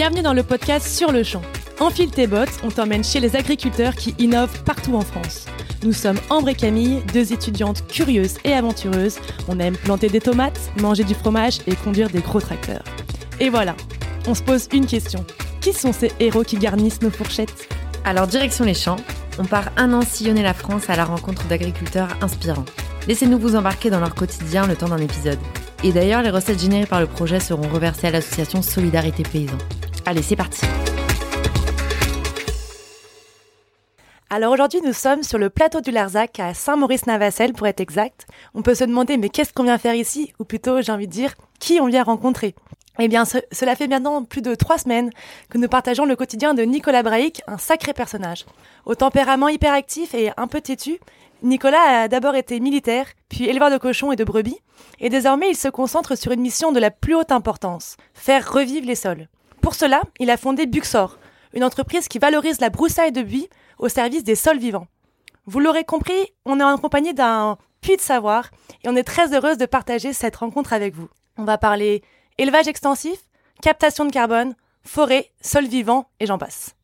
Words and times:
Bienvenue 0.00 0.22
dans 0.22 0.32
le 0.32 0.42
podcast 0.42 0.86
Sur 0.86 1.12
le 1.12 1.22
champ. 1.22 1.42
Enfile 1.78 2.10
tes 2.10 2.26
bottes, 2.26 2.58
on 2.64 2.70
t'emmène 2.70 3.04
chez 3.04 3.20
les 3.20 3.36
agriculteurs 3.36 3.94
qui 3.94 4.14
innovent 4.18 4.62
partout 4.64 4.94
en 4.94 5.02
France. 5.02 5.44
Nous 5.82 5.92
sommes 5.92 6.18
Ambre 6.30 6.48
et 6.48 6.54
Camille, 6.54 7.02
deux 7.12 7.34
étudiantes 7.34 7.86
curieuses 7.86 8.38
et 8.44 8.54
aventureuses. 8.54 9.18
On 9.46 9.60
aime 9.60 9.76
planter 9.76 10.08
des 10.08 10.22
tomates, 10.22 10.58
manger 10.80 11.04
du 11.04 11.12
fromage 11.12 11.58
et 11.66 11.74
conduire 11.74 12.08
des 12.08 12.20
gros 12.20 12.40
tracteurs. 12.40 12.82
Et 13.40 13.50
voilà, 13.50 13.76
on 14.26 14.34
se 14.34 14.42
pose 14.42 14.68
une 14.72 14.86
question. 14.86 15.22
Qui 15.60 15.74
sont 15.74 15.92
ces 15.92 16.10
héros 16.18 16.44
qui 16.44 16.56
garnissent 16.56 17.02
nos 17.02 17.10
fourchettes? 17.10 17.68
Alors 18.02 18.26
direction 18.26 18.64
les 18.64 18.72
champs, 18.72 18.96
on 19.38 19.44
part 19.44 19.68
un 19.76 19.92
an 19.92 20.00
sillonner 20.00 20.42
la 20.42 20.54
France 20.54 20.88
à 20.88 20.96
la 20.96 21.04
rencontre 21.04 21.46
d'agriculteurs 21.46 22.16
inspirants. 22.22 22.64
Laissez-nous 23.06 23.38
vous 23.38 23.54
embarquer 23.54 23.90
dans 23.90 24.00
leur 24.00 24.14
quotidien 24.14 24.66
le 24.66 24.76
temps 24.76 24.88
d'un 24.88 24.96
épisode. 24.96 25.38
Et 25.84 25.92
d'ailleurs, 25.92 26.22
les 26.22 26.30
recettes 26.30 26.60
générées 26.60 26.86
par 26.86 27.00
le 27.00 27.06
projet 27.06 27.38
seront 27.38 27.68
reversées 27.68 28.06
à 28.06 28.10
l'association 28.12 28.62
Solidarité 28.62 29.24
Paysan. 29.24 29.58
Allez, 30.10 30.22
c'est 30.22 30.34
parti 30.34 30.66
Alors 34.28 34.52
aujourd'hui, 34.52 34.80
nous 34.84 34.92
sommes 34.92 35.22
sur 35.22 35.38
le 35.38 35.50
plateau 35.50 35.80
du 35.80 35.92
Larzac 35.92 36.40
à 36.40 36.52
Saint-Maurice-Navacelle 36.52 37.52
pour 37.52 37.68
être 37.68 37.78
exact. 37.78 38.26
On 38.54 38.62
peut 38.62 38.74
se 38.74 38.82
demander 38.82 39.18
mais 39.18 39.28
qu'est-ce 39.28 39.52
qu'on 39.52 39.62
vient 39.62 39.78
faire 39.78 39.94
ici? 39.94 40.32
Ou 40.40 40.44
plutôt, 40.44 40.82
j'ai 40.82 40.90
envie 40.90 41.06
de 41.06 41.12
dire, 41.12 41.34
qui 41.60 41.78
on 41.80 41.86
vient 41.86 42.02
rencontrer? 42.02 42.56
Eh 42.98 43.06
bien, 43.06 43.22
cela 43.24 43.76
fait 43.76 43.86
maintenant 43.86 44.24
plus 44.24 44.42
de 44.42 44.56
trois 44.56 44.78
semaines 44.78 45.10
que 45.48 45.58
nous 45.58 45.68
partageons 45.68 46.06
le 46.06 46.16
quotidien 46.16 46.54
de 46.54 46.62
Nicolas 46.62 47.04
Braïc, 47.04 47.40
un 47.46 47.58
sacré 47.58 47.92
personnage. 47.92 48.46
Au 48.86 48.96
tempérament 48.96 49.46
hyperactif 49.46 50.12
et 50.14 50.32
un 50.36 50.48
peu 50.48 50.60
têtu, 50.60 50.98
Nicolas 51.44 52.02
a 52.02 52.08
d'abord 52.08 52.34
été 52.34 52.58
militaire, 52.58 53.06
puis 53.28 53.44
éleveur 53.44 53.70
de 53.70 53.78
cochons 53.78 54.10
et 54.10 54.16
de 54.16 54.24
brebis, 54.24 54.58
et 54.98 55.08
désormais 55.08 55.50
il 55.50 55.56
se 55.56 55.68
concentre 55.68 56.18
sur 56.18 56.32
une 56.32 56.40
mission 56.40 56.72
de 56.72 56.80
la 56.80 56.90
plus 56.90 57.14
haute 57.14 57.30
importance, 57.30 57.96
faire 58.12 58.52
revivre 58.52 58.88
les 58.88 58.96
sols. 58.96 59.28
Pour 59.62 59.74
cela, 59.74 60.02
il 60.18 60.30
a 60.30 60.36
fondé 60.36 60.66
Buxor, 60.66 61.18
une 61.54 61.64
entreprise 61.64 62.08
qui 62.08 62.18
valorise 62.18 62.60
la 62.60 62.70
broussaille 62.70 63.12
de 63.12 63.22
buis 63.22 63.48
au 63.78 63.88
service 63.88 64.24
des 64.24 64.34
sols 64.34 64.58
vivants. 64.58 64.86
Vous 65.46 65.60
l'aurez 65.60 65.84
compris, 65.84 66.32
on 66.44 66.60
est 66.60 66.64
en 66.64 66.78
compagnie 66.78 67.14
d'un 67.14 67.58
puits 67.80 67.96
de 67.96 68.00
savoir, 68.00 68.50
et 68.84 68.88
on 68.88 68.96
est 68.96 69.04
très 69.04 69.34
heureuse 69.34 69.58
de 69.58 69.66
partager 69.66 70.12
cette 70.12 70.36
rencontre 70.36 70.72
avec 70.72 70.94
vous. 70.94 71.08
On 71.36 71.44
va 71.44 71.58
parler 71.58 72.02
élevage 72.38 72.68
extensif, 72.68 73.18
captation 73.62 74.04
de 74.04 74.12
carbone, 74.12 74.54
forêt, 74.82 75.30
sol 75.40 75.66
vivant, 75.66 76.08
et 76.20 76.26
j'en 76.26 76.38
passe. 76.38 76.74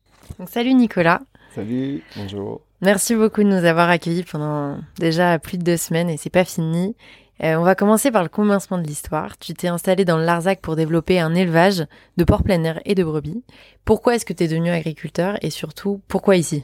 salut 0.49 0.73
Nicolas. 0.73 1.21
Salut, 1.55 2.03
bonjour. 2.15 2.61
Merci 2.81 3.15
beaucoup 3.15 3.41
de 3.41 3.47
nous 3.47 3.65
avoir 3.65 3.89
accueillis 3.89 4.23
pendant 4.23 4.77
déjà 4.99 5.39
plus 5.39 5.57
de 5.57 5.63
deux 5.63 5.77
semaines 5.77 6.09
et 6.09 6.17
c'est 6.17 6.29
pas 6.29 6.45
fini. 6.45 6.95
Euh, 7.43 7.55
on 7.55 7.63
va 7.63 7.75
commencer 7.75 8.11
par 8.11 8.23
le 8.23 8.29
commencement 8.29 8.77
de 8.77 8.87
l'histoire. 8.87 9.37
Tu 9.37 9.53
t'es 9.53 9.67
installé 9.67 10.05
dans 10.05 10.17
Larzac 10.17 10.59
pour 10.61 10.75
développer 10.75 11.19
un 11.19 11.35
élevage 11.35 11.85
de 12.17 12.23
porcs 12.23 12.43
plein 12.43 12.63
air 12.63 12.81
et 12.85 12.95
de 12.95 13.03
brebis. 13.03 13.43
Pourquoi 13.85 14.15
est-ce 14.15 14.25
que 14.25 14.33
tu 14.33 14.43
es 14.43 14.47
devenu 14.47 14.69
agriculteur 14.69 15.37
et 15.41 15.49
surtout 15.49 16.01
pourquoi 16.07 16.35
ici? 16.35 16.63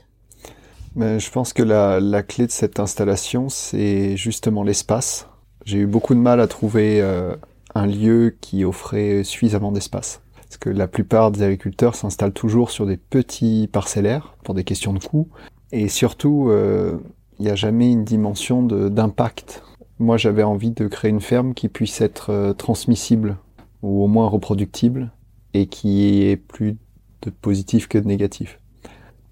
Mais 0.95 1.19
Je 1.19 1.31
pense 1.31 1.53
que 1.53 1.63
la, 1.63 2.23
clé 2.23 2.47
de 2.47 2.51
cette 2.51 2.79
installation, 2.79 3.49
c'est 3.49 4.17
justement 4.17 4.63
l'espace. 4.63 5.27
J'ai 5.65 5.79
eu 5.79 5.87
beaucoup 5.87 6.15
de 6.15 6.19
mal 6.19 6.39
à 6.39 6.47
trouver 6.47 7.01
euh, 7.01 7.35
un 7.75 7.85
lieu 7.85 8.35
qui 8.41 8.65
offrait 8.65 9.23
suffisamment 9.23 9.71
d'espace. 9.71 10.21
Parce 10.35 10.57
que 10.57 10.69
la 10.69 10.87
plupart 10.87 11.31
des 11.31 11.41
agriculteurs 11.41 11.95
s'installent 11.95 12.33
toujours 12.33 12.69
sur 12.69 12.85
des 12.85 12.97
petits 12.97 13.67
parcellaires 13.71 14.35
pour 14.43 14.53
des 14.53 14.63
questions 14.63 14.93
de 14.93 14.99
coût. 14.99 15.29
Et 15.71 15.87
surtout, 15.87 16.49
euh, 16.49 16.97
il 17.39 17.45
n'y 17.45 17.51
a 17.51 17.55
jamais 17.55 17.91
une 17.91 18.03
dimension 18.03 18.61
d'impact. 18.61 19.63
Moi, 19.99 20.17
j'avais 20.17 20.43
envie 20.43 20.71
de 20.71 20.87
créer 20.87 21.11
une 21.11 21.21
ferme 21.21 21.53
qui 21.53 21.69
puisse 21.69 22.01
être 22.01 22.31
euh, 22.31 22.53
transmissible 22.53 23.37
ou 23.83 24.03
au 24.03 24.07
moins 24.07 24.27
reproductible 24.27 25.11
et 25.53 25.67
qui 25.67 26.23
ait 26.23 26.37
plus 26.37 26.77
de 27.21 27.29
positif 27.29 27.87
que 27.87 27.99
de 27.99 28.07
négatif. 28.07 28.59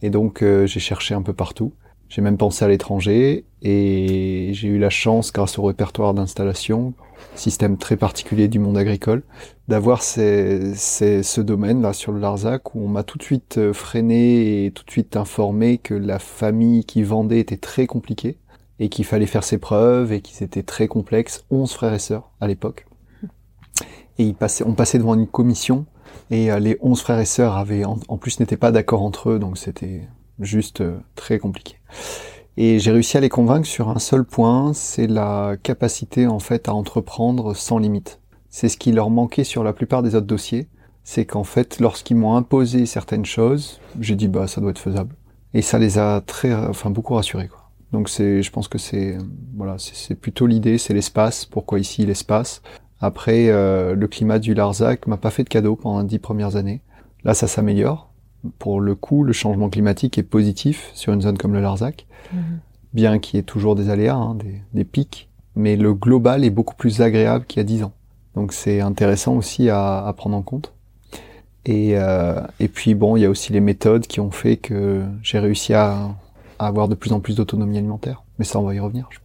Et 0.03 0.09
donc, 0.09 0.43
euh, 0.43 0.67
j'ai 0.67 0.79
cherché 0.79 1.15
un 1.15 1.23
peu 1.23 1.33
partout. 1.33 1.73
J'ai 2.09 2.21
même 2.21 2.37
pensé 2.37 2.63
à 2.63 2.67
l'étranger 2.67 3.45
et 3.61 4.49
j'ai 4.53 4.67
eu 4.67 4.77
la 4.77 4.89
chance, 4.89 5.31
grâce 5.31 5.57
au 5.57 5.63
répertoire 5.63 6.13
d'installation, 6.13 6.93
système 7.35 7.77
très 7.77 7.95
particulier 7.95 8.47
du 8.47 8.59
monde 8.59 8.77
agricole, 8.77 9.23
d'avoir 9.67 10.03
ce 10.03 11.39
domaine-là 11.39 11.93
sur 11.93 12.11
le 12.11 12.19
Larzac 12.19 12.75
où 12.75 12.83
on 12.83 12.87
m'a 12.89 13.03
tout 13.03 13.17
de 13.17 13.23
suite 13.23 13.57
euh, 13.57 13.73
freiné 13.73 14.65
et 14.65 14.71
tout 14.71 14.83
de 14.83 14.91
suite 14.91 15.15
informé 15.15 15.77
que 15.77 15.93
la 15.93 16.19
famille 16.19 16.83
qui 16.83 17.01
vendait 17.01 17.39
était 17.39 17.57
très 17.57 17.87
compliquée 17.87 18.37
et 18.81 18.89
qu'il 18.89 19.05
fallait 19.05 19.27
faire 19.27 19.43
ses 19.43 19.59
preuves 19.59 20.11
et 20.11 20.21
qu'ils 20.21 20.43
étaient 20.43 20.63
très 20.63 20.87
complexes, 20.87 21.45
11 21.51 21.71
frères 21.71 21.93
et 21.93 21.99
sœurs 21.99 22.31
à 22.41 22.47
l'époque. 22.47 22.87
Et 24.17 24.23
ils 24.23 24.33
passaient, 24.33 24.63
on 24.65 24.73
passait 24.73 24.97
devant 24.97 25.13
une 25.13 25.27
commission 25.27 25.85
et 26.31 26.51
euh, 26.51 26.57
les 26.57 26.79
11 26.81 26.99
frères 26.99 27.19
et 27.19 27.25
sœurs 27.25 27.57
avaient, 27.57 27.85
en, 27.85 27.97
plus 28.17 28.39
n'étaient 28.39 28.57
pas 28.57 28.71
d'accord 28.71 29.03
entre 29.03 29.29
eux, 29.29 29.39
donc 29.39 29.59
c'était 29.59 30.07
juste 30.39 30.81
euh, 30.81 30.97
très 31.13 31.37
compliqué. 31.37 31.75
Et 32.57 32.79
j'ai 32.79 32.91
réussi 32.91 33.17
à 33.17 33.19
les 33.19 33.29
convaincre 33.29 33.67
sur 33.67 33.89
un 33.89 33.99
seul 33.99 34.25
point, 34.25 34.73
c'est 34.73 35.05
la 35.05 35.57
capacité 35.61 36.25
en 36.25 36.39
fait 36.39 36.67
à 36.67 36.73
entreprendre 36.73 37.55
sans 37.55 37.77
limite. 37.77 38.19
C'est 38.49 38.67
ce 38.67 38.77
qui 38.77 38.91
leur 38.91 39.11
manquait 39.11 39.43
sur 39.43 39.63
la 39.63 39.73
plupart 39.73 40.01
des 40.01 40.15
autres 40.15 40.25
dossiers, 40.25 40.67
c'est 41.03 41.25
qu'en 41.25 41.43
fait 41.43 41.79
lorsqu'ils 41.79 42.17
m'ont 42.17 42.35
imposé 42.35 42.87
certaines 42.87 43.25
choses, 43.25 43.79
j'ai 43.99 44.15
dit 44.15 44.27
bah 44.27 44.47
ça 44.47 44.59
doit 44.59 44.71
être 44.71 44.79
faisable. 44.79 45.15
Et 45.53 45.61
ça 45.61 45.77
les 45.77 45.99
a 45.99 46.21
très, 46.21 46.51
enfin 46.51 46.89
beaucoup 46.89 47.13
rassurés. 47.13 47.49
Donc 47.91 48.09
c'est, 48.09 48.41
je 48.41 48.51
pense 48.51 48.67
que 48.67 48.77
c'est, 48.77 49.17
voilà, 49.55 49.75
c'est 49.77 50.15
plutôt 50.15 50.47
l'idée, 50.47 50.77
c'est 50.77 50.93
l'espace. 50.93 51.45
Pourquoi 51.45 51.79
ici 51.79 52.05
l'espace 52.05 52.61
Après, 52.99 53.49
euh, 53.49 53.95
le 53.95 54.07
climat 54.07 54.39
du 54.39 54.53
Larzac 54.53 55.07
m'a 55.07 55.17
pas 55.17 55.29
fait 55.29 55.43
de 55.43 55.49
cadeau 55.49 55.75
pendant 55.75 56.01
les 56.01 56.07
dix 56.07 56.19
premières 56.19 56.55
années. 56.55 56.81
Là, 57.23 57.33
ça 57.33 57.47
s'améliore 57.47 58.11
pour 58.59 58.81
le 58.81 58.95
coup, 58.95 59.23
le 59.23 59.33
changement 59.33 59.69
climatique 59.69 60.17
est 60.17 60.23
positif 60.23 60.91
sur 60.93 61.13
une 61.13 61.21
zone 61.21 61.37
comme 61.37 61.53
le 61.53 61.61
Larzac, 61.61 62.05
mhm. 62.33 62.59
bien 62.93 63.19
qu'il 63.19 63.37
y 63.37 63.39
ait 63.39 63.43
toujours 63.43 63.75
des 63.75 63.89
aléas, 63.89 64.15
hein, 64.15 64.37
des, 64.73 64.83
pics, 64.83 65.29
mais 65.55 65.75
le 65.75 65.93
global 65.93 66.43
est 66.43 66.49
beaucoup 66.49 66.75
plus 66.75 67.01
agréable 67.01 67.45
qu'il 67.45 67.59
y 67.59 67.61
a 67.61 67.65
10 67.65 67.83
ans. 67.83 67.93
Donc 68.35 68.53
c'est 68.53 68.81
intéressant 68.81 69.35
aussi 69.35 69.69
à, 69.69 70.11
prendre 70.17 70.35
en 70.35 70.41
compte. 70.41 70.73
Et, 71.65 71.91
euh, 71.95 72.41
et 72.59 72.67
puis 72.67 72.95
bon, 72.95 73.15
il 73.15 73.21
y 73.21 73.25
a 73.25 73.29
aussi 73.29 73.53
les 73.53 73.59
méthodes 73.59 74.07
qui 74.07 74.19
ont 74.19 74.31
fait 74.31 74.57
que 74.57 75.03
j'ai 75.21 75.37
réussi 75.37 75.73
à, 75.73 76.15
avoir 76.67 76.87
de 76.87 76.95
plus 76.95 77.13
en 77.13 77.19
plus 77.19 77.35
d'autonomie 77.35 77.77
alimentaire. 77.77 78.23
Mais 78.37 78.45
ça, 78.45 78.59
on 78.59 78.63
va 78.63 78.73
y 78.73 78.79
revenir. 78.79 79.07
Je 79.11 79.19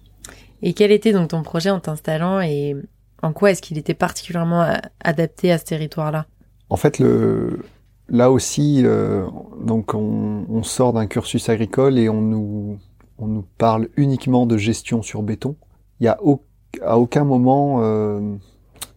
Et 0.62 0.72
quel 0.72 0.92
était 0.92 1.12
donc 1.12 1.28
ton 1.28 1.42
projet 1.42 1.70
en 1.70 1.80
t'installant 1.80 2.40
et 2.40 2.76
en 3.22 3.32
quoi 3.32 3.50
est-ce 3.50 3.62
qu'il 3.62 3.78
était 3.78 3.94
particulièrement 3.94 4.62
euh, 4.62 4.74
adapté 5.00 5.52
à 5.52 5.58
ce 5.58 5.64
territoire-là? 5.64 6.26
En 6.68 6.76
fait, 6.76 6.98
le, 6.98 7.60
là 8.08 8.30
aussi, 8.30 8.82
euh, 8.84 9.26
donc 9.60 9.94
on, 9.94 10.62
sort 10.62 10.92
d'un 10.92 11.06
cursus 11.06 11.48
agricole 11.48 11.98
et 11.98 12.08
on 12.08 12.20
nous, 12.20 12.78
on 13.18 13.26
nous 13.26 13.44
parle 13.58 13.88
uniquement 13.96 14.46
de 14.46 14.56
gestion 14.56 15.02
sur 15.02 15.22
béton. 15.22 15.56
Il 16.00 16.04
n'y 16.04 16.08
a 16.08 16.18
à 16.82 16.98
aucun 16.98 17.24
moment 17.24 17.78
euh, 17.82 18.20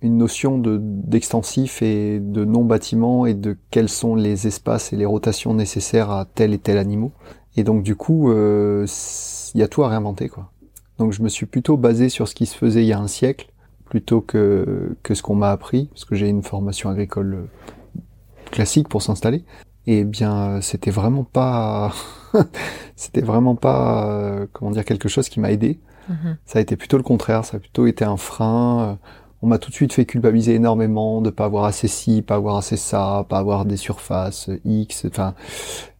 une 0.01 0.17
notion 0.17 0.57
d'extensif 0.57 1.81
et 1.81 2.19
de 2.19 2.43
non-bâtiment 2.45 3.25
et 3.25 3.33
de 3.33 3.57
quels 3.71 3.89
sont 3.89 4.15
les 4.15 4.47
espaces 4.47 4.93
et 4.93 4.95
les 4.95 5.05
rotations 5.05 5.53
nécessaires 5.53 6.11
à 6.11 6.25
tel 6.25 6.53
et 6.53 6.59
tel 6.59 6.77
animal. 6.77 7.11
Et 7.59 7.65
donc 7.65 7.83
du 7.83 7.97
coup, 7.97 8.31
euh, 8.31 8.87
il 9.53 9.59
y 9.59 9.63
a 9.63 9.67
tout 9.67 9.83
à 9.83 9.89
réinventer 9.89 10.29
quoi. 10.29 10.49
Donc 10.97 11.11
je 11.11 11.21
me 11.21 11.27
suis 11.27 11.45
plutôt 11.45 11.75
basé 11.75 12.07
sur 12.07 12.29
ce 12.29 12.33
qui 12.33 12.45
se 12.45 12.55
faisait 12.55 12.83
il 12.83 12.87
y 12.87 12.93
a 12.93 12.99
un 12.99 13.07
siècle 13.07 13.49
plutôt 13.83 14.21
que, 14.21 14.95
que 15.03 15.13
ce 15.13 15.21
qu'on 15.21 15.35
m'a 15.35 15.51
appris, 15.51 15.87
parce 15.87 16.05
que 16.05 16.15
j'ai 16.15 16.29
une 16.29 16.41
formation 16.41 16.89
agricole 16.89 17.49
classique 18.51 18.87
pour 18.87 19.01
s'installer. 19.01 19.43
Et 19.87 19.99
eh 19.99 20.03
bien, 20.05 20.61
c'était 20.61 20.91
vraiment 20.91 21.25
pas, 21.25 21.91
c'était 22.95 23.21
vraiment 23.21 23.55
pas, 23.55 24.09
euh, 24.09 24.47
comment 24.53 24.71
dire, 24.71 24.85
quelque 24.85 25.09
chose 25.09 25.27
qui 25.27 25.41
m'a 25.41 25.51
aidé. 25.51 25.79
Mhm. 26.07 26.37
Ça 26.45 26.59
a 26.59 26.61
été 26.61 26.77
plutôt 26.77 26.95
le 26.95 27.03
contraire. 27.03 27.43
Ça 27.43 27.57
a 27.57 27.59
plutôt 27.59 27.87
été 27.87 28.05
un 28.05 28.17
frein. 28.17 28.81
Euh, 28.81 28.95
on 29.41 29.47
m'a 29.47 29.57
tout 29.57 29.69
de 29.69 29.75
suite 29.75 29.93
fait 29.93 30.05
culpabiliser 30.05 30.53
énormément 30.53 31.21
de 31.21 31.29
pas 31.29 31.45
avoir 31.45 31.65
assez 31.65 31.87
ci, 31.87 32.21
pas 32.21 32.35
avoir 32.35 32.57
assez 32.57 32.77
ça, 32.77 33.25
pas 33.29 33.39
avoir 33.39 33.65
des 33.65 33.77
surfaces 33.77 34.49
X, 34.65 35.05
enfin, 35.05 35.33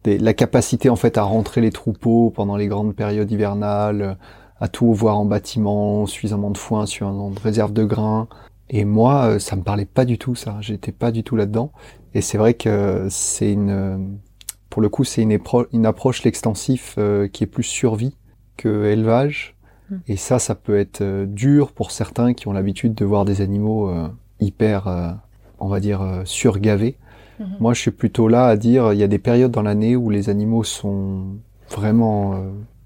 la 0.04 0.34
capacité 0.34 0.88
en 0.88 0.96
fait 0.96 1.18
à 1.18 1.22
rentrer 1.22 1.60
les 1.60 1.70
troupeaux 1.70 2.30
pendant 2.30 2.56
les 2.56 2.68
grandes 2.68 2.94
périodes 2.94 3.30
hivernales, 3.30 4.16
à 4.60 4.68
tout 4.68 4.92
voir 4.92 5.18
en 5.18 5.24
bâtiment, 5.24 6.06
suffisamment 6.06 6.50
de 6.50 6.58
foin 6.58 6.86
sur 6.86 7.08
une 7.08 7.38
réserve 7.38 7.72
de 7.72 7.84
grains. 7.84 8.28
Et 8.68 8.84
moi, 8.84 9.24
euh, 9.24 9.38
ça 9.38 9.56
me 9.56 9.62
parlait 9.62 9.86
pas 9.86 10.04
du 10.04 10.18
tout, 10.18 10.34
ça. 10.34 10.58
J'étais 10.60 10.92
pas 10.92 11.10
du 11.10 11.24
tout 11.24 11.34
là-dedans. 11.34 11.72
Et 12.14 12.20
c'est 12.20 12.38
vrai 12.38 12.54
que 12.54 13.06
c'est 13.10 13.52
une, 13.52 14.18
pour 14.68 14.82
le 14.82 14.88
coup, 14.88 15.04
c'est 15.04 15.22
une, 15.22 15.38
une, 15.72 15.86
approche 15.86 16.22
l'extensif 16.22 16.94
euh, 16.98 17.26
qui 17.26 17.44
est 17.44 17.48
plus 17.48 17.64
survie 17.64 18.16
que 18.56 18.84
élevage. 18.84 19.56
Hmm. 19.90 19.98
Et 20.06 20.16
ça, 20.16 20.38
ça 20.38 20.54
peut 20.54 20.78
être 20.78 21.00
euh, 21.00 21.26
dur 21.26 21.72
pour 21.72 21.90
certains 21.90 22.34
qui 22.34 22.46
ont 22.46 22.52
l'habitude 22.52 22.94
de 22.94 23.04
voir 23.04 23.24
des 23.24 23.40
animaux 23.40 23.92
hyper, 24.38 25.18
on 25.58 25.68
va 25.68 25.80
dire, 25.80 26.22
surgavés. 26.24 26.96
Hmm. 27.40 27.56
Moi, 27.58 27.74
je 27.74 27.80
suis 27.80 27.90
plutôt 27.90 28.28
là 28.28 28.46
à 28.46 28.56
dire, 28.56 28.92
il 28.92 28.98
y 28.98 29.02
a 29.02 29.08
des 29.08 29.18
périodes 29.18 29.50
dans 29.50 29.62
l'année 29.62 29.96
où 29.96 30.10
les 30.10 30.28
animaux 30.28 30.62
sont 30.62 31.24
vraiment 31.70 32.40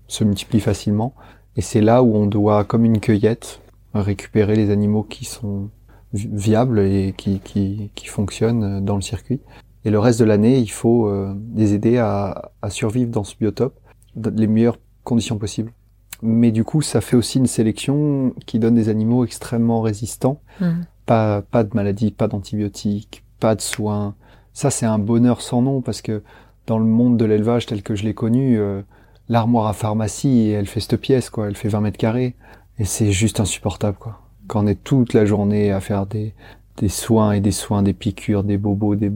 se 0.09 0.25
multiplient 0.25 0.61
facilement. 0.61 1.15
Et 1.56 1.61
c'est 1.61 1.81
là 1.81 2.03
où 2.03 2.15
on 2.17 2.27
doit, 2.27 2.65
comme 2.65 2.85
une 2.85 3.01
cueillette, 3.01 3.61
récupérer 3.95 4.56
les 4.56 4.71
animaux 4.71 5.03
qui 5.03 5.25
sont 5.25 5.71
viables 6.12 6.81
et 6.81 7.15
qui, 7.17 7.41
qui, 7.41 7.91
qui 7.95 8.06
fonctionnent 8.06 8.85
dans 8.85 8.97
le 8.97 9.03
circuit. 9.03 9.41
Et 9.85 9.91
le 9.91 9.99
reste 9.99 10.21
de 10.21 10.25
l'année, 10.25 10.59
il 10.59 10.71
faut 10.71 11.09
euh, 11.09 11.35
les 11.55 11.75
aider 11.75 11.99
à, 11.99 12.53
à, 12.62 12.71
survivre 12.71 13.11
dans 13.11 13.25
ce 13.25 13.37
biotope 13.37 13.79
dans 14.17 14.35
les 14.35 14.47
meilleures 14.47 14.79
conditions 15.03 15.37
possibles. 15.37 15.73
Mais 16.23 16.53
du 16.53 16.65
coup, 16.65 16.81
ça 16.81 17.00
fait 17.00 17.17
aussi 17.17 17.39
une 17.39 17.47
sélection 17.47 18.33
qui 18.47 18.59
donne 18.59 18.75
des 18.75 18.89
animaux 18.89 19.25
extrêmement 19.25 19.83
résistants. 19.83 20.41
Mmh. 20.61 20.71
Pas, 21.05 21.43
pas 21.43 21.65
de 21.65 21.71
maladies, 21.75 22.12
pas 22.12 22.29
d'antibiotiques, 22.29 23.25
pas 23.41 23.55
de 23.55 23.61
soins. 23.61 24.15
Ça, 24.55 24.71
c'est 24.71 24.87
un 24.87 24.99
bonheur 24.99 25.43
sans 25.43 25.61
nom 25.61 25.83
parce 25.83 26.01
que 26.01 26.23
dans 26.67 26.79
le 26.79 26.85
monde 26.85 27.17
de 27.17 27.25
l'élevage 27.25 27.67
tel 27.67 27.83
que 27.83 27.95
je 27.95 28.05
l'ai 28.05 28.15
connu, 28.15 28.59
euh, 28.59 28.81
l'armoire 29.29 29.67
à 29.67 29.73
pharmacie, 29.73 30.51
elle 30.51 30.67
fait 30.67 30.81
cette 30.81 30.97
pièce, 30.97 31.29
quoi. 31.29 31.49
Elle 31.49 31.56
fait 31.56 31.69
20 31.69 31.81
mètres 31.81 31.99
carrés. 31.99 32.35
Et 32.79 32.85
c'est 32.85 33.12
juste 33.12 33.41
insupportable, 33.41 33.99
quoi. 33.99 34.21
Quand 34.47 34.65
on 34.65 34.67
est 34.67 34.83
toute 34.83 35.12
la 35.12 35.27
journée 35.27 35.71
à 35.71 35.81
faire 35.81 36.06
des, 36.06 36.35
des 36.77 36.89
soins 36.89 37.33
et 37.33 37.41
des 37.41 37.53
soins, 37.53 37.83
des 37.83 37.95
piqûres, 37.95 38.45
des 38.45 38.59
bobos, 38.59 38.95
des, 38.95 39.11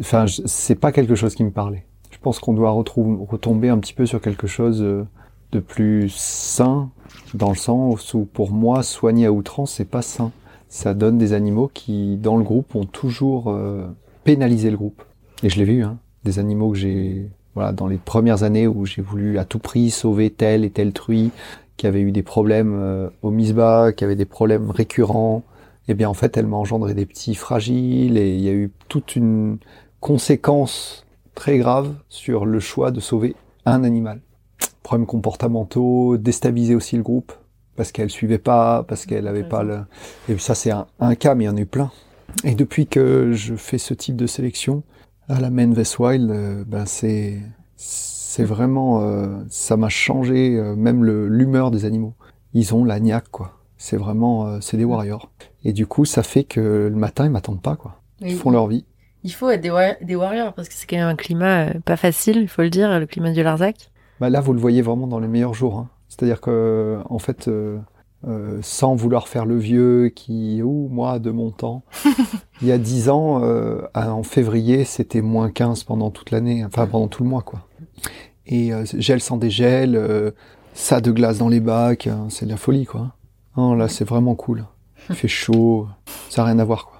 enfin, 0.00 0.26
c'est 0.26 0.74
pas 0.74 0.92
quelque 0.92 1.14
chose 1.14 1.34
qui 1.34 1.44
me 1.44 1.50
parlait. 1.50 1.86
Je 2.10 2.18
pense 2.18 2.38
qu'on 2.38 2.52
doit 2.52 2.70
retomber 2.70 3.68
un 3.68 3.78
petit 3.78 3.94
peu 3.94 4.06
sur 4.06 4.20
quelque 4.20 4.46
chose 4.46 4.82
euh, 4.82 5.06
de 5.52 5.60
plus 5.60 6.10
sain, 6.10 6.90
dans 7.34 7.48
le 7.48 7.56
sens 7.56 8.14
où 8.14 8.24
pour 8.24 8.52
moi, 8.52 8.82
soigner 8.82 9.26
à 9.26 9.32
outrance, 9.32 9.72
c'est 9.72 9.84
pas 9.84 10.02
sain. 10.02 10.32
Ça 10.68 10.94
donne 10.94 11.18
des 11.18 11.32
animaux 11.32 11.70
qui, 11.72 12.16
dans 12.16 12.36
le 12.36 12.44
groupe, 12.44 12.74
ont 12.76 12.84
toujours 12.84 13.50
euh, 13.50 13.88
pénalisé 14.24 14.70
le 14.70 14.76
groupe. 14.76 15.02
Et 15.42 15.48
je 15.48 15.58
l'ai 15.58 15.64
vu, 15.64 15.82
hein, 15.82 15.98
des 16.24 16.38
animaux 16.38 16.72
que 16.72 16.78
j'ai, 16.78 17.30
voilà, 17.54 17.72
dans 17.72 17.86
les 17.86 17.96
premières 17.96 18.42
années 18.42 18.66
où 18.66 18.86
j'ai 18.86 19.02
voulu 19.02 19.38
à 19.38 19.44
tout 19.44 19.58
prix 19.58 19.90
sauver 19.90 20.30
tel 20.30 20.64
et 20.64 20.70
tel 20.70 20.92
truie, 20.92 21.30
qui 21.76 21.86
avait 21.86 22.02
eu 22.02 22.12
des 22.12 22.22
problèmes 22.22 22.74
euh, 22.74 23.08
au 23.22 23.30
misbah, 23.30 23.92
qui 23.92 24.04
avait 24.04 24.16
des 24.16 24.26
problèmes 24.26 24.70
récurrents, 24.70 25.42
eh 25.88 25.94
bien 25.94 26.08
en 26.08 26.14
fait, 26.14 26.36
elle 26.36 26.46
m'a 26.46 26.56
engendré 26.56 26.94
des 26.94 27.06
petits 27.06 27.34
fragiles 27.34 28.16
et 28.18 28.34
il 28.34 28.40
y 28.40 28.48
a 28.48 28.52
eu 28.52 28.70
toute 28.88 29.16
une 29.16 29.58
conséquence 30.00 31.06
très 31.34 31.58
grave 31.58 31.94
sur 32.08 32.44
le 32.44 32.60
choix 32.60 32.90
de 32.90 33.00
sauver 33.00 33.34
un 33.64 33.82
animal. 33.82 34.20
Problèmes 34.82 35.06
comportementaux, 35.06 36.16
déstabiliser 36.16 36.74
aussi 36.74 36.96
le 36.96 37.02
groupe 37.02 37.32
parce 37.76 37.92
qu'elle 37.92 38.10
suivait 38.10 38.38
pas, 38.38 38.82
parce 38.82 39.06
qu'elle 39.06 39.26
avait 39.26 39.42
pas 39.42 39.62
le. 39.62 39.80
Et 40.28 40.36
ça 40.38 40.54
c'est 40.54 40.70
un, 40.70 40.86
un, 40.98 41.14
cas, 41.14 41.34
mais 41.34 41.44
il 41.44 41.46
y 41.46 41.50
en 41.50 41.56
a 41.56 41.60
eu 41.60 41.66
plein. 41.66 41.90
Et 42.44 42.54
depuis 42.54 42.86
que 42.86 43.32
je 43.32 43.54
fais 43.54 43.78
ce 43.78 43.94
type 43.94 44.16
de 44.16 44.26
sélection 44.26 44.82
à 45.28 45.40
la 45.40 45.50
Maine 45.50 45.74
Wild, 45.98 46.30
euh, 46.30 46.64
ben 46.66 46.86
c'est 46.86 47.38
c'est 47.76 48.44
vraiment 48.44 49.02
euh, 49.02 49.42
ça 49.48 49.76
m'a 49.76 49.88
changé 49.88 50.56
euh, 50.56 50.74
même 50.74 51.04
l'humeur 51.04 51.70
des 51.70 51.84
animaux. 51.84 52.14
Ils 52.54 52.74
ont 52.74 52.84
la 52.84 53.00
niaque 53.00 53.28
quoi. 53.30 53.58
C'est 53.76 53.96
vraiment 53.96 54.60
c'est 54.60 54.76
des 54.76 54.84
warriors. 54.84 55.30
Et 55.64 55.72
du 55.72 55.86
coup 55.86 56.04
ça 56.04 56.22
fait 56.22 56.44
que 56.44 56.88
le 56.90 56.96
matin 56.96 57.24
ils 57.24 57.30
m'attendent 57.30 57.62
pas 57.62 57.76
quoi. 57.76 58.00
Ils 58.20 58.34
font 58.34 58.50
leur 58.50 58.66
vie. 58.66 58.84
Il 59.22 59.32
faut 59.32 59.50
être 59.50 59.60
des, 59.60 60.14
warriors 60.14 60.54
parce 60.54 60.68
que 60.68 60.74
c'est 60.74 60.86
quand 60.86 60.96
même 60.96 61.08
un 61.08 61.16
climat 61.16 61.74
pas 61.84 61.96
facile, 61.96 62.38
il 62.38 62.48
faut 62.48 62.62
le 62.62 62.70
dire, 62.70 62.98
le 62.98 63.06
climat 63.06 63.32
du 63.32 63.42
Larzac. 63.42 63.90
Bah 64.18 64.30
là 64.30 64.40
vous 64.40 64.52
le 64.52 64.60
voyez 64.60 64.82
vraiment 64.82 65.06
dans 65.06 65.20
les 65.20 65.28
meilleurs 65.28 65.54
jours. 65.54 65.78
Hein. 65.78 65.88
C'est-à-dire 66.10 66.40
que 66.40 66.98
en 67.08 67.18
fait 67.18 67.48
euh, 67.48 67.78
sans 68.62 68.94
vouloir 68.94 69.28
faire 69.28 69.46
le 69.46 69.56
vieux 69.56 70.10
qui, 70.14 70.62
ou 70.62 70.88
moi, 70.90 71.18
de 71.18 71.30
mon 71.30 71.50
temps. 71.50 71.82
il 72.62 72.68
y 72.68 72.72
a 72.72 72.78
dix 72.78 73.08
ans, 73.08 73.42
euh, 73.42 73.82
en 73.94 74.22
février, 74.22 74.84
c'était 74.84 75.22
moins 75.22 75.50
15 75.50 75.84
pendant 75.84 76.10
toute 76.10 76.30
l'année, 76.30 76.64
enfin 76.64 76.86
pendant 76.86 77.08
tout 77.08 77.22
le 77.22 77.28
mois, 77.28 77.42
quoi. 77.42 77.66
Et 78.46 78.72
euh, 78.72 78.84
gel 78.98 79.20
sans 79.20 79.36
dégel, 79.36 79.96
euh, 79.96 80.32
ça 80.74 81.00
de 81.00 81.12
glace 81.12 81.38
dans 81.38 81.48
les 81.48 81.60
bacs, 81.60 82.06
hein, 82.06 82.26
c'est 82.28 82.46
de 82.46 82.50
la 82.50 82.56
folie, 82.56 82.84
quoi. 82.84 83.14
Non, 83.56 83.74
là, 83.74 83.88
c'est 83.88 84.04
vraiment 84.04 84.34
cool. 84.34 84.64
Il 85.08 85.14
fait 85.14 85.28
chaud, 85.28 85.88
ça 86.28 86.42
n'a 86.42 86.48
rien 86.48 86.58
à 86.58 86.64
voir, 86.64 86.86
quoi. 86.86 86.99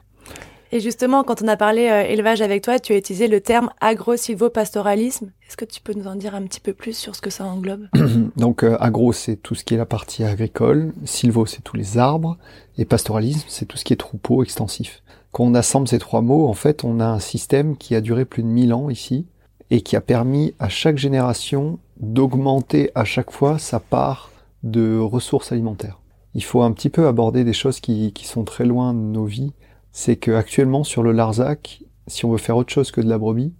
Et 0.72 0.78
justement, 0.78 1.24
quand 1.24 1.42
on 1.42 1.48
a 1.48 1.56
parlé 1.56 1.88
euh, 1.88 2.02
élevage 2.02 2.42
avec 2.42 2.62
toi, 2.62 2.78
tu 2.78 2.92
as 2.92 2.96
utilisé 2.96 3.26
le 3.26 3.40
terme 3.40 3.70
agro-silvopastoralisme. 3.80 5.32
Est-ce 5.48 5.56
que 5.56 5.64
tu 5.64 5.80
peux 5.80 5.94
nous 5.94 6.06
en 6.06 6.14
dire 6.14 6.36
un 6.36 6.42
petit 6.42 6.60
peu 6.60 6.72
plus 6.72 6.96
sur 6.96 7.16
ce 7.16 7.20
que 7.20 7.30
ça 7.30 7.44
englobe? 7.44 7.88
Donc 8.36 8.62
euh, 8.62 8.76
agro, 8.78 9.12
c'est 9.12 9.34
tout 9.34 9.56
ce 9.56 9.64
qui 9.64 9.74
est 9.74 9.78
la 9.78 9.86
partie 9.86 10.22
agricole, 10.22 10.92
silvo, 11.04 11.44
c'est 11.44 11.62
tous 11.62 11.76
les 11.76 11.98
arbres, 11.98 12.38
et 12.78 12.84
pastoralisme, 12.84 13.46
c'est 13.48 13.66
tout 13.66 13.76
ce 13.76 13.84
qui 13.84 13.92
est 13.92 13.96
troupeau 13.96 14.44
extensif. 14.44 15.02
Quand 15.32 15.44
on 15.44 15.54
assemble 15.54 15.88
ces 15.88 15.98
trois 15.98 16.22
mots, 16.22 16.46
en 16.46 16.54
fait, 16.54 16.84
on 16.84 17.00
a 17.00 17.06
un 17.06 17.20
système 17.20 17.76
qui 17.76 17.96
a 17.96 18.00
duré 18.00 18.24
plus 18.24 18.44
de 18.44 18.48
1000 18.48 18.72
ans 18.72 18.90
ici, 18.90 19.26
et 19.70 19.80
qui 19.80 19.96
a 19.96 20.00
permis 20.00 20.54
à 20.60 20.68
chaque 20.68 20.98
génération 20.98 21.80
d'augmenter 21.98 22.90
à 22.94 23.04
chaque 23.04 23.32
fois 23.32 23.58
sa 23.58 23.80
part 23.80 24.30
de 24.62 24.98
ressources 24.98 25.50
alimentaires. 25.50 26.00
Il 26.34 26.44
faut 26.44 26.62
un 26.62 26.70
petit 26.70 26.90
peu 26.90 27.08
aborder 27.08 27.42
des 27.42 27.52
choses 27.52 27.80
qui, 27.80 28.12
qui 28.12 28.26
sont 28.26 28.44
très 28.44 28.64
loin 28.64 28.94
de 28.94 28.98
nos 28.98 29.24
vies 29.24 29.52
c'est 29.92 30.16
que 30.16 30.30
actuellement 30.32 30.84
sur 30.84 31.02
le 31.02 31.12
Larzac, 31.12 31.82
si 32.06 32.24
on 32.24 32.30
veut 32.30 32.38
faire 32.38 32.56
autre 32.56 32.72
chose 32.72 32.90
que 32.90 33.00
de 33.00 33.08
la 33.08 33.18
brebis, 33.18 33.52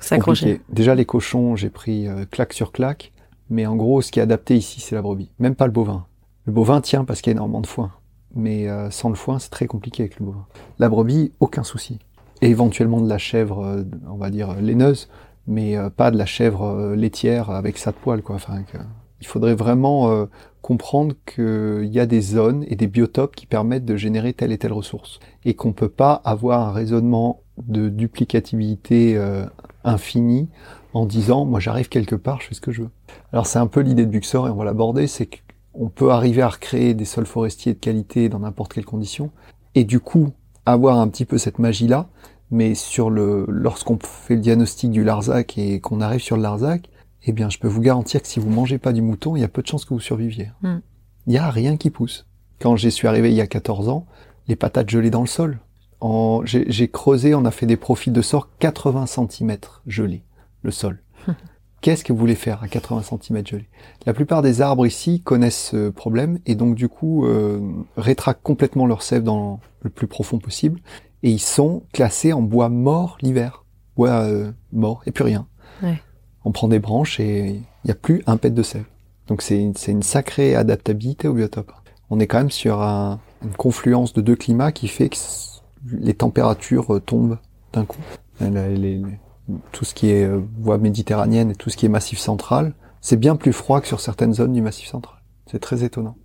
s'accrocher. 0.00 0.60
Déjà 0.68 0.94
les 0.94 1.04
cochons, 1.04 1.56
j'ai 1.56 1.70
pris 1.70 2.08
euh, 2.08 2.24
claque 2.30 2.52
sur 2.52 2.72
claque, 2.72 3.12
mais 3.50 3.66
en 3.66 3.76
gros, 3.76 4.02
ce 4.02 4.10
qui 4.10 4.18
est 4.18 4.22
adapté 4.22 4.56
ici, 4.56 4.80
c'est 4.80 4.94
la 4.94 5.02
brebis. 5.02 5.30
Même 5.38 5.54
pas 5.54 5.66
le 5.66 5.72
bovin. 5.72 6.06
Le 6.46 6.52
bovin 6.52 6.80
tient 6.80 7.04
parce 7.04 7.20
qu'il 7.20 7.30
y 7.30 7.34
a 7.34 7.36
énormément 7.36 7.60
de 7.60 7.66
foin, 7.66 7.92
mais 8.34 8.68
euh, 8.68 8.90
sans 8.90 9.08
le 9.08 9.14
foin, 9.14 9.38
c'est 9.38 9.50
très 9.50 9.66
compliqué 9.66 10.04
avec 10.04 10.18
le 10.18 10.26
bovin. 10.26 10.46
La 10.78 10.88
brebis, 10.88 11.32
aucun 11.40 11.62
souci. 11.62 11.98
Et 12.40 12.48
éventuellement 12.48 13.00
de 13.00 13.08
la 13.08 13.18
chèvre, 13.18 13.64
euh, 13.64 13.82
on 14.08 14.16
va 14.16 14.30
dire 14.30 14.54
laineuse, 14.60 15.08
mais 15.46 15.76
pas 15.96 16.12
de 16.12 16.16
la 16.16 16.26
chèvre 16.26 16.94
laitière 16.94 17.50
avec 17.50 17.76
sa 17.76 17.90
de 17.90 17.96
poil, 17.96 18.22
quoi. 18.22 18.36
Enfin, 18.36 18.62
il 19.22 19.26
faudrait 19.26 19.54
vraiment 19.54 20.26
comprendre 20.62 21.14
qu'il 21.26 21.90
y 21.92 21.98
a 21.98 22.06
des 22.06 22.20
zones 22.20 22.64
et 22.68 22.76
des 22.76 22.86
biotopes 22.86 23.34
qui 23.34 23.46
permettent 23.46 23.84
de 23.84 23.96
générer 23.96 24.32
telle 24.32 24.52
et 24.52 24.58
telle 24.58 24.72
ressource 24.72 25.18
et 25.44 25.54
qu'on 25.54 25.72
peut 25.72 25.88
pas 25.88 26.14
avoir 26.24 26.68
un 26.68 26.72
raisonnement 26.72 27.40
de 27.58 27.88
duplicativité 27.88 29.16
euh, 29.16 29.44
infinie 29.84 30.48
en 30.94 31.04
disant 31.04 31.44
moi 31.44 31.60
j'arrive 31.60 31.88
quelque 31.88 32.14
part, 32.14 32.40
je 32.40 32.48
fais 32.48 32.54
ce 32.54 32.60
que 32.60 32.72
je 32.72 32.82
veux. 32.82 32.90
Alors 33.32 33.46
c'est 33.46 33.58
un 33.58 33.66
peu 33.66 33.80
l'idée 33.80 34.06
de 34.06 34.10
Buxor 34.10 34.46
et 34.46 34.50
on 34.50 34.56
va 34.56 34.64
l'aborder, 34.64 35.08
c'est 35.08 35.28
qu'on 35.28 35.88
peut 35.88 36.10
arriver 36.10 36.42
à 36.42 36.48
recréer 36.48 36.94
des 36.94 37.04
sols 37.04 37.26
forestiers 37.26 37.74
de 37.74 37.78
qualité 37.78 38.28
dans 38.28 38.38
n'importe 38.38 38.72
quelle 38.72 38.84
condition 38.84 39.30
et 39.74 39.84
du 39.84 40.00
coup 40.00 40.30
avoir 40.64 40.98
un 40.98 41.08
petit 41.08 41.24
peu 41.24 41.38
cette 41.38 41.58
magie 41.58 41.88
là, 41.88 42.08
mais 42.52 42.76
sur 42.76 43.10
le 43.10 43.46
lorsqu'on 43.48 43.98
fait 44.00 44.36
le 44.36 44.40
diagnostic 44.40 44.92
du 44.92 45.02
Larzac 45.02 45.58
et 45.58 45.80
qu'on 45.80 46.00
arrive 46.00 46.20
sur 46.20 46.36
le 46.36 46.42
Larzac, 46.42 46.88
eh 47.24 47.32
bien, 47.32 47.48
je 47.48 47.58
peux 47.58 47.68
vous 47.68 47.80
garantir 47.80 48.20
que 48.22 48.28
si 48.28 48.40
vous 48.40 48.50
mangez 48.50 48.78
pas 48.78 48.92
du 48.92 49.02
mouton, 49.02 49.36
il 49.36 49.40
y 49.40 49.44
a 49.44 49.48
peu 49.48 49.62
de 49.62 49.66
chances 49.66 49.84
que 49.84 49.94
vous 49.94 50.00
surviviez. 50.00 50.50
Hmm. 50.62 50.78
Il 51.26 51.32
y 51.32 51.38
a 51.38 51.50
rien 51.50 51.76
qui 51.76 51.90
pousse. 51.90 52.26
Quand 52.60 52.76
j'y 52.76 52.90
suis 52.90 53.06
arrivé 53.08 53.30
il 53.30 53.36
y 53.36 53.40
a 53.40 53.46
14 53.46 53.88
ans, 53.88 54.06
les 54.48 54.56
patates 54.56 54.90
gelées 54.90 55.10
dans 55.10 55.20
le 55.20 55.26
sol. 55.26 55.58
J'ai 56.44 56.88
creusé, 56.88 57.34
on 57.34 57.44
a 57.44 57.52
fait 57.52 57.66
des 57.66 57.76
profils 57.76 58.12
de 58.12 58.22
sort 58.22 58.48
80 58.58 59.06
cm 59.06 59.56
gelés, 59.86 60.24
le 60.62 60.72
sol. 60.72 61.00
Qu'est-ce 61.80 62.02
que 62.04 62.12
vous 62.12 62.18
voulez 62.18 62.34
faire 62.34 62.62
à 62.62 62.68
80 62.68 63.02
cm 63.02 63.46
gelés? 63.46 63.68
La 64.04 64.12
plupart 64.12 64.42
des 64.42 64.60
arbres 64.60 64.84
ici 64.84 65.20
connaissent 65.20 65.70
ce 65.70 65.90
problème 65.90 66.40
et 66.46 66.56
donc 66.56 66.74
du 66.74 66.88
coup 66.88 67.24
euh, 67.26 67.60
rétractent 67.96 68.42
complètement 68.42 68.86
leur 68.86 69.02
sève 69.02 69.22
dans 69.22 69.60
le 69.82 69.90
plus 69.90 70.08
profond 70.08 70.38
possible 70.38 70.80
et 71.22 71.30
ils 71.30 71.40
sont 71.40 71.84
classés 71.92 72.32
en 72.32 72.42
bois 72.42 72.68
mort 72.68 73.18
l'hiver. 73.22 73.64
Bois 73.94 74.22
euh, 74.24 74.50
mort 74.72 75.02
et 75.06 75.12
plus 75.12 75.24
rien. 75.24 75.46
Ouais 75.84 76.00
on 76.44 76.52
prend 76.52 76.68
des 76.68 76.78
branches 76.78 77.20
et 77.20 77.48
il 77.48 77.62
n'y 77.84 77.90
a 77.90 77.94
plus 77.94 78.22
un 78.26 78.36
pet 78.36 78.50
de 78.50 78.62
sève. 78.62 78.84
Donc 79.28 79.42
c'est 79.42 79.58
une, 79.58 79.74
une, 79.88 80.02
sacrée 80.02 80.54
adaptabilité 80.54 81.28
au 81.28 81.34
biotope. 81.34 81.72
On 82.10 82.20
est 82.20 82.26
quand 82.26 82.38
même 82.38 82.50
sur 82.50 82.82
un, 82.82 83.20
une 83.42 83.54
confluence 83.54 84.12
de 84.12 84.20
deux 84.20 84.36
climats 84.36 84.72
qui 84.72 84.88
fait 84.88 85.08
que 85.08 85.16
les 85.90 86.14
températures 86.14 86.94
euh, 86.94 87.00
tombent 87.00 87.38
d'un 87.72 87.84
coup. 87.84 88.00
tout 89.72 89.84
ce 89.84 89.94
qui 89.94 90.10
est 90.10 90.24
euh, 90.24 90.40
voie 90.58 90.78
méditerranéenne 90.78 91.50
et 91.50 91.54
tout 91.54 91.70
ce 91.70 91.76
qui 91.76 91.86
est 91.86 91.88
massif 91.88 92.18
central, 92.18 92.74
c'est 93.00 93.16
bien 93.16 93.36
plus 93.36 93.52
froid 93.52 93.80
que 93.80 93.86
sur 93.86 94.00
certaines 94.00 94.34
zones 94.34 94.52
du 94.52 94.62
massif 94.62 94.88
central. 94.88 95.16
C'est 95.50 95.60
très 95.60 95.84
étonnant. 95.84 96.16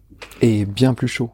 Et 0.42 0.66
bien 0.66 0.94
plus 0.94 1.08
chaud. 1.08 1.32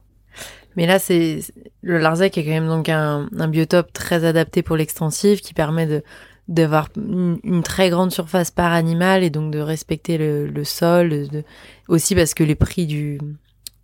Mais 0.75 0.85
là, 0.87 0.99
c'est 0.99 1.41
le 1.81 1.99
Larzac 1.99 2.37
est 2.37 2.43
quand 2.43 2.49
même 2.49 2.67
donc 2.67 2.89
un, 2.89 3.29
un 3.37 3.47
biotope 3.47 3.93
très 3.93 4.25
adapté 4.25 4.63
pour 4.63 4.75
l'extensif 4.75 5.41
qui 5.41 5.53
permet 5.53 5.85
de 5.85 6.03
d'avoir 6.47 6.89
une, 6.97 7.63
très 7.63 7.89
grande 7.89 8.11
surface 8.11 8.51
par 8.51 8.73
animal 8.73 9.23
et 9.23 9.29
donc 9.29 9.51
de 9.51 9.59
respecter 9.59 10.17
le, 10.17 10.63
sol, 10.63 11.27
aussi 11.87 12.15
parce 12.15 12.33
que 12.33 12.43
les 12.43 12.55
prix 12.55 12.85
du 12.85 13.19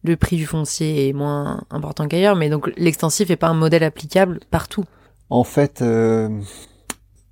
le 0.04 0.16
prix 0.16 0.38
du 0.38 0.46
foncier 0.46 1.10
est 1.10 1.13
moins 1.13 1.62
important 1.70 2.08
qu'ailleurs, 2.08 2.38
mais 2.38 2.50
donc 2.50 2.72
l'extensif 2.78 3.30
est 3.30 3.36
pas 3.36 3.50
un 3.50 3.54
modèle 3.54 3.84
applicable 3.84 4.39
partout. 4.50 4.86
En 5.30 5.44
fait, 5.44 5.82
euh, 5.82 6.30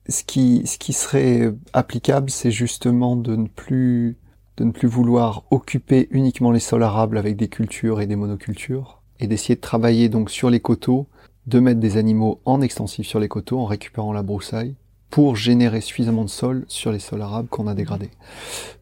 ce 0.10 0.24
qui 0.24 0.64
ce 0.66 0.78
qui 0.78 0.92
serait 0.92 1.54
applicable, 1.74 2.30
c'est 2.30 2.52
justement 2.52 3.16
de 3.16 3.36
ne 3.36 3.48
plus 3.48 4.18
de 4.58 4.64
ne 4.66 4.72
plus 4.72 4.88
vouloir 4.88 5.44
occuper 5.52 6.08
uniquement 6.12 6.52
les 6.52 6.60
sols 6.60 6.84
arables 6.84 7.18
avec 7.18 7.38
des 7.38 7.48
cultures 7.48 8.02
et 8.02 8.08
des 8.08 8.16
monocultures 8.16 9.02
et 9.20 9.28
d'essayer 9.28 9.56
de 9.56 9.62
travailler 9.62 10.10
donc 10.10 10.30
sur 10.30 10.50
les 10.50 10.60
coteaux, 10.60 11.08
de 11.46 11.60
mettre 11.60 11.80
des 11.80 11.98
animaux 11.98 12.42
en 12.46 12.62
extensif 12.62 13.08
sur 13.08 13.20
les 13.20 13.28
coteaux 13.28 13.60
en 13.60 13.66
récupérant 13.66 14.14
la 14.14 14.24
broussaille 14.24 14.76
pour 15.10 15.36
générer 15.36 15.82
suffisamment 15.82 16.24
de 16.24 16.30
sol 16.30 16.66
sur 16.68 16.92
les 16.92 17.00
sols 17.00 17.22
arabes 17.22 17.48
qu'on 17.50 17.68
a 17.68 17.74
dégradés. 17.74 18.12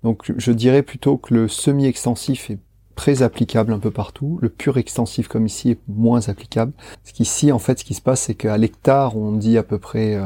Donc 0.04 0.32
je 0.36 0.52
dirais 0.52 0.84
plutôt 0.84 1.18
que 1.18 1.34
le 1.34 1.48
semi-extensif 1.48 2.50
est 2.50 2.60
très 2.96 3.24
applicable 3.24 3.74
un 3.74 3.80
peu 3.80 3.92
partout. 3.92 4.40
Le 4.42 4.50
pur 4.50 4.78
extensif 4.78 5.28
comme 5.28 5.46
ici 5.46 5.72
est 5.72 5.80
moins 5.88 6.28
applicable. 6.30 6.72
Parce 7.04 7.12
qu'ici, 7.12 7.52
en 7.52 7.60
fait, 7.60 7.80
ce 7.80 7.84
qui 7.84 7.94
se 7.94 8.02
passe, 8.02 8.22
c'est 8.22 8.36
qu'à 8.36 8.58
l'hectare, 8.58 9.18
on 9.18 9.34
dit 9.34 9.58
à 9.58 9.64
peu 9.64 9.78
près 9.78 10.18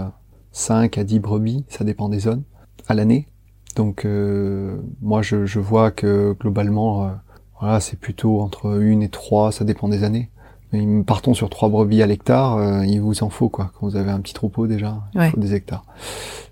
5 0.51 0.98
à 0.98 1.03
10 1.03 1.20
brebis, 1.20 1.65
ça 1.68 1.84
dépend 1.84 2.10
des 2.10 2.20
zones, 2.20 2.44
à 2.88 2.94
l'année. 2.94 3.27
Donc 3.75 4.06
moi 5.01 5.22
je, 5.22 5.46
je, 5.46 5.60
vois 5.60 5.91
que 5.91 6.36
globalement, 6.39 7.12
voilà, 7.60 7.79
c'est 7.79 7.98
plutôt 8.00 8.39
entre 8.41 8.82
une 8.82 9.03
et 9.03 9.10
trois, 9.10 9.51
ça 9.51 9.65
dépend 9.65 9.89
des 9.89 10.03
années. 10.03 10.29
Partons 11.08 11.34
sur 11.34 11.50
trois 11.50 11.70
brebis 11.70 12.04
à 12.04 12.06
l'hectare, 12.06 12.84
il 12.86 13.00
vous 13.00 13.24
en 13.24 13.30
faut 13.30 13.50
quoi. 13.50 13.72
Quand 13.74 13.88
vous 13.88 13.96
avez 13.96 14.12
un 14.12 14.20
petit 14.20 14.34
troupeau 14.34 14.68
déjà, 14.68 15.02
il 15.16 15.30
faut 15.32 15.40
des 15.40 15.56
hectares. 15.56 15.84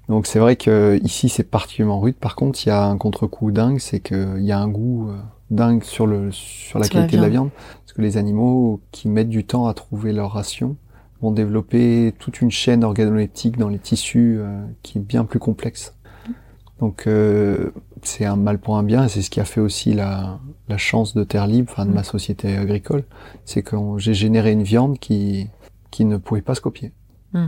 Donc 0.09 0.25
c'est 0.25 0.39
vrai 0.39 0.55
que 0.55 0.99
ici 1.03 1.29
c'est 1.29 1.43
particulièrement 1.43 1.99
rude. 1.99 2.15
Par 2.15 2.35
contre, 2.35 2.65
il 2.65 2.69
y 2.69 2.71
a 2.71 2.85
un 2.85 2.97
contre-coup 2.97 3.51
dingue, 3.51 3.79
c'est 3.79 3.99
qu'il 3.99 4.41
y 4.41 4.51
a 4.51 4.59
un 4.59 4.67
goût 4.67 5.09
euh, 5.09 5.17
dingue 5.51 5.83
sur 5.83 6.07
le 6.07 6.31
sur 6.31 6.79
la 6.79 6.87
qualité 6.87 7.17
de 7.17 7.21
la 7.21 7.29
viande, 7.29 7.49
parce 7.85 7.93
que 7.93 8.01
les 8.01 8.17
animaux 8.17 8.81
qui 8.91 9.09
mettent 9.09 9.29
du 9.29 9.45
temps 9.45 9.67
à 9.67 9.73
trouver 9.73 10.13
leur 10.13 10.31
ration 10.31 10.77
vont 11.21 11.31
développer 11.31 12.13
toute 12.19 12.41
une 12.41 12.51
chaîne 12.51 12.83
organoleptique 12.83 13.57
dans 13.57 13.69
les 13.69 13.79
tissus 13.79 14.37
euh, 14.39 14.65
qui 14.83 14.99
est 14.99 15.01
bien 15.01 15.25
plus 15.25 15.39
complexe. 15.39 15.93
Donc 16.79 17.07
euh, 17.07 17.71
c'est 18.03 18.25
un 18.25 18.35
mal 18.35 18.59
pour 18.59 18.77
un 18.77 18.83
bien, 18.83 19.05
et 19.05 19.09
c'est 19.09 19.21
ce 19.21 19.29
qui 19.29 19.39
a 19.39 19.45
fait 19.45 19.61
aussi 19.61 19.93
la, 19.93 20.39
la 20.67 20.77
chance 20.77 21.13
de 21.15 21.23
Terre 21.23 21.47
Libre, 21.47 21.71
enfin 21.71 21.85
de 21.85 21.91
ma 21.91 22.03
société 22.03 22.55
agricole, 22.55 23.03
c'est 23.45 23.63
que 23.63 23.75
j'ai 23.97 24.13
généré 24.13 24.51
une 24.51 24.63
viande 24.63 24.99
qui 24.99 25.47
qui 25.89 26.05
ne 26.05 26.17
pouvait 26.17 26.41
pas 26.41 26.53
se 26.53 26.61
copier. 26.61 26.91
Mmh. 27.33 27.47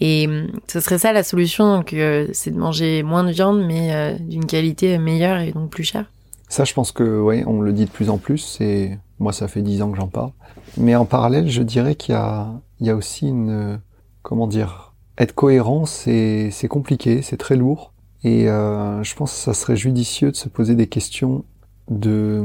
Et 0.00 0.26
hum, 0.26 0.48
ce 0.68 0.80
serait 0.80 0.98
ça 0.98 1.12
la 1.12 1.22
solution, 1.22 1.76
donc 1.76 1.92
euh, 1.92 2.28
c'est 2.32 2.50
de 2.50 2.58
manger 2.58 3.02
moins 3.02 3.24
de 3.24 3.32
viande, 3.32 3.64
mais 3.64 3.94
euh, 3.94 4.16
d'une 4.18 4.46
qualité 4.46 4.98
meilleure 4.98 5.40
et 5.40 5.52
donc 5.52 5.70
plus 5.70 5.84
chère. 5.84 6.10
Ça, 6.48 6.64
je 6.64 6.74
pense 6.74 6.90
que 6.90 7.20
oui, 7.20 7.44
on 7.46 7.60
le 7.60 7.72
dit 7.72 7.84
de 7.84 7.90
plus 7.90 8.10
en 8.10 8.18
plus. 8.18 8.38
C'est 8.38 8.98
moi, 9.20 9.32
ça 9.32 9.46
fait 9.46 9.62
dix 9.62 9.82
ans 9.82 9.90
que 9.90 9.96
j'en 9.96 10.08
parle. 10.08 10.32
Mais 10.76 10.96
en 10.96 11.04
parallèle, 11.04 11.48
je 11.48 11.62
dirais 11.62 11.94
qu'il 11.94 12.14
y 12.14 12.18
a, 12.18 12.48
il 12.80 12.86
y 12.86 12.90
a 12.90 12.96
aussi 12.96 13.28
une, 13.28 13.80
comment 14.22 14.46
dire, 14.46 14.94
être 15.18 15.34
cohérent, 15.34 15.86
c'est 15.86 16.50
c'est 16.50 16.68
compliqué, 16.68 17.22
c'est 17.22 17.36
très 17.36 17.56
lourd. 17.56 17.92
Et 18.22 18.48
euh, 18.48 19.02
je 19.02 19.14
pense 19.14 19.32
que 19.32 19.38
ça 19.38 19.54
serait 19.54 19.76
judicieux 19.76 20.30
de 20.30 20.36
se 20.36 20.48
poser 20.48 20.74
des 20.74 20.86
questions 20.86 21.44
de, 21.88 22.44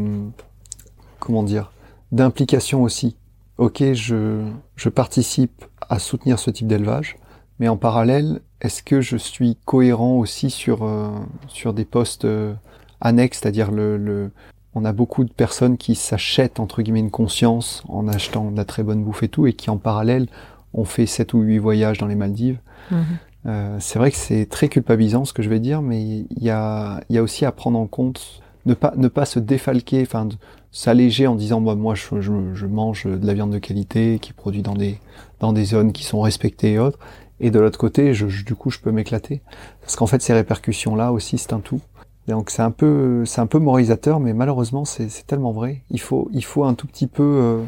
comment 1.19 1.43
dire, 1.43 1.71
d'implication 2.11 2.83
aussi. 2.83 3.17
Ok, 3.57 3.83
je, 3.93 4.45
je 4.75 4.89
participe 4.89 5.65
à 5.89 5.99
soutenir 5.99 6.39
ce 6.39 6.49
type 6.49 6.67
d'élevage, 6.67 7.17
mais 7.59 7.67
en 7.67 7.77
parallèle, 7.77 8.41
est-ce 8.61 8.83
que 8.83 9.01
je 9.01 9.17
suis 9.17 9.57
cohérent 9.65 10.17
aussi 10.17 10.49
sur 10.49 10.83
euh, 10.83 11.09
sur 11.47 11.73
des 11.73 11.85
postes 11.85 12.25
euh, 12.25 12.53
annexes, 12.99 13.39
c'est-à-dire 13.41 13.71
le, 13.71 13.97
le, 13.97 14.31
on 14.73 14.83
a 14.83 14.91
beaucoup 14.91 15.23
de 15.23 15.31
personnes 15.31 15.77
qui 15.77 15.95
s'achètent 15.95 16.59
entre 16.59 16.81
guillemets 16.81 16.99
une 16.99 17.11
conscience 17.11 17.83
en 17.87 18.07
achetant 18.07 18.51
de 18.51 18.57
la 18.57 18.65
très 18.65 18.83
bonne 18.83 19.03
bouffe 19.03 19.23
et 19.23 19.29
tout, 19.29 19.47
et 19.47 19.53
qui 19.53 19.69
en 19.69 19.77
parallèle 19.77 20.27
ont 20.73 20.85
fait 20.85 21.05
sept 21.05 21.33
ou 21.33 21.39
huit 21.39 21.59
voyages 21.59 21.97
dans 21.97 22.07
les 22.07 22.15
Maldives. 22.15 22.59
Mhm. 22.91 23.17
Euh, 23.45 23.77
c'est 23.79 23.99
vrai 23.99 24.11
que 24.11 24.17
c'est 24.17 24.47
très 24.47 24.69
culpabilisant 24.69 25.25
ce 25.25 25.33
que 25.33 25.43
je 25.43 25.49
vais 25.49 25.59
dire, 25.59 25.81
mais 25.81 26.01
il 26.01 26.43
y 26.43 26.49
a, 26.49 27.01
y 27.09 27.17
a 27.17 27.23
aussi 27.23 27.45
à 27.45 27.51
prendre 27.51 27.77
en 27.77 27.87
compte 27.87 28.41
ne 28.65 28.73
pas 28.73 28.93
ne 28.97 29.07
pas 29.07 29.25
se 29.25 29.37
défalquer, 29.37 30.01
enfin 30.01 30.27
s'alléger 30.71 31.27
en 31.27 31.35
disant 31.35 31.61
bah, 31.61 31.75
moi 31.75 31.93
je, 31.93 32.19
je, 32.19 32.31
je, 32.53 32.65
mange 32.65 33.05
de 33.05 33.27
la 33.27 33.35
viande 33.35 33.51
de 33.51 33.59
qualité 33.59 34.17
qui 34.19 34.31
est 34.31 34.33
produit 34.33 34.63
dans 34.63 34.73
des 34.73 34.97
dans 35.39 35.53
des 35.53 35.65
zones 35.65 35.93
qui 35.93 36.03
sont 36.03 36.21
respectées 36.21 36.73
et 36.73 36.79
autres, 36.79 36.97
et 37.39 37.51
de 37.51 37.59
l'autre 37.59 37.77
côté, 37.77 38.13
je, 38.13 38.43
du 38.43 38.55
coup, 38.55 38.69
je 38.69 38.79
peux 38.79 38.91
m'éclater. 38.91 39.41
Parce 39.81 39.95
qu'en 39.95 40.07
fait, 40.07 40.21
ces 40.21 40.33
répercussions-là 40.33 41.11
aussi, 41.11 41.37
c'est 41.37 41.53
un 41.53 41.59
tout. 41.59 41.81
donc 42.27 42.49
c'est 42.49 42.61
un 42.61 42.71
peu, 42.71 43.25
c'est 43.25 43.41
un 43.41 43.47
peu 43.47 43.59
moralisateur, 43.59 44.19
mais 44.19 44.33
malheureusement, 44.33 44.85
c'est 44.85 45.09
tellement 45.27 45.51
vrai. 45.51 45.81
Il 45.91 45.99
faut, 45.99 46.29
il 46.33 46.43
faut 46.43 46.63
un 46.63 46.73
tout 46.73 46.87
petit 46.87 47.07
peu. 47.07 47.23
Euh, 47.23 47.61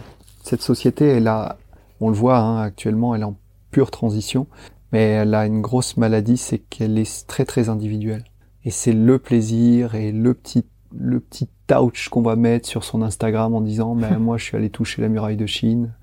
cette 0.43 0.61
société, 0.61 1.05
elle 1.05 1.27
a, 1.27 1.57
on 1.99 2.09
le 2.09 2.15
voit 2.15 2.37
hein, 2.37 2.61
actuellement, 2.61 3.13
elle 3.15 3.21
est 3.21 3.25
en 3.25 3.35
pure 3.71 3.91
transition, 3.91 4.47
mais 4.91 5.03
elle 5.03 5.33
a 5.33 5.45
une 5.45 5.61
grosse 5.61 5.97
maladie, 5.97 6.37
c'est 6.37 6.59
qu'elle 6.59 6.97
est 6.97 7.27
très 7.27 7.45
très 7.45 7.69
individuelle. 7.69 8.23
Et 8.63 8.71
c'est 8.71 8.93
le 8.93 9.19
plaisir 9.19 9.95
et 9.95 10.11
le 10.11 10.33
petit, 10.33 10.65
le 10.93 11.19
petit 11.19 11.47
touch 11.67 12.09
qu'on 12.09 12.21
va 12.21 12.35
mettre 12.35 12.67
sur 12.67 12.83
son 12.83 13.01
Instagram 13.01 13.53
en 13.53 13.61
disant, 13.61 13.95
mais 13.95 14.17
moi, 14.19 14.37
je 14.37 14.43
suis 14.45 14.57
allé 14.57 14.69
toucher 14.69 15.01
la 15.01 15.09
muraille 15.09 15.37
de 15.37 15.45
Chine. 15.45 15.93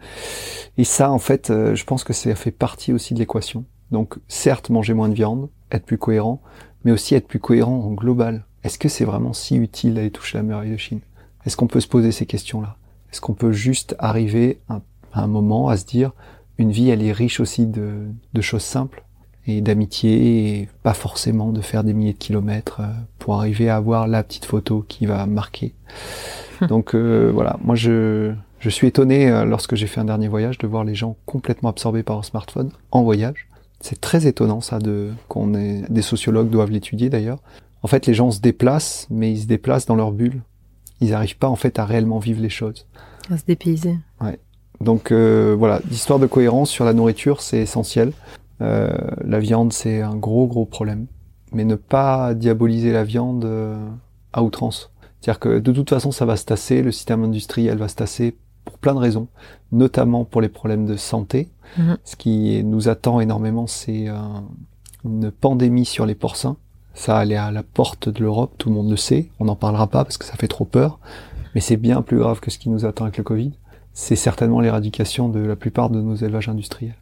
Et 0.77 0.85
ça, 0.85 1.11
en 1.11 1.19
fait, 1.19 1.51
euh, 1.51 1.75
je 1.75 1.85
pense 1.85 2.05
que 2.05 2.13
ça 2.13 2.35
fait 2.35 2.51
partie 2.51 2.93
aussi 2.93 3.15
de 3.15 3.19
l'équation. 3.19 3.65
Donc, 3.91 4.17
certes, 4.29 4.71
manger 4.71 4.95
moins 4.95 5.09
de 5.09 5.15
viande, 5.15 5.49
être 5.71 5.85
plus 5.85 5.99
cohérent, 5.99 6.41
mais 6.85 6.93
aussi 6.93 7.15
être 7.15 7.29
plus 7.29 7.39
cohérent 7.39 7.81
en 7.81 7.93
global. 7.93 8.45
Est-ce 8.63 8.79
que 8.79 8.89
c'est 8.89 9.05
vraiment 9.05 9.33
si 9.33 9.57
utile 9.57 9.95
d'aller 9.95 10.11
toucher 10.11 10.39
la 10.39 10.43
muraille 10.43 10.71
de 10.71 10.77
Chine? 10.77 11.01
Est-ce 11.45 11.57
qu'on 11.57 11.67
peut 11.67 11.81
se 11.81 11.89
poser 11.89 12.13
ces 12.13 12.27
questions-là? 12.27 12.77
Est-ce 13.13 13.21
qu'on 13.21 13.35
peut 13.35 13.53
juste 13.53 13.95
arriver 13.99 14.61
à, 14.69 14.81
un 15.13 15.27
moment 15.27 15.69
à 15.69 15.77
se 15.77 15.85
dire, 15.85 16.13
une 16.59 16.71
vie, 16.71 16.91
elle 16.91 17.03
est 17.03 17.13
riche 17.13 17.41
aussi 17.41 17.67
de, 17.67 18.07
de 18.33 18.41
choses 18.41 18.63
simples 18.63 19.05
et 19.47 19.61
d'amitié, 19.61 20.61
et 20.61 20.69
pas 20.83 20.95
forcément 20.95 21.53
de 21.53 21.61
faire 21.61 21.85
des 21.85 21.93
milliers 21.93 22.15
de 22.15 22.19
kilomètres 22.19 22.81
euh, 22.81 22.87
pour 23.19 23.35
arriver 23.35 23.69
à 23.69 23.77
avoir 23.77 24.09
la 24.09 24.23
petite 24.23 24.47
photo 24.47 24.85
qui 24.89 25.07
va 25.07 25.27
marquer. 25.27 25.75
Donc 26.69 26.95
euh, 26.95 27.31
voilà, 27.33 27.59
moi 27.63 27.75
je, 27.75 28.33
je 28.61 28.71
suis 28.71 28.87
étonné 28.87 29.29
euh, 29.29 29.45
lorsque 29.45 29.75
j'ai 29.75 29.87
fait 29.87 30.01
un 30.01 30.07
dernier 30.07 30.29
voyage 30.29 30.57
de 30.59 30.67
voir 30.67 30.85
les 30.85 30.95
gens 30.95 31.17
complètement 31.27 31.69
absorbés 31.69 32.03
par 32.03 32.17
leur 32.17 32.25
smartphone 32.25 32.71
en 32.91 33.03
voyage. 33.03 33.49
C'est 33.81 34.01
très 34.01 34.27
étonnant 34.27 34.63
ça 34.63 34.79
de 34.79 35.11
qu'on 35.29 35.53
est 35.55 35.83
des 35.91 36.01
sociologues 36.01 36.49
doivent 36.49 36.71
l'étudier 36.71 37.11
d'ailleurs. 37.11 37.41
En 37.83 37.87
fait, 37.87 38.07
les 38.07 38.15
gens 38.15 38.31
se 38.31 38.41
déplacent, 38.41 39.07
mais 39.11 39.31
ils 39.31 39.43
se 39.43 39.47
déplacent 39.47 39.85
dans 39.85 39.97
leur 39.97 40.11
bulle. 40.11 40.41
Ils 41.03 41.11
n'arrivent 41.11 41.37
pas 41.37 41.51
en 41.51 41.57
fait 41.57 41.79
à 41.79 41.85
réellement 41.85 42.19
vivre 42.19 42.41
les 42.41 42.49
choses. 42.49 42.87
À 43.31 43.37
se 43.37 43.45
dépayser. 43.45 43.99
Ouais. 44.23 44.39
Donc 44.81 45.13
euh, 45.13 45.55
voilà, 45.59 45.81
l'histoire 45.89 46.19
de 46.19 46.27
cohérence 46.27 46.71
sur 46.71 46.85
la 46.85 46.93
nourriture, 46.93 47.41
c'est 47.41 47.59
essentiel. 47.59 48.13
Euh, 48.61 48.91
la 49.25 49.39
viande, 49.39 49.73
c'est 49.73 50.01
un 50.01 50.17
gros 50.17 50.47
gros 50.47 50.65
problème, 50.65 51.07
mais 51.53 51.65
ne 51.65 51.75
pas 51.75 52.35
diaboliser 52.35 52.93
la 52.93 53.05
viande 53.05 53.49
à 54.33 54.43
outrance. 54.43 54.91
C'est-à-dire 55.21 55.41
que 55.41 55.59
de 55.59 55.73
toute 55.73 55.91
façon, 55.91 56.13
ça 56.13 56.27
va 56.27 56.37
se 56.37 56.45
tasser, 56.45 56.83
le 56.83 56.93
système 56.93 57.25
industriel 57.25 57.79
va 57.79 57.89
se 57.89 57.97
tasser 57.97 58.37
pour 58.65 58.79
plein 58.79 58.95
de 58.95 58.99
raisons, 58.99 59.29
notamment 59.73 60.25
pour 60.25 60.41
les 60.41 60.49
problèmes 60.49 60.87
de 60.87 60.97
santé. 60.97 61.49
Mhm. 61.79 61.97
Ce 62.05 62.17
qui 62.17 62.63
nous 62.65 62.89
attend 62.89 63.21
énormément, 63.21 63.67
c'est 63.67 64.09
une 65.05 65.31
pandémie 65.31 65.85
sur 65.85 66.07
les 66.07 66.15
porcins. 66.15 66.57
Ça 66.95 67.19
allait 67.19 67.37
à 67.37 67.51
la 67.51 67.63
porte 67.63 68.09
de 68.09 68.21
l'Europe, 68.21 68.55
tout 68.57 68.69
le 68.69 68.77
monde 68.77 68.91
le 68.91 68.97
sait. 68.97 69.31
On 69.41 69.47
n'en 69.47 69.57
parlera 69.57 69.89
pas 69.89 70.05
parce 70.05 70.17
que 70.17 70.25
ça 70.25 70.35
fait 70.35 70.49
trop 70.49 70.65
peur. 70.65 71.01
Mais 71.55 71.61
c'est 71.61 71.77
bien 71.77 72.03
plus 72.03 72.19
grave 72.19 72.41
que 72.41 72.51
ce 72.51 72.59
qui 72.59 72.69
nous 72.69 72.85
attend 72.85 73.05
avec 73.05 73.19
le 73.19 73.25
Covid. 73.25 73.53
C'est 73.95 74.17
certainement 74.17 74.61
l'éradication 74.61 75.29
de 75.29 75.41
la 75.41 75.57
plupart 75.57 75.89
de 75.89 76.01
nos 76.01 76.17
élevages 76.17 76.49
industriels. 76.49 76.97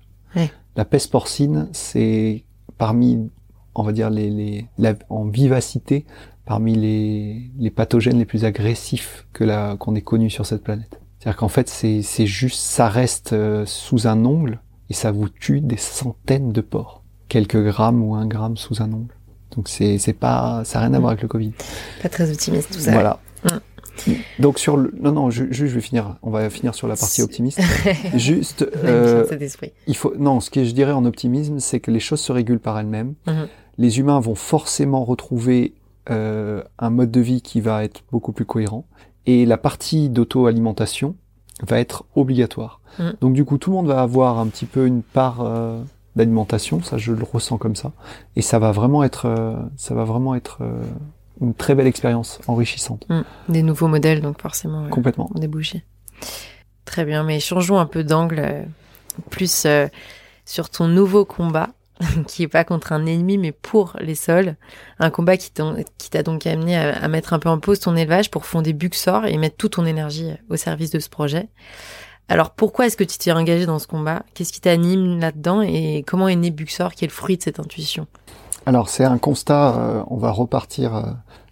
La 0.76 0.84
peste 0.86 1.10
porcine, 1.10 1.68
c'est 1.72 2.44
parmi, 2.78 3.28
on 3.74 3.82
va 3.82 3.92
dire, 3.92 4.08
les, 4.08 4.30
les 4.30 4.94
en 5.10 5.24
vivacité, 5.26 6.06
parmi 6.46 6.74
les, 6.74 7.50
les 7.58 7.70
pathogènes 7.70 8.18
les 8.18 8.24
plus 8.24 8.44
agressifs 8.44 9.26
que 9.32 9.44
la, 9.44 9.76
qu'on 9.76 9.94
ait 9.94 10.02
connus 10.02 10.30
sur 10.30 10.46
cette 10.46 10.62
planète. 10.62 11.00
C'est-à-dire 11.18 11.36
qu'en 11.36 11.48
fait, 11.48 11.68
c'est, 11.68 12.02
c'est 12.02 12.26
juste, 12.26 12.60
ça 12.60 12.88
reste 12.88 13.32
euh, 13.32 13.64
sous 13.66 14.06
un 14.06 14.24
ongle 14.24 14.60
et 14.90 14.94
ça 14.94 15.12
vous 15.12 15.28
tue 15.28 15.60
des 15.60 15.76
centaines 15.76 16.52
de 16.52 16.60
porcs. 16.60 17.02
Quelques 17.28 17.62
grammes 17.62 18.02
ou 18.02 18.14
un 18.14 18.26
gramme 18.26 18.56
sous 18.56 18.82
un 18.82 18.92
ongle. 18.92 19.14
Donc 19.54 19.68
c'est, 19.68 19.98
c'est 19.98 20.14
pas, 20.14 20.62
ça 20.64 20.78
n'a 20.80 20.86
rien 20.86 20.94
à 20.94 20.98
voir 20.98 21.10
avec 21.10 21.22
le 21.22 21.28
Covid. 21.28 21.52
Pas 22.02 22.08
très 22.08 22.30
optimiste 22.30 22.72
tout 22.72 22.80
ça. 22.80 22.92
Voilà. 22.92 23.20
Mm. 23.44 23.48
Donc 24.38 24.58
sur 24.58 24.76
le, 24.76 24.92
non 25.00 25.12
non, 25.12 25.30
je, 25.30 25.44
je, 25.50 25.66
vais 25.66 25.80
finir. 25.80 26.16
On 26.22 26.30
va 26.30 26.48
finir 26.50 26.74
sur 26.74 26.88
la 26.88 26.96
partie 26.96 27.22
optimiste. 27.22 27.60
juste, 28.14 28.66
euh, 28.84 29.24
il 29.86 29.96
faut, 29.96 30.14
non, 30.18 30.40
ce 30.40 30.50
que 30.50 30.64
je 30.64 30.72
dirais 30.72 30.92
en 30.92 31.04
optimisme, 31.04 31.60
c'est 31.60 31.80
que 31.80 31.90
les 31.90 32.00
choses 32.00 32.20
se 32.20 32.32
régulent 32.32 32.60
par 32.60 32.78
elles-mêmes. 32.78 33.14
Mm-hmm. 33.26 33.46
Les 33.78 33.98
humains 33.98 34.20
vont 34.20 34.34
forcément 34.34 35.04
retrouver 35.04 35.74
euh, 36.10 36.62
un 36.78 36.90
mode 36.90 37.10
de 37.10 37.20
vie 37.20 37.42
qui 37.42 37.60
va 37.60 37.84
être 37.84 38.02
beaucoup 38.10 38.32
plus 38.32 38.44
cohérent 38.44 38.84
et 39.26 39.46
la 39.46 39.56
partie 39.56 40.08
d'auto-alimentation 40.08 41.14
va 41.66 41.78
être 41.78 42.04
obligatoire. 42.14 42.80
Mm. 42.98 43.10
Donc 43.20 43.32
du 43.34 43.44
coup, 43.44 43.58
tout 43.58 43.70
le 43.70 43.76
monde 43.76 43.86
va 43.86 44.00
avoir 44.00 44.38
un 44.38 44.46
petit 44.46 44.66
peu 44.66 44.86
une 44.86 45.02
part 45.02 45.40
euh, 45.40 45.80
d'alimentation, 46.16 46.82
ça 46.82 46.98
je 46.98 47.12
le 47.12 47.24
ressens 47.24 47.58
comme 47.58 47.76
ça, 47.76 47.92
et 48.36 48.42
ça 48.42 48.58
va 48.58 48.72
vraiment 48.72 49.04
être, 49.04 49.26
euh, 49.26 49.54
ça 49.76 49.94
va 49.94 50.04
vraiment 50.04 50.34
être 50.34 50.58
euh, 50.62 50.82
une 51.42 51.54
très 51.54 51.74
belle 51.74 51.86
expérience 51.86 52.40
enrichissante. 52.46 53.04
Mm. 53.08 53.22
Des 53.48 53.62
nouveaux 53.62 53.88
modèles, 53.88 54.20
donc 54.20 54.40
forcément. 54.40 54.88
Complètement. 54.88 55.30
Débouchés. 55.34 55.84
Très 56.84 57.04
bien, 57.04 57.24
mais 57.24 57.40
changeons 57.40 57.78
un 57.78 57.86
peu 57.86 58.04
d'angle, 58.04 58.66
plus 59.30 59.66
sur 60.44 60.70
ton 60.70 60.88
nouveau 60.88 61.24
combat 61.24 61.68
qui 62.26 62.42
est 62.42 62.48
pas 62.48 62.64
contre 62.64 62.92
un 62.92 63.06
ennemi, 63.06 63.38
mais 63.38 63.52
pour 63.52 63.96
les 64.00 64.14
sols. 64.14 64.56
Un 64.98 65.10
combat 65.10 65.36
qui 65.36 65.50
t'a 65.52 66.22
donc 66.22 66.46
amené 66.46 66.76
à, 66.76 67.08
mettre 67.08 67.32
un 67.32 67.38
peu 67.38 67.48
en 67.48 67.58
pause 67.58 67.80
ton 67.80 67.96
élevage 67.96 68.30
pour 68.30 68.46
fonder 68.46 68.72
Buxor 68.72 69.26
et 69.26 69.36
mettre 69.36 69.56
toute 69.56 69.72
ton 69.72 69.86
énergie 69.86 70.30
au 70.48 70.56
service 70.56 70.90
de 70.90 70.98
ce 70.98 71.08
projet. 71.08 71.48
Alors 72.28 72.52
pourquoi 72.52 72.86
est-ce 72.86 72.96
que 72.96 73.04
tu 73.04 73.18
t'es 73.18 73.32
engagé 73.32 73.66
dans 73.66 73.78
ce 73.78 73.86
combat? 73.86 74.24
Qu'est-ce 74.34 74.52
qui 74.52 74.60
t'anime 74.60 75.20
là-dedans? 75.20 75.60
Et 75.60 76.04
comment 76.06 76.28
est 76.28 76.36
né 76.36 76.50
Buxor? 76.50 76.94
Qui 76.94 77.04
est 77.04 77.08
le 77.08 77.12
fruit 77.12 77.36
de 77.36 77.42
cette 77.42 77.60
intuition? 77.60 78.06
Alors 78.66 78.88
c'est 78.88 79.04
un 79.04 79.18
constat, 79.18 79.76
euh, 79.76 80.02
on 80.08 80.16
va 80.16 80.30
repartir 80.30 80.94
euh, 80.94 81.02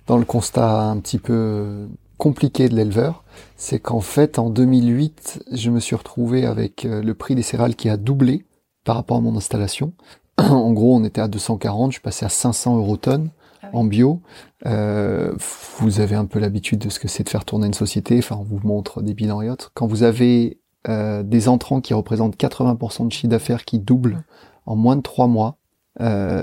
dans 0.07 0.17
le 0.17 0.25
constat 0.25 0.83
un 0.83 0.99
petit 0.99 1.19
peu 1.19 1.88
compliqué 2.19 2.69
de 2.69 2.76
l'éleveur, 2.76 3.25
c'est 3.57 3.81
qu'en 3.81 4.00
fait 4.00 4.38
en 4.38 4.50
2008, 4.50 5.45
je 5.52 5.71
me 5.71 5.81
suis 5.81 5.97
retrouvé 5.97 6.45
avec 6.45 6.85
euh, 6.85 7.02
le 7.02 7.14
prix 7.14 7.35
des 7.35 7.43
céréales 7.43 7.75
qui 7.75 7.88
a 7.88 7.97
doublé 7.97 8.45
par 8.85 8.97
rapport 8.97 9.17
à 9.17 9.21
mon 9.21 9.37
installation. 9.37 9.93
en 10.38 10.73
gros, 10.73 10.95
on 10.95 11.02
était 11.05 11.21
à 11.21 11.29
240, 11.29 11.90
je 11.90 11.95
suis 11.95 12.02
passé 12.02 12.26
à 12.26 12.29
500 12.29 12.76
euros 12.76 12.97
tonnes 12.97 13.31
en 13.73 13.85
bio. 13.85 14.21
Euh, 14.67 15.33
vous 15.79 16.00
avez 16.00 16.17
un 16.17 16.26
peu 16.26 16.38
l'habitude 16.38 16.79
de 16.79 16.88
ce 16.88 16.99
que 16.99 17.09
c'est 17.09 17.25
de 17.25 17.29
faire 17.29 17.45
tourner 17.45 17.67
une 17.67 17.75
société. 17.75 18.19
Enfin, 18.19 18.37
on 18.38 18.45
vous 18.45 18.61
montre 18.62 19.02
des 19.02 19.14
bilans 19.14 19.43
et 19.43 19.50
autres. 19.50 19.71
Quand 19.75 19.87
vous 19.87 20.02
avez 20.02 20.61
euh, 20.88 21.23
des 21.23 21.49
entrants 21.49 21.81
qui 21.81 21.95
représentent 21.95 22.37
80% 22.37 23.07
de 23.07 23.12
chiffre 23.12 23.29
d'affaires 23.29 23.64
qui 23.64 23.79
doublent 23.79 24.23
en 24.67 24.76
moins 24.76 24.97
de 24.97 25.02
trois 25.02 25.26
mois, 25.26 25.57
euh, 26.00 26.43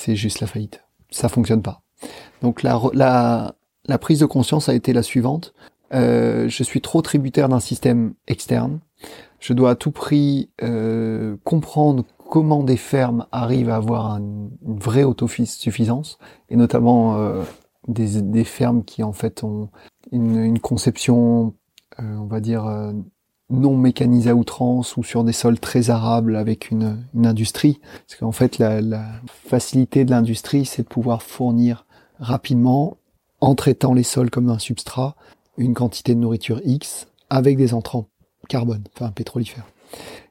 c'est 0.00 0.16
juste 0.16 0.40
la 0.40 0.46
faillite. 0.46 0.82
Ça 1.10 1.28
fonctionne 1.28 1.62
pas. 1.62 1.82
Donc 2.40 2.62
la, 2.62 2.80
la, 2.94 3.98
prise 3.98 4.20
de 4.20 4.26
conscience 4.26 4.68
a 4.68 4.74
été 4.74 4.92
la 4.92 5.02
suivante. 5.02 5.52
Euh, 5.92 6.48
je 6.48 6.62
suis 6.62 6.80
trop 6.80 7.02
tributaire 7.02 7.48
d'un 7.48 7.60
système 7.60 8.14
externe. 8.26 8.80
Je 9.40 9.52
dois 9.52 9.70
à 9.70 9.74
tout 9.74 9.90
prix 9.90 10.48
euh, 10.62 11.36
comprendre 11.44 12.04
comment 12.30 12.62
des 12.62 12.76
fermes 12.78 13.26
arrivent 13.30 13.70
à 13.70 13.76
avoir 13.76 14.16
une 14.16 14.50
vraie 14.62 15.04
autosuffisance, 15.04 16.18
et 16.48 16.56
notamment 16.56 17.18
euh, 17.18 17.42
des, 17.88 18.44
fermes 18.44 18.84
qui 18.84 19.02
en 19.02 19.12
fait 19.12 19.42
ont 19.42 19.68
une, 20.12 20.58
conception, 20.60 21.54
on 21.98 22.26
va 22.26 22.40
dire, 22.40 22.92
non 23.50 23.76
mécanisée 23.76 24.30
à 24.30 24.34
outrance 24.34 24.96
ou 24.96 25.02
sur 25.02 25.24
des 25.24 25.32
sols 25.32 25.58
très 25.58 25.90
arables 25.90 26.36
avec 26.36 26.70
une, 26.70 27.04
une 27.14 27.26
industrie. 27.26 27.80
Parce 28.06 28.20
qu'en 28.20 28.32
fait, 28.32 28.58
la, 28.58 28.80
la 28.80 29.04
facilité 29.28 30.04
de 30.04 30.10
l'industrie, 30.10 30.64
c'est 30.64 30.82
de 30.82 30.88
pouvoir 30.88 31.22
fournir 31.22 31.86
rapidement, 32.18 32.96
en 33.40 33.54
traitant 33.54 33.94
les 33.94 34.02
sols 34.02 34.30
comme 34.30 34.50
un 34.50 34.58
substrat, 34.58 35.16
une 35.56 35.74
quantité 35.74 36.14
de 36.14 36.20
nourriture 36.20 36.60
X 36.64 37.08
avec 37.28 37.56
des 37.56 37.74
entrants 37.74 38.08
carbone, 38.48 38.84
enfin 38.94 39.10
pétrolifères. 39.10 39.66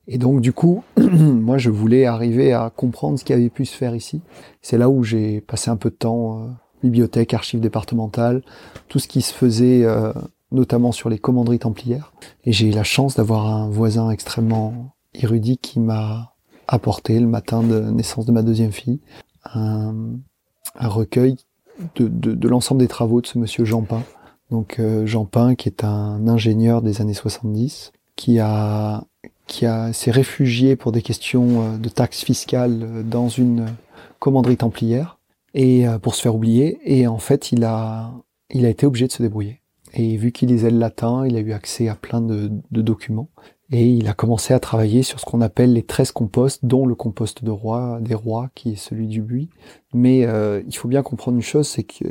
Et 0.08 0.18
donc 0.18 0.42
du 0.42 0.54
coup, 0.54 0.84
moi 0.98 1.58
je 1.58 1.70
voulais 1.70 2.06
arriver 2.06 2.54
à 2.54 2.72
comprendre 2.76 3.20
ce 3.20 3.24
qui 3.24 3.34
avait 3.34 3.50
pu 3.50 3.66
se 3.66 3.76
faire 3.76 3.96
ici. 3.96 4.22
C'est 4.62 4.78
là 4.78 4.90
où 4.90 5.04
j'ai 5.04 5.42
passé 5.42 5.70
un 5.70 5.78
peu 5.78 5.90
de 5.90 5.96
temps, 5.96 6.40
euh, 6.40 6.48
bibliothèque, 6.84 7.34
archives 7.34 7.60
départementales, 7.60 8.42
tout 8.88 9.00
ce 9.00 9.08
qui 9.08 9.22
se 9.22 9.34
faisait 9.34 9.84
euh, 9.84 10.14
notamment 10.52 10.92
sur 10.92 11.10
les 11.10 11.20
commanderies 11.20 11.60
templières. 11.60 12.14
Et 12.44 12.52
j'ai 12.52 12.68
eu 12.68 12.72
la 12.72 12.84
chance 12.84 13.16
d'avoir 13.16 13.48
un 13.48 13.70
voisin 13.70 14.10
extrêmement 14.10 14.96
érudit 15.14 15.58
qui 15.58 15.80
m'a 15.80 16.34
apporté 16.68 17.20
le 17.20 17.28
matin 17.28 17.64
de 17.64 17.80
naissance 17.80 18.26
de 18.26 18.32
ma 18.32 18.44
deuxième 18.44 18.72
fille 18.72 19.00
un, 19.54 19.94
un 20.76 20.88
recueil 20.88 21.38
de, 21.96 22.08
de, 22.08 22.34
de 22.34 22.48
l'ensemble 22.48 22.82
des 22.82 22.88
travaux 22.88 23.22
de 23.22 23.28
ce 23.28 23.38
monsieur 23.38 23.66
Jean 23.66 23.82
Pin. 23.82 24.04
Donc 24.52 24.80
euh, 24.80 25.06
Jean 25.06 25.26
Pin 25.26 25.56
qui 25.56 25.70
est 25.70 25.84
un 25.84 26.28
ingénieur 26.28 26.82
des 26.82 27.02
années 27.02 27.14
70 27.14 27.92
qui 28.16 28.40
a 28.40 29.04
qui 29.48 29.66
a 29.66 29.94
s'est 29.94 30.12
réfugié 30.12 30.76
pour 30.76 30.92
des 30.92 31.02
questions 31.02 31.62
euh, 31.62 31.78
de 31.78 31.90
taxes 31.90 32.24
fiscales 32.24 32.80
euh, 32.84 33.04
dans 33.04 33.30
une 33.30 33.68
commanderie 34.20 34.58
templière 34.58 35.18
et 35.56 35.86
pour 36.04 36.14
se 36.14 36.22
faire 36.22 36.36
oublier 36.36 36.80
et 36.84 37.08
en 37.08 37.18
fait 37.18 37.52
il 37.52 37.64
a 37.64 38.12
il 38.52 38.66
a 38.66 38.70
été 38.70 38.86
obligé 38.86 39.08
de 39.08 39.12
se 39.12 39.24
débrouiller 39.24 39.59
et 39.94 40.18
vu 40.18 40.32
qu'il 40.32 40.50
lisait 40.50 40.72
le 40.72 40.78
latin 40.78 41.26
il 41.28 41.36
a 41.36 41.40
eu 41.40 41.52
accès 41.52 41.88
à 41.88 41.96
plein 41.96 42.22
de, 42.22 42.52
de 42.72 42.82
documents 42.82 43.30
et 43.72 43.88
il 43.88 44.08
a 44.08 44.14
commencé 44.14 44.54
à 44.54 44.60
travailler 44.60 45.04
sur 45.04 45.20
ce 45.20 45.26
qu'on 45.26 45.42
appelle 45.42 45.74
les 45.74 45.84
13 45.84 46.12
composts 46.12 46.66
dont 46.66 46.86
le 46.86 46.96
compost 46.96 47.44
de 47.44 47.52
roi 47.52 48.00
des 48.02 48.16
rois 48.16 48.50
qui 48.56 48.74
est 48.74 48.76
celui 48.76 49.08
du 49.08 49.22
buis 49.22 49.50
mais 49.94 50.26
euh, 50.26 50.62
il 50.68 50.76
faut 50.76 50.88
bien 50.88 51.04
comprendre 51.04 51.38
une 51.38 51.44
chose 51.44 51.68
c'est 51.68 51.84
que 51.84 52.06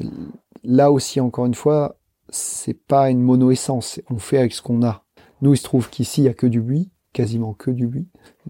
là 0.65 0.93
aussi 0.93 1.21
encore 1.21 1.47
une 1.47 1.55
fois 1.55 1.97
c'est 2.31 2.75
pas 2.75 3.11
une 3.11 3.23
mono-essence 3.23 4.01
on 4.11 4.19
fait 4.19 4.39
avec 4.39 4.53
ce 4.53 4.63
qu'on 4.63 4.83
a 4.83 5.05
nous, 5.41 5.55
il 5.55 5.57
se 5.57 5.65
trouve 5.65 5.89
qu'ici, 5.89 6.23
il 6.23 6.25
y 6.25 6.29
a 6.29 6.35
que 6.35 6.47
du 6.47 6.61
buis, 6.61 6.91
quasiment 7.13 7.55
que 7.55 7.71
du 7.71 7.87
buis. 7.87 8.09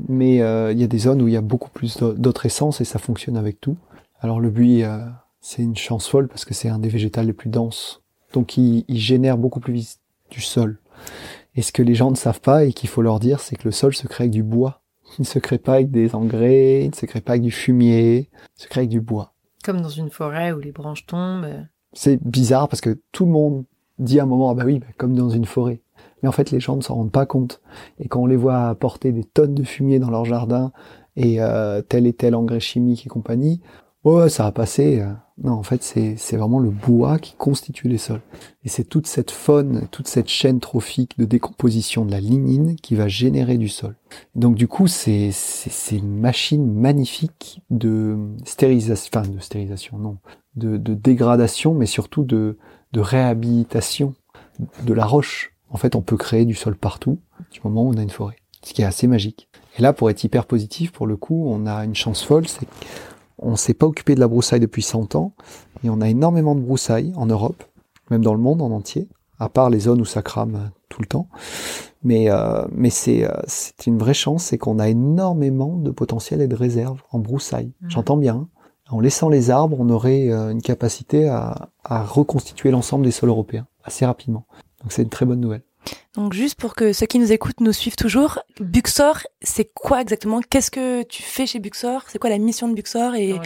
Mais 0.09 0.41
euh, 0.43 0.73
il 0.73 0.81
y 0.81 0.85
a 0.85 0.87
des 0.87 0.99
zones 0.99 1.23
où 1.23 1.29
il 1.29 1.35
y 1.35 1.39
a 1.39 1.43
beaucoup 1.43 1.71
plus 1.71 1.99
d'autres 1.99 2.47
essences 2.47 2.81
et 2.81 2.85
ça 2.85 2.99
fonctionne 2.99 3.37
avec 3.37 3.61
tout. 3.61 3.77
Alors 4.21 4.41
le 4.41 4.51
buis, 4.51 4.83
euh, 4.85 5.05
c'est 5.41 5.63
une 5.63 5.77
chance 5.77 6.09
folle 6.09 6.29
parce 6.29 6.45
que 6.45 6.55
c'est 6.55 6.69
un 6.69 6.79
des 6.79 6.89
végétales 6.89 7.27
les 7.27 7.33
plus 7.33 7.51
denses. 7.51 8.03
Donc 8.33 8.57
il, 8.57 8.85
il, 8.89 8.99
génère 8.99 9.39
beaucoup 9.39 9.61
plus 9.61 9.73
vite 9.73 9.99
du 10.31 10.41
sol. 10.41 10.79
Et 11.55 11.63
ce 11.63 11.73
que 11.73 11.83
les 11.83 11.95
gens 11.95 12.11
ne 12.11 12.17
savent 12.17 12.41
pas 12.41 12.65
et 12.65 12.73
qu'il 12.73 12.89
faut 12.89 13.03
leur 13.03 13.21
dire, 13.21 13.41
c'est 13.41 13.57
que 13.57 13.65
le 13.65 13.73
sol 13.73 13.95
se 13.95 14.07
crée 14.07 14.25
avec 14.25 14.33
du 14.33 14.43
bois. 14.43 14.83
Il 15.19 15.23
ne 15.23 15.27
se 15.27 15.39
crée 15.39 15.59
pas 15.59 15.75
avec 15.75 15.91
des 15.91 16.15
engrais, 16.15 16.85
il 16.85 16.91
ne 16.91 16.95
se 16.95 17.07
crée 17.07 17.21
pas 17.21 17.33
avec 17.33 17.43
du 17.43 17.51
fumier, 17.51 18.29
il 18.59 18.63
se 18.63 18.69
crée 18.69 18.81
avec 18.81 18.91
du 18.91 19.01
bois. 19.01 19.33
Comme 19.65 19.81
dans 19.81 19.89
une 19.89 20.11
forêt 20.11 20.53
où 20.53 20.61
les 20.61 20.73
branches 20.73 21.07
tombent. 21.07 21.49
C'est 21.95 22.23
bizarre 22.23 22.69
parce 22.69 22.81
que 22.81 23.01
tout 23.13 23.25
le 23.25 23.33
monde 23.33 23.65
dit 23.99 24.21
à 24.21 24.25
un 24.25 24.27
moment, 24.27 24.51
ah 24.51 24.55
bah 24.55 24.65
oui, 24.67 24.79
bah, 24.79 24.87
comme 24.97 25.15
dans 25.15 25.31
une 25.31 25.47
forêt 25.47 25.81
mais 26.23 26.29
en 26.29 26.33
fait 26.33 26.51
les 26.51 26.61
gens 26.61 26.77
ne 26.77 26.83
s'en 26.83 26.95
rendent 26.95 27.13
pas 27.13 27.27
compte. 27.27 27.61
Et 27.99 28.09
quand 28.09 28.23
on 28.23 28.27
les 28.27 28.37
voit 28.37 28.69
apporter 28.69 29.13
des 29.13 29.25
tonnes 29.25 29.55
de 29.55 29.65
fumier 29.65 29.99
dans 29.99 30.11
leur 30.11 30.25
jardin 30.25 30.73
et 31.17 31.41
euh, 31.41 31.83
tel 31.83 32.07
et 32.07 32.13
tel 32.13 32.35
engrais 32.35 32.61
chimique 32.61 33.07
et 33.07 33.09
compagnie, 33.09 33.61
oh 34.05 34.29
ça 34.29 34.45
va 34.45 34.53
passer. 34.53 35.03
Non, 35.43 35.53
en 35.53 35.63
fait 35.63 35.83
c'est 35.83 36.37
vraiment 36.37 36.59
le 36.59 36.71
bois 36.71 37.19
qui 37.19 37.35
constitue 37.35 37.89
les 37.89 37.99
sols. 37.99 38.23
Et 38.65 38.69
c'est 38.69 38.85
toute 38.85 39.07
cette 39.07 39.31
faune, 39.31 39.87
toute 39.91 40.09
cette 40.09 40.29
chaîne 40.29 40.61
trophique 40.61 41.17
de 41.19 41.25
décomposition 41.25 42.05
de 42.05 42.11
la 42.11 42.21
lignine 42.21 42.77
qui 42.77 42.95
va 42.95 43.09
générer 43.09 43.57
du 43.57 43.69
sol. 43.69 43.95
Donc 44.35 44.57
du 44.57 44.67
coup 44.67 44.89
c'est 44.89 45.31
une 45.93 46.19
machine 46.19 46.71
magnifique 46.73 47.63
de 47.71 48.17
stérilisation, 48.45 49.11
enfin 49.15 49.29
de 49.29 49.39
stérilisation 49.39 49.99
non, 49.99 50.19
de, 50.57 50.77
de 50.77 50.95
dégradation, 50.95 51.75
mais 51.75 51.87
surtout 51.87 52.25
de, 52.25 52.59
de 52.93 53.01
réhabilitation 53.01 54.15
de 54.85 54.93
la 54.93 55.07
roche 55.07 55.55
en 55.71 55.77
fait, 55.77 55.97
on 55.97 56.03
peut 56.03 56.17
créer 56.17 56.45
du 56.45 56.55
sol 56.55 56.77
partout 56.77 57.19
du 57.51 57.61
moment 57.65 57.83
où 57.83 57.93
on 57.93 57.97
a 57.97 58.03
une 58.03 58.11
forêt, 58.11 58.37
ce 58.63 58.73
qui 58.73 58.83
est 58.83 58.87
assez 58.87 59.07
magique. 59.07 59.49
Et 59.79 59.83
là, 59.83 59.93
pour 59.93 60.11
être 60.11 60.25
hyper 60.25 60.47
positif, 60.47 60.93
pour 60.93 61.07
le 61.07 61.17
coup, 61.17 61.47
on 61.47 61.67
a 61.67 61.85
une 61.85 61.95
chance 61.95 62.23
folle, 62.23 62.49
c'est 62.49 62.67
qu'on 63.39 63.57
s'est 63.57 63.75
pas 63.75 63.87
occupé 63.87 64.15
de 64.15 64.21
la 64.21 64.29
broussaille 64.29 64.61
depuis 64.61 64.83
100 64.83 65.15
ans, 65.15 65.33
et 65.85 65.91
on 65.91 66.01
a 66.01 66.09
énormément 66.09 66.55
de 66.55 66.61
broussailles 66.61 67.13
en 67.17 67.27
Europe, 67.27 67.65
même 68.11 68.23
dans 68.23 68.35
le 68.35 68.41
monde 68.41 68.63
en 68.63 68.71
entier, 68.71 69.09
à 69.39 69.49
part 69.49 69.71
les 69.71 69.81
zones 69.81 70.01
où 70.01 70.05
ça 70.05 70.23
crame 70.23 70.71
tout 70.89 71.01
le 71.01 71.07
temps. 71.07 71.29
Mais, 72.03 72.31
euh, 72.31 72.67
mais 72.73 72.91
c'est, 72.91 73.25
euh, 73.25 73.33
c'est 73.47 73.87
une 73.87 73.99
vraie 73.99 74.15
chance, 74.15 74.45
c'est 74.45 74.59
qu'on 74.59 74.79
a 74.79 74.89
énormément 74.89 75.77
de 75.77 75.91
potentiel 75.91 76.41
et 76.41 76.49
de 76.49 76.57
réserves 76.57 77.03
en 77.11 77.19
broussailles. 77.19 77.73
Mmh. 77.81 77.91
J'entends 77.91 78.17
bien. 78.17 78.49
En 78.91 79.01
laissant 79.01 79.29
les 79.29 79.51
arbres, 79.51 79.77
on 79.79 79.91
aurait 79.91 80.31
euh, 80.31 80.51
une 80.51 80.63
capacité 80.63 81.29
à, 81.29 81.69
à 81.85 82.03
reconstituer 82.05 82.71
l'ensemble 82.71 83.05
des 83.05 83.11
sols 83.11 83.29
européens 83.29 83.67
assez 83.85 84.07
rapidement. 84.07 84.47
Donc 84.83 84.93
c'est 84.93 85.03
une 85.03 85.09
très 85.09 85.27
bonne 85.27 85.41
nouvelle. 85.41 85.63
Donc 86.15 86.33
juste 86.33 86.57
pour 86.57 86.75
que 86.75 86.93
ceux 86.93 87.07
qui 87.07 87.19
nous 87.19 87.33
écoutent 87.33 87.61
nous 87.61 87.73
suivent 87.73 87.97
toujours, 87.97 88.41
Buxor, 88.61 89.19
c'est 89.41 89.73
quoi 89.73 90.01
exactement? 90.01 90.41
Qu'est-ce 90.41 90.71
que 90.71 91.03
tu 91.05 91.23
fais 91.23 91.47
chez 91.47 91.61
Buxor? 91.61 92.03
C'est 92.09 92.19
quoi 92.19 92.31
la 92.31 92.39
mission 92.39 92.69
de 92.69 92.75
Buxor? 92.75 93.15
Et, 93.15 93.37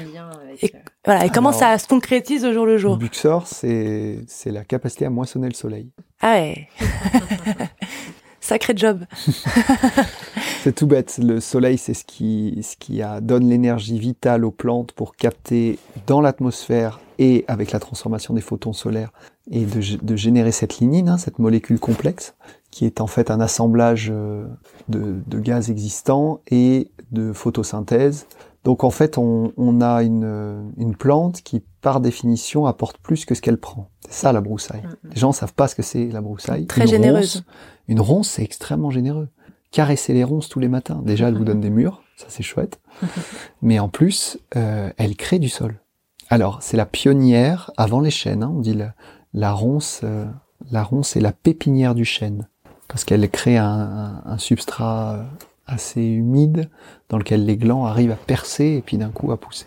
et, 0.63 0.73
voilà, 1.05 1.27
et 1.27 1.31
comment 1.31 1.51
Alors, 1.51 1.61
ça 1.61 1.79
se 1.79 1.87
concrétise 1.87 2.45
au 2.45 2.53
jour 2.53 2.67
le 2.67 2.79
jour? 2.79 2.97
Buxor, 2.97 3.47
c'est 3.47 4.21
c'est 4.27 4.51
la 4.51 4.65
capacité 4.65 5.05
à 5.05 5.11
moissonner 5.11 5.49
le 5.49 5.55
soleil. 5.55 5.91
Ah 6.21 6.35
ouais. 6.35 6.69
Sacré 8.41 8.73
job. 8.77 9.05
c'est 10.63 10.75
tout 10.75 10.89
bête. 10.89 11.21
Le 11.23 11.39
soleil, 11.39 11.79
c'est 11.79 11.95
ce 11.95 12.05
qui, 12.05 12.59
ce 12.63 12.77
qui 12.77 13.01
a, 13.01 13.21
donne 13.21 13.49
l'énergie 13.49 14.01
vitale 14.01 14.45
aux 14.45 14.51
plantes 14.51 14.91
pour 14.93 15.15
capter 15.15 15.79
dans 16.09 16.21
l'atmosphère 16.21 16.99
et 17.21 17.45
avec 17.47 17.71
la 17.71 17.79
transformation 17.79 18.35
des 18.35 18.41
photons 18.41 18.73
solaires 18.73 19.13
et 19.51 19.65
de, 19.65 19.81
de 20.03 20.17
générer 20.17 20.53
cette 20.53 20.79
lignine, 20.79 21.09
hein, 21.09 21.19
cette 21.19 21.39
molécule 21.39 21.81
complexe, 21.81 22.35
qui 22.71 22.87
est 22.87 23.01
en 23.01 23.07
fait 23.07 23.31
un 23.31 23.41
assemblage 23.41 24.11
euh, 24.13 24.47
de, 24.89 25.21
de 25.27 25.39
gaz 25.39 25.71
existants 25.71 26.41
et 26.51 26.91
de 27.11 27.33
photosynthèse. 27.33 28.27
Donc 28.65 28.85
en 28.85 28.91
fait, 28.91 29.19
on, 29.19 29.53
on 29.57 29.81
a 29.81 30.03
une, 30.05 30.73
une, 30.77 30.95
plante 30.95 31.43
qui, 31.43 31.63
par 31.81 32.01
définition, 32.01 32.67
apporte 32.67 32.99
plus 32.99 33.25
que 33.25 33.35
ce 33.35 33.43
qu'elle 33.43 33.59
prend. 33.59 33.91
C'est 34.09 34.13
ça 34.23 34.33
la 34.33 34.41
broussaille. 34.41 34.83
Mm 34.83 34.87
-hmm. 34.87 35.15
Les 35.15 35.21
gens 35.21 35.33
savent 35.33 35.55
pas 35.55 35.67
ce 35.69 35.75
que 35.75 35.83
c'est 35.83 36.07
la 36.09 36.21
broussaille. 36.21 36.67
Très 36.67 36.83
une 36.85 36.91
généreuse. 36.91 37.35
Ronce, 37.35 37.45
une 37.89 38.01
ronce, 38.01 38.29
c'est 38.31 38.45
extrêmement 38.45 38.91
généreux. 38.91 39.29
Caresser 39.73 40.13
les 40.13 40.23
ronces 40.25 40.49
tous 40.49 40.61
les 40.61 40.69
matins. 40.69 41.01
Déjà, 41.05 41.29
elle 41.29 41.37
vous 41.37 41.45
donne 41.45 41.61
des 41.61 41.71
murs, 41.71 42.03
ça 42.17 42.27
c'est 42.29 42.45
chouette. 42.45 42.79
Mais 43.63 43.79
en 43.81 43.89
plus, 43.89 44.39
euh, 44.55 44.91
elle 44.97 45.17
crée 45.17 45.41
du 45.41 45.49
sol. 45.49 45.81
Alors, 46.29 46.63
c'est 46.63 46.77
la 46.77 46.87
pionnière 46.87 47.71
avant 47.77 48.01
les 48.01 48.11
chênes. 48.11 48.43
Hein, 48.45 48.53
on 48.57 48.61
dit 48.61 48.75
la, 48.75 48.95
la 49.35 49.53
ronce, 49.53 50.01
euh, 50.05 50.27
la 50.71 50.83
ronce 50.83 51.17
est 51.17 51.21
la 51.21 51.33
pépinière 51.33 51.95
du 51.95 52.05
chêne 52.05 52.49
parce 52.89 53.05
qu'elle 53.05 53.29
crée 53.31 53.57
un, 53.57 53.65
un, 53.65 54.23
un, 54.27 54.39
substrat 54.39 55.25
assez 55.67 56.03
humide 56.03 56.69
dans 57.09 57.19
lequel 57.19 57.47
les 57.47 57.57
glands 57.57 57.87
arrivent 57.87 58.11
à 58.11 58.17
percer 58.17 58.67
et 58.67 58.83
puis 58.83 58.99
d'un 58.99 59.09
coup 59.09 59.33
à 59.33 59.39
pousser. 59.39 59.67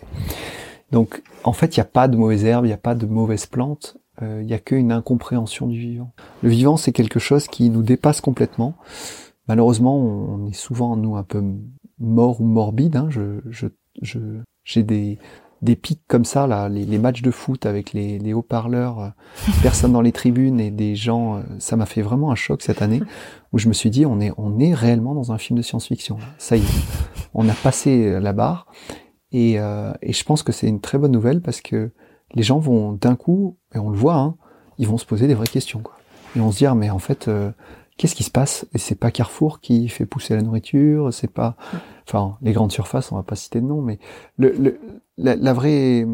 Donc, 0.92 1.22
en 1.42 1.52
fait, 1.52 1.76
il 1.76 1.80
n'y 1.80 1.82
a 1.82 1.86
pas 1.86 2.08
de 2.08 2.16
mauvaises 2.16 2.44
herbes, 2.44 2.64
il 2.64 2.68
n'y 2.68 2.74
a 2.74 2.78
pas 2.78 2.94
de 2.94 3.06
mauvaises 3.06 3.46
plantes. 3.46 3.96
Euh, 4.22 4.38
il 4.40 4.46
n'y 4.46 4.54
a 4.54 4.58
qu'une 4.58 4.92
incompréhension 4.92 5.66
du 5.66 5.78
vivant. 5.78 6.12
Le 6.42 6.48
vivant, 6.48 6.76
c'est 6.76 6.92
quelque 6.92 7.18
chose 7.18 7.48
qui 7.48 7.68
nous 7.68 7.82
dépasse 7.82 8.20
complètement. 8.20 8.74
Malheureusement, 9.48 9.98
on 9.98 10.48
est 10.48 10.54
souvent 10.54 10.96
nous 10.96 11.16
un 11.16 11.22
peu 11.22 11.42
mort 11.98 12.40
ou 12.40 12.44
morbide. 12.44 12.96
Hein. 12.96 13.08
Je, 13.10 13.40
je, 13.50 13.66
je, 14.00 14.18
j'ai 14.64 14.82
des 14.82 15.18
des 15.62 15.76
pics 15.76 16.02
comme 16.06 16.24
ça, 16.24 16.46
là, 16.46 16.68
les, 16.68 16.98
matchs 16.98 17.22
de 17.22 17.30
foot 17.30 17.66
avec 17.66 17.92
les, 17.92 18.18
les 18.18 18.32
haut-parleurs, 18.34 19.00
euh, 19.00 19.08
personne 19.62 19.92
dans 19.92 20.02
les 20.02 20.12
tribunes 20.12 20.60
et 20.60 20.70
des 20.70 20.94
gens, 20.94 21.36
euh, 21.36 21.40
ça 21.58 21.76
m'a 21.76 21.86
fait 21.86 22.02
vraiment 22.02 22.30
un 22.30 22.34
choc 22.34 22.62
cette 22.62 22.82
année 22.82 23.02
où 23.52 23.58
je 23.58 23.68
me 23.68 23.72
suis 23.72 23.90
dit 23.90 24.04
on 24.04 24.20
est 24.20 24.32
on 24.36 24.58
est 24.58 24.74
réellement 24.74 25.14
dans 25.14 25.32
un 25.32 25.38
film 25.38 25.56
de 25.58 25.62
science-fiction. 25.62 26.18
Ça 26.38 26.56
y 26.56 26.60
est, 26.60 26.84
on 27.34 27.48
a 27.48 27.54
passé 27.54 28.20
la 28.20 28.32
barre 28.32 28.66
Et, 29.32 29.58
euh, 29.58 29.92
et 30.02 30.12
je 30.12 30.24
pense 30.24 30.42
que 30.42 30.52
c'est 30.52 30.68
une 30.68 30.80
très 30.80 30.98
bonne 30.98 31.12
nouvelle 31.12 31.40
parce 31.40 31.60
que 31.60 31.90
les 32.34 32.42
gens 32.42 32.58
vont 32.58 32.92
d'un 32.92 33.16
coup, 33.16 33.56
et 33.74 33.78
on 33.78 33.90
le 33.90 33.96
voit, 33.96 34.16
hein, 34.16 34.36
ils 34.78 34.86
vont 34.86 34.98
se 34.98 35.06
poser 35.06 35.26
des 35.26 35.34
vraies 35.34 35.46
questions. 35.46 35.80
Quoi. 35.80 35.94
Ils 36.34 36.42
vont 36.42 36.50
se 36.50 36.58
dire, 36.58 36.74
mais 36.74 36.90
en 36.90 36.98
fait, 36.98 37.28
euh, 37.28 37.50
qu'est-ce 37.96 38.14
qui 38.14 38.24
se 38.24 38.30
passe? 38.30 38.66
Et 38.74 38.78
c'est 38.78 38.94
pas 38.94 39.10
Carrefour 39.10 39.60
qui 39.60 39.88
fait 39.88 40.06
pousser 40.06 40.36
la 40.36 40.42
nourriture, 40.42 41.12
c'est 41.12 41.32
pas, 41.32 41.56
enfin, 42.06 42.38
les 42.42 42.52
grandes 42.52 42.72
surfaces, 42.72 43.12
on 43.12 43.16
va 43.16 43.22
pas 43.22 43.36
citer 43.36 43.60
de 43.60 43.66
nom, 43.66 43.82
mais 43.82 43.98
le, 44.38 44.50
le 44.52 44.78
la, 45.18 45.36
la, 45.36 45.52
vraie, 45.52 46.06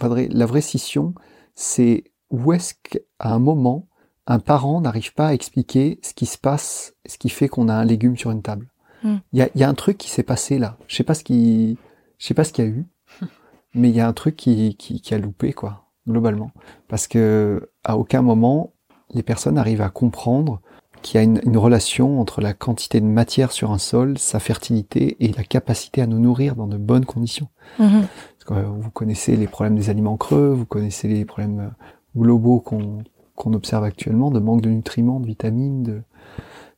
la 0.00 0.46
vraie 0.46 0.60
scission, 0.60 1.14
c'est 1.54 2.04
où 2.30 2.52
est-ce 2.52 2.74
qu'à 2.74 3.00
un 3.20 3.38
moment, 3.38 3.88
un 4.26 4.38
parent 4.38 4.80
n'arrive 4.80 5.14
pas 5.14 5.28
à 5.28 5.34
expliquer 5.34 5.98
ce 6.02 6.14
qui 6.14 6.26
se 6.26 6.38
passe, 6.38 6.94
ce 7.06 7.18
qui 7.18 7.28
fait 7.28 7.48
qu'on 7.48 7.68
a 7.68 7.74
un 7.74 7.84
légume 7.84 8.16
sur 8.16 8.30
une 8.30 8.42
table. 8.42 8.70
Il 9.02 9.10
mm. 9.10 9.20
y, 9.32 9.42
a, 9.42 9.48
y, 9.54 9.62
a, 9.64 9.68
un 9.68 9.74
truc 9.74 9.98
qui 9.98 10.10
s'est 10.10 10.22
passé 10.22 10.58
là. 10.58 10.76
Je 10.86 10.96
sais 10.96 11.04
pas 11.04 11.14
ce 11.14 11.24
qui, 11.24 11.78
je 12.18 12.26
sais 12.26 12.34
pas 12.34 12.44
ce 12.44 12.52
qu'il 12.52 12.64
y 12.64 12.68
a 12.68 12.70
eu, 12.70 12.86
mais 13.74 13.88
il 13.88 13.96
y 13.96 14.00
a 14.00 14.06
un 14.06 14.12
truc 14.12 14.36
qui, 14.36 14.76
qui, 14.76 15.00
qui, 15.00 15.14
a 15.14 15.18
loupé 15.18 15.52
quoi, 15.52 15.86
globalement, 16.06 16.52
parce 16.88 17.08
que 17.08 17.70
à 17.84 17.96
aucun 17.96 18.22
moment 18.22 18.72
les 19.12 19.22
personnes 19.22 19.58
arrivent 19.58 19.82
à 19.82 19.90
comprendre 19.90 20.60
qu'il 21.02 21.16
y 21.16 21.18
a 21.18 21.22
une, 21.22 21.40
une, 21.44 21.56
relation 21.56 22.20
entre 22.20 22.40
la 22.40 22.52
quantité 22.52 23.00
de 23.00 23.06
matière 23.06 23.52
sur 23.52 23.70
un 23.70 23.78
sol, 23.78 24.18
sa 24.18 24.38
fertilité 24.38 25.16
et 25.20 25.32
la 25.32 25.44
capacité 25.44 26.02
à 26.02 26.06
nous 26.06 26.18
nourrir 26.18 26.56
dans 26.56 26.66
de 26.66 26.76
bonnes 26.76 27.04
conditions. 27.04 27.48
Parce 27.76 28.44
que, 28.46 28.54
vous 28.54 28.90
connaissez 28.90 29.36
les 29.36 29.46
problèmes 29.46 29.76
des 29.76 29.90
aliments 29.90 30.16
creux, 30.16 30.50
vous 30.50 30.66
connaissez 30.66 31.08
les 31.08 31.24
problèmes 31.24 31.60
euh, 31.60 32.20
globaux 32.20 32.60
qu'on 32.60 32.98
qu'on 33.40 33.54
observe 33.54 33.84
actuellement, 33.84 34.30
de 34.30 34.38
manque 34.38 34.60
de 34.60 34.68
nutriments, 34.68 35.18
de 35.18 35.26
vitamines, 35.26 35.82
de, 35.82 36.02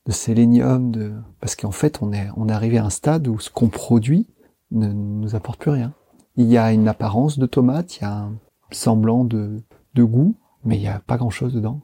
de 0.07 0.13
sélénium, 0.13 0.93
de... 0.93 1.13
parce 1.41 1.57
qu'en 1.57 1.73
fait 1.73 2.01
on 2.03 2.13
est, 2.13 2.29
on 2.37 2.49
est 2.49 2.53
arrivé 2.53 2.79
à 2.79 2.85
un 2.85 2.91
stade 2.91 3.27
où 3.27 3.41
ce 3.41 3.51
qu'on 3.51 3.69
produit 3.69 4.29
ne 4.71 4.87
nous 4.87 5.35
apporte 5.35 5.59
plus 5.61 5.73
rien. 5.73 5.93
Il 6.37 6.47
y 6.47 6.57
a 6.57 6.73
une 6.73 6.87
apparence 6.87 7.39
de 7.39 7.47
tomate, 7.47 7.97
il 7.97 8.03
y 8.03 8.05
a 8.05 8.17
un 8.17 8.33
semblant 8.71 9.25
de, 9.25 9.61
de 9.95 10.05
goût, 10.05 10.37
mais 10.65 10.77
il 10.77 10.81
n'y 10.81 10.89
a 10.89 11.01
pas 11.01 11.17
grand 11.17 11.31
chose 11.31 11.53
dedans. 11.53 11.81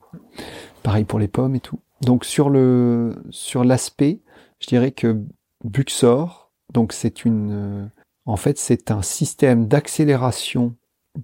Pareil 0.85 1.05
pour 1.05 1.19
les 1.19 1.29
pommes 1.29 1.57
et 1.57 1.61
tout. 1.61 1.81
Donc 2.01 2.25
sur 2.25 2.51
le 2.51 3.23
sur 3.31 3.65
l'aspect, 3.65 4.21
je 4.61 4.67
dirais 4.67 4.93
que 4.93 5.21
Buxor, 5.65 6.53
donc 6.73 6.93
c'est 6.93 7.25
une 7.25 7.91
en 8.27 8.37
fait 8.37 8.59
c'est 8.59 8.91
un 8.91 9.03
système 9.03 9.67
d'accélération 9.67 10.75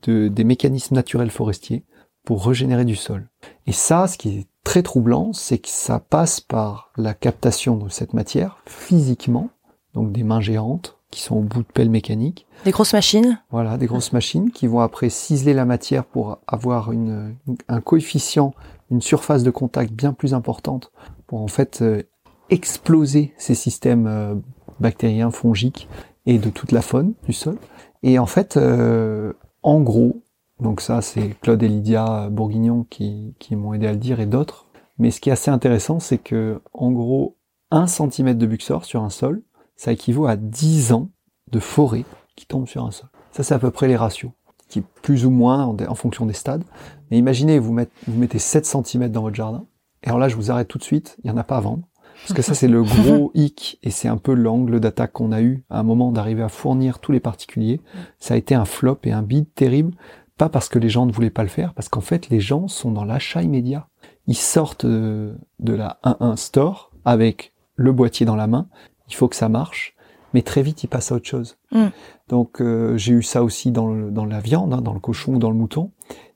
de, 0.02 0.28
des 0.28 0.44
mécanismes 0.44 0.94
naturels 0.94 1.30
forestiers 1.30 1.84
pour 2.24 2.46
régénérer 2.46 2.84
du 2.84 2.96
sol. 2.96 3.28
Et 3.66 3.72
ça, 3.72 4.06
ce 4.08 4.18
qui 4.18 4.38
est 4.38 4.46
très 4.64 4.82
troublant, 4.82 5.32
c'est 5.32 5.58
que 5.58 5.68
ça 5.68 6.00
passe 6.00 6.40
par 6.40 6.90
la 6.96 7.14
captation 7.14 7.76
de 7.76 7.88
cette 7.90 8.14
matière 8.14 8.58
physiquement, 8.66 9.50
donc 9.92 10.10
des 10.10 10.24
mains 10.24 10.40
géantes 10.40 10.96
qui 11.10 11.20
sont 11.20 11.37
au 11.37 11.42
bout 11.42 11.60
de 11.60 11.68
pelle 11.72 11.90
mécanique. 11.90 12.46
Des 12.64 12.72
grosses 12.72 12.92
machines 12.92 13.40
Voilà, 13.50 13.76
des 13.76 13.87
grosses 13.87 14.12
machines 14.12 14.50
qui 14.50 14.66
vont 14.66 14.80
après 14.80 15.10
ciseler 15.10 15.52
la 15.52 15.64
matière 15.64 16.04
pour 16.04 16.38
avoir 16.46 16.90
une, 16.90 17.37
un 17.68 17.80
coefficient, 17.80 18.52
une 18.90 19.01
surface 19.01 19.42
de 19.42 19.51
contact 19.51 19.92
bien 19.92 20.12
plus 20.12 20.35
importante 20.35 20.92
pour 21.27 21.40
en 21.40 21.49
fait 21.49 21.81
euh, 21.83 22.03
exploser 22.51 23.35
ces 23.38 23.55
systèmes 23.55 24.07
euh, 24.07 24.35
bactériens, 24.81 25.31
fongiques 25.31 25.88
et 26.27 26.38
de 26.38 26.51
toute 26.51 26.73
la 26.73 26.83
faune 26.83 27.14
du 27.25 27.33
sol. 27.33 27.57
Et 28.03 28.18
en 28.18 28.27
fait, 28.27 28.57
euh, 28.57 29.33
en 29.62 29.81
gros, 29.81 30.23
donc 30.61 30.81
ça, 30.81 31.03
c'est 31.03 31.35
Claude 31.40 31.62
et 31.62 31.68
Lydia 31.68 32.29
Bourguignon 32.31 32.85
qui, 32.88 33.35
m'ont 33.53 33.75
aidé 33.75 33.87
à 33.87 33.92
le 33.92 33.99
dire 33.99 34.20
et 34.20 34.27
d'autres. 34.27 34.66
Mais 34.99 35.11
ce 35.11 35.20
qui 35.20 35.31
est 35.31 35.33
assez 35.33 35.51
intéressant, 35.51 35.99
c'est 36.01 36.18
que, 36.18 36.61
en 36.73 36.92
gros, 36.92 37.37
un 37.70 37.87
centimètre 37.87 38.38
de 38.38 38.47
buxor 38.47 38.85
sur 38.85 39.03
un 39.03 39.11
sol, 39.11 39.42
ça 39.77 39.92
équivaut 39.92 40.27
à 40.27 40.37
10 40.37 40.92
ans 40.92 41.11
de 41.51 41.59
forêt 41.59 42.05
qui 42.37 42.47
tombe 42.47 42.68
sur 42.68 42.85
un 42.85 42.90
sol. 42.90 43.09
Ça, 43.33 43.42
c'est 43.42 43.55
à 43.55 43.59
peu 43.59 43.70
près 43.70 43.88
les 43.88 43.97
ratios, 43.97 44.31
qui 44.74 44.80
est 44.80 44.84
plus 45.02 45.24
ou 45.24 45.30
moins 45.30 45.66
en, 45.66 45.94
fonction 45.94 46.26
des 46.26 46.32
stades. 46.32 46.64
Mais 47.10 47.18
imaginez, 47.18 47.60
vous, 47.60 47.72
mettez, 47.72 47.92
vous 48.08 48.18
mettez 48.18 48.40
7 48.40 48.66
cm 48.66 49.08
dans 49.08 49.22
votre 49.22 49.37
jardin. 49.37 49.66
Et 50.02 50.08
alors 50.08 50.18
là, 50.18 50.28
je 50.28 50.34
vous 50.34 50.50
arrête 50.50 50.66
tout 50.66 50.78
de 50.78 50.82
suite, 50.82 51.16
il 51.22 51.30
n'y 51.30 51.37
en 51.37 51.38
a 51.38 51.44
pas 51.44 51.58
à 51.58 51.60
vendre. 51.60 51.84
Parce 52.22 52.32
que 52.32 52.42
ça, 52.42 52.54
c'est 52.54 52.66
le 52.66 52.82
gros 52.82 53.30
hic, 53.34 53.78
et 53.84 53.90
c'est 53.90 54.08
un 54.08 54.16
peu 54.16 54.34
l'angle 54.34 54.80
d'attaque 54.80 55.12
qu'on 55.12 55.30
a 55.30 55.42
eu 55.42 55.62
à 55.70 55.78
un 55.78 55.84
moment 55.84 56.10
d'arriver 56.10 56.42
à 56.42 56.48
fournir 56.48 56.98
tous 56.98 57.12
les 57.12 57.20
particuliers. 57.20 57.80
Ça 58.18 58.34
a 58.34 58.37
été 58.37 58.56
un 58.56 58.64
flop 58.64 58.98
et 59.04 59.12
un 59.12 59.22
bid 59.22 59.46
terrible, 59.54 59.94
pas 60.37 60.48
parce 60.48 60.68
que 60.68 60.80
les 60.80 60.88
gens 60.88 61.06
ne 61.06 61.12
voulaient 61.12 61.30
pas 61.30 61.44
le 61.44 61.48
faire, 61.48 61.72
parce 61.72 61.88
qu'en 61.88 62.00
fait, 62.00 62.28
les 62.30 62.40
gens 62.40 62.66
sont 62.66 62.90
dans 62.90 63.04
l'achat 63.04 63.42
immédiat. 63.42 63.87
Ils 64.26 64.37
sortent 64.37 64.87
de, 64.87 65.37
la 65.60 66.00
1-1 66.02 66.37
store 66.37 66.90
avec 67.04 67.52
le 67.76 67.92
boîtier 67.92 68.26
dans 68.26 68.37
la 68.37 68.48
main. 68.48 68.66
Il 69.08 69.14
faut 69.14 69.28
que 69.28 69.37
ça 69.37 69.48
marche, 69.48 69.93
mais 70.35 70.42
très 70.42 70.62
vite, 70.62 70.85
ils 70.85 70.88
passent 70.88 71.12
à 71.12 71.14
autre 71.14 71.27
chose. 71.27 71.57
Mm. 71.73 71.87
Donc, 72.29 72.61
euh, 72.61 72.97
j'ai 72.99 73.12
eu 73.12 73.23
ça 73.23 73.42
aussi 73.42 73.70
dans, 73.70 73.94
dans 73.94 74.27
la 74.27 74.40
viande, 74.40 74.75
hein, 74.75 74.81
dans 74.83 74.92
le 74.92 75.01
cochon 75.01 75.35
ou 75.35 75.38
dans 75.38 75.51
le 75.51 75.57
mouton. 75.57 75.90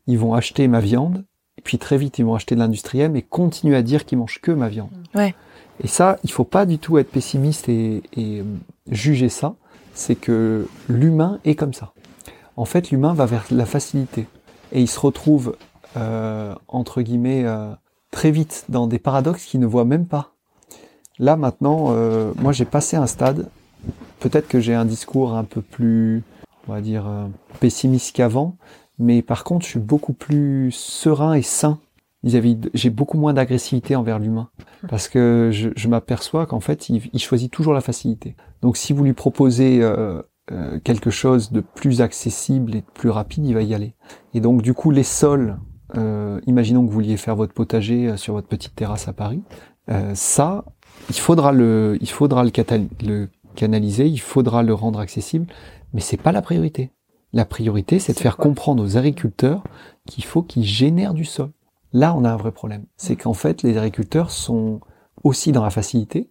Ils 0.06 0.18
vont 0.18 0.34
acheter 0.34 0.68
ma 0.68 0.80
viande, 0.80 1.24
et 1.58 1.62
puis 1.62 1.78
très 1.78 1.98
vite, 1.98 2.18
ils 2.18 2.24
vont 2.24 2.34
acheter 2.34 2.54
de 2.54 2.60
l'industriel, 2.60 3.10
mais 3.10 3.22
continuent 3.22 3.74
à 3.74 3.82
dire 3.82 4.06
qu'ils 4.06 4.18
mangent 4.18 4.40
que 4.40 4.52
ma 4.52 4.68
viande. 4.68 4.90
Ouais. 5.14 5.34
Et 5.82 5.86
ça, 5.88 6.18
il 6.24 6.30
faut 6.30 6.44
pas 6.44 6.64
du 6.64 6.78
tout 6.78 6.98
être 6.98 7.10
pessimiste 7.10 7.68
et, 7.68 8.02
et 8.14 8.40
euh, 8.40 8.44
juger 8.90 9.28
ça. 9.28 9.54
C'est 9.92 10.14
que 10.14 10.66
l'humain 10.88 11.40
est 11.44 11.56
comme 11.56 11.74
ça 11.74 11.92
en 12.58 12.64
fait, 12.64 12.90
l'humain 12.90 13.14
va 13.14 13.24
vers 13.24 13.44
la 13.52 13.66
facilité. 13.66 14.26
Et 14.72 14.80
il 14.80 14.88
se 14.88 14.98
retrouve, 14.98 15.56
euh, 15.96 16.56
entre 16.66 17.02
guillemets, 17.02 17.44
euh, 17.44 17.70
très 18.10 18.32
vite 18.32 18.64
dans 18.68 18.88
des 18.88 18.98
paradoxes 18.98 19.44
qu'il 19.44 19.60
ne 19.60 19.66
voit 19.66 19.84
même 19.84 20.06
pas. 20.06 20.32
Là, 21.20 21.36
maintenant, 21.36 21.90
euh, 21.90 22.32
moi, 22.36 22.50
j'ai 22.50 22.64
passé 22.64 22.96
un 22.96 23.06
stade. 23.06 23.48
Peut-être 24.20 24.48
que 24.48 24.60
j'ai 24.60 24.74
un 24.74 24.84
discours 24.84 25.34
un 25.34 25.44
peu 25.44 25.62
plus, 25.62 26.22
on 26.66 26.72
va 26.72 26.80
dire, 26.80 27.04
pessimiste 27.60 28.14
qu'avant. 28.16 28.56
Mais 28.98 29.22
par 29.22 29.44
contre, 29.44 29.64
je 29.64 29.70
suis 29.70 29.78
beaucoup 29.78 30.12
plus 30.12 30.72
serein 30.72 31.34
et 31.34 31.42
sain 31.42 31.78
vis-à-vis 32.24 32.58
j'ai 32.74 32.90
beaucoup 32.90 33.16
moins 33.16 33.32
d'agressivité 33.32 33.94
envers 33.94 34.18
l'humain 34.18 34.50
parce 34.88 35.08
que 35.08 35.50
je, 35.52 35.88
m'aperçois 35.88 36.46
qu'en 36.46 36.58
fait 36.58 36.88
il, 36.88 37.20
choisit 37.20 37.48
toujours 37.48 37.74
la 37.74 37.80
facilité 37.80 38.34
donc 38.60 38.76
si 38.76 38.92
vous 38.92 39.04
lui 39.04 39.12
proposez 39.12 39.84
euh, 40.50 40.78
quelque 40.80 41.10
chose 41.10 41.52
de 41.52 41.60
plus 41.60 42.00
accessible 42.00 42.74
et 42.74 42.80
de 42.80 42.86
plus 42.94 43.10
rapide, 43.10 43.46
il 43.46 43.52
va 43.52 43.60
y 43.60 43.74
aller. 43.74 43.94
Et 44.32 44.40
donc 44.40 44.62
du 44.62 44.72
coup, 44.72 44.90
les 44.90 45.02
sols, 45.02 45.58
euh, 45.96 46.40
imaginons 46.46 46.82
que 46.82 46.86
vous 46.86 46.94
vouliez 46.94 47.18
faire 47.18 47.36
votre 47.36 47.52
potager 47.52 48.08
euh, 48.08 48.16
sur 48.16 48.32
votre 48.32 48.48
petite 48.48 48.74
terrasse 48.74 49.08
à 49.08 49.12
Paris, 49.12 49.42
ça, 50.12 50.66
il 51.08 51.16
faudra 51.16 51.52
le, 51.52 51.96
il 52.02 52.10
faudra 52.10 52.44
le, 52.44 52.50
le 53.06 53.28
canaliser, 53.54 54.06
il 54.06 54.20
faudra 54.20 54.62
le 54.62 54.74
rendre 54.74 55.00
accessible, 55.00 55.46
mais 55.92 56.00
c'est 56.00 56.16
pas 56.16 56.32
la 56.32 56.42
priorité. 56.42 56.92
La 57.32 57.44
priorité, 57.44 57.98
c'est 57.98 58.14
de 58.14 58.18
faire 58.18 58.36
comprendre 58.36 58.82
aux 58.82 58.96
agriculteurs 58.96 59.62
qu'il 60.06 60.24
faut 60.24 60.42
qu'ils 60.42 60.64
génèrent 60.64 61.14
du 61.14 61.24
sol. 61.24 61.50
Là, 61.92 62.14
on 62.14 62.24
a 62.24 62.30
un 62.30 62.36
vrai 62.36 62.52
problème. 62.52 62.86
C'est 62.96 63.16
qu'en 63.16 63.34
fait, 63.34 63.62
les 63.62 63.76
agriculteurs 63.76 64.30
sont 64.30 64.80
aussi 65.24 65.52
dans 65.52 65.64
la 65.64 65.70
facilité 65.70 66.30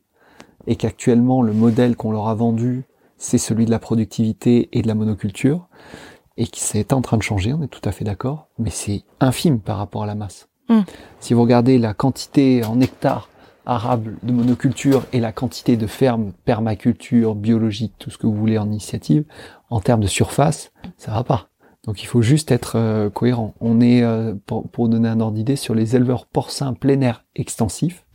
et 0.65 0.75
qu'actuellement, 0.75 1.41
le 1.41 1.53
modèle 1.53 1.95
qu'on 1.95 2.11
leur 2.11 2.27
a 2.27 2.35
vendu 2.35 2.85
c'est 3.17 3.37
celui 3.37 3.65
de 3.65 3.71
la 3.71 3.79
productivité 3.79 4.69
et 4.71 4.81
de 4.81 4.87
la 4.87 4.95
monoculture, 4.95 5.67
et 6.37 6.45
qui 6.45 6.61
c'est 6.61 6.93
en 6.93 7.01
train 7.01 7.17
de 7.17 7.23
changer, 7.23 7.53
on 7.53 7.63
est 7.63 7.67
tout 7.67 7.81
à 7.83 7.91
fait 7.91 8.05
d'accord, 8.05 8.47
mais 8.59 8.69
c'est 8.69 9.03
infime 9.19 9.59
par 9.59 9.77
rapport 9.77 10.03
à 10.03 10.05
la 10.05 10.15
masse. 10.15 10.49
Mm. 10.69 10.81
Si 11.19 11.33
vous 11.33 11.41
regardez 11.41 11.79
la 11.79 11.93
quantité 11.93 12.63
en 12.63 12.79
hectares 12.79 13.29
arables 13.67 14.17
de 14.23 14.31
monoculture 14.31 15.05
et 15.13 15.19
la 15.19 15.31
quantité 15.31 15.77
de 15.77 15.85
fermes 15.85 16.31
permaculture, 16.45 17.35
biologique, 17.35 17.93
tout 17.99 18.09
ce 18.09 18.17
que 18.17 18.25
vous 18.25 18.33
voulez 18.33 18.57
en 18.57 18.65
initiative, 18.65 19.25
en 19.69 19.81
termes 19.81 20.01
de 20.01 20.07
surface, 20.07 20.71
ça 20.97 21.11
va 21.11 21.23
pas. 21.23 21.49
Donc 21.83 22.01
il 22.01 22.05
faut 22.05 22.21
juste 22.21 22.49
être 22.51 22.77
euh, 22.77 23.09
cohérent. 23.09 23.53
On 23.59 23.81
est, 23.81 24.03
euh, 24.03 24.33
pour, 24.45 24.69
pour, 24.69 24.87
donner 24.89 25.09
un 25.09 25.19
ordre 25.19 25.35
d'idée, 25.35 25.57
sur 25.57 25.75
les 25.75 25.95
éleveurs 25.95 26.25
porcins 26.25 26.73
plein 26.73 26.99
air 27.01 27.25
extensifs. 27.35 28.05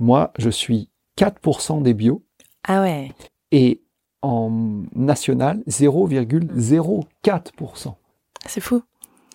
Moi, 0.00 0.32
je 0.38 0.48
suis 0.50 0.88
4% 1.18 1.82
des 1.82 1.94
bio. 1.94 2.24
Ah 2.66 2.80
ouais. 2.80 3.12
Et 3.50 3.82
en 4.22 4.50
national 4.94 5.62
0,04%. 5.68 7.94
C'est 8.46 8.60
fou. 8.60 8.82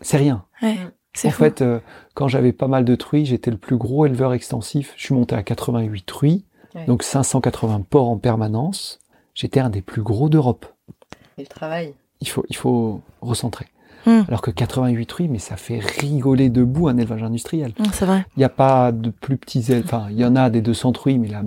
C'est 0.02 0.18
rien. 0.18 0.44
Ouais, 0.62 0.78
en 1.24 1.32
fait, 1.32 1.62
euh, 1.62 1.80
quand 2.14 2.28
j'avais 2.28 2.54
pas 2.54 2.68
mal 2.68 2.86
de 2.86 2.96
truies, 2.96 3.26
j'étais 3.26 3.52
le 3.52 3.58
plus 3.58 3.78
gros 3.78 4.06
éleveur 4.06 4.34
extensif. 4.34 4.94
Je 4.98 5.06
suis 5.06 5.16
monté 5.16 5.36
à 5.36 5.44
88 5.44 6.06
truies, 6.06 6.46
donc 6.88 7.04
580 7.04 7.82
porcs 7.90 8.10
en 8.10 8.18
permanence. 8.18 9.00
J'étais 9.34 9.60
un 9.60 9.70
des 9.70 9.82
plus 9.82 10.02
gros 10.02 10.30
d'Europe. 10.30 10.66
Et 11.38 11.42
le 11.42 11.48
travail 11.48 11.94
Il 12.22 12.28
faut, 12.28 12.46
il 12.50 12.56
faut 12.56 13.02
recentrer. 13.22 13.68
Hmm. 14.06 14.22
Alors 14.28 14.42
que 14.42 14.52
88 14.52 15.06
truies, 15.06 15.28
mais 15.28 15.40
ça 15.40 15.58
fait 15.58 15.80
rigoler 15.80 16.50
debout 16.50 16.88
un 16.88 16.98
élevage 16.98 17.24
industriel. 17.24 17.74
Hmm, 17.78 17.86
c'est 17.92 18.06
vrai. 18.06 18.26
Il 18.36 18.40
n'y 18.40 18.46
a 18.46 18.50
pas 18.50 18.92
de 18.92 19.10
plus 19.10 19.38
petits 19.38 19.72
éleveurs. 19.72 20.02
Enfin, 20.02 20.08
il 20.12 20.18
y 20.18 20.26
en 20.26 20.36
a 20.36 20.50
des 20.50 20.62
200 20.62 20.92
truies, 20.94 21.20
mais 21.20 21.28
la, 21.28 21.44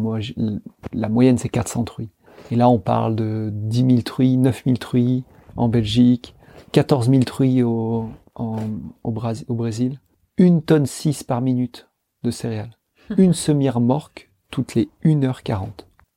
la 0.92 1.09
moyenne, 1.09 1.38
c'est 1.38 1.49
400 1.49 1.85
truies. 1.85 2.11
Et 2.51 2.57
là, 2.57 2.68
on 2.68 2.79
parle 2.79 3.14
de 3.14 3.51
10 3.53 3.87
000 3.87 4.03
truies, 4.03 4.37
9 4.37 4.62
000 4.64 4.77
truies 4.77 5.25
en 5.57 5.68
Belgique, 5.68 6.35
14 6.73 7.09
000 7.09 7.23
truies 7.23 7.62
au, 7.62 8.09
au, 8.40 9.12
Brésil, 9.55 10.00
une 10.37 10.62
tonne 10.62 10.87
6 10.87 11.24
par 11.24 11.40
minute 11.40 11.88
de 12.22 12.31
céréales, 12.31 12.76
une 13.18 13.35
semi-remorque 13.35 14.31
toutes 14.50 14.74
les 14.74 14.88
1h40. 15.05 15.68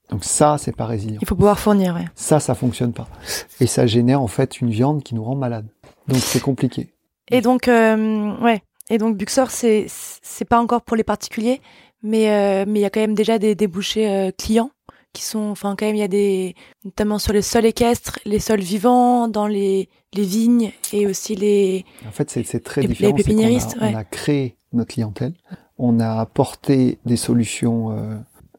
Donc 0.10 0.24
ça, 0.24 0.58
c'est 0.58 0.76
pas 0.76 0.86
résilient. 0.86 1.20
Il 1.22 1.28
faut 1.28 1.36
pouvoir 1.36 1.60
fournir, 1.60 1.96
ouais. 1.96 2.06
Ça, 2.16 2.40
ça 2.40 2.56
fonctionne 2.56 2.94
pas. 2.94 3.08
Et 3.60 3.68
ça 3.68 3.88
génère 3.88 4.22
en 4.22 4.28
fait 4.28 4.60
une 4.60 4.70
viande 4.70 5.02
qui 5.04 5.16
nous 5.16 5.24
rend 5.24 5.36
malade. 5.36 5.68
Donc 6.08 6.20
c'est 6.20 6.42
compliqué. 6.42 6.94
Et 7.32 7.42
donc, 7.42 7.68
euh, 7.68 8.38
ouais. 8.42 8.62
Et 8.90 8.98
donc 8.98 9.18
Buxor, 9.18 9.50
c'est 9.50 9.86
c'est 9.88 10.46
pas 10.46 10.60
encore 10.60 10.82
pour 10.82 10.98
les 10.98 11.04
particuliers, 11.04 11.62
mais 12.02 12.30
euh, 12.30 12.66
mais 12.68 12.80
il 12.80 12.82
y 12.82 12.86
a 12.86 12.90
quand 12.90 13.00
même 13.00 13.16
déjà 13.16 13.40
des 13.40 13.56
débouchés 13.56 14.10
euh, 14.10 14.32
clients 14.38 14.72
qui 15.14 15.24
sont, 15.24 15.50
enfin 15.50 15.76
quand 15.78 15.86
même 15.86 15.96
il 15.96 16.00
y 16.00 16.04
a 16.04 16.08
des, 16.08 16.56
notamment 16.84 17.20
sur 17.20 17.34
les 17.34 17.42
sols 17.42 17.66
équestres, 17.66 18.20
les 18.26 18.40
sols 18.40 18.62
vivants, 18.62 19.28
dans 19.28 19.48
les 19.48 19.90
les 20.16 20.24
vignes 20.24 20.72
et 20.92 21.08
aussi 21.08 21.36
les. 21.36 21.86
En 22.08 22.12
fait, 22.12 22.30
c'est 22.30 22.44
c'est 22.44 22.60
très 22.60 22.82
Les- 22.82 22.88
différent. 22.90 23.16
les 23.16 23.24
c'est 23.24 23.30
qu'on 23.30 23.32
a- 23.32 23.36
pépiniéristes, 23.42 23.78
on, 23.80 23.84
ouais. 23.86 23.96
a 23.96 24.04
créé 24.04 24.58
notre 24.74 24.94
clientèle. 24.94 25.34
On 25.78 26.00
a 26.00 26.20
apporté 26.20 27.00
des 27.06 27.18
solutions 27.18 27.92
euh, 27.92 28.16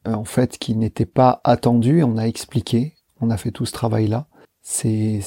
euh, 0.09 0.15
en 0.15 0.25
fait 0.25 0.59
qui 0.59 0.75
n'étaient 0.75 1.07
pas 1.07 1.41
attendues. 1.45 2.03
On 2.03 2.17
a 2.19 2.25
expliqué. 2.27 2.95
On 3.21 3.31
a 3.31 3.37
fait 3.37 3.51
tout 3.53 3.67
ce 3.67 3.73
travail-là. 3.73 4.27
C'est 4.63 5.21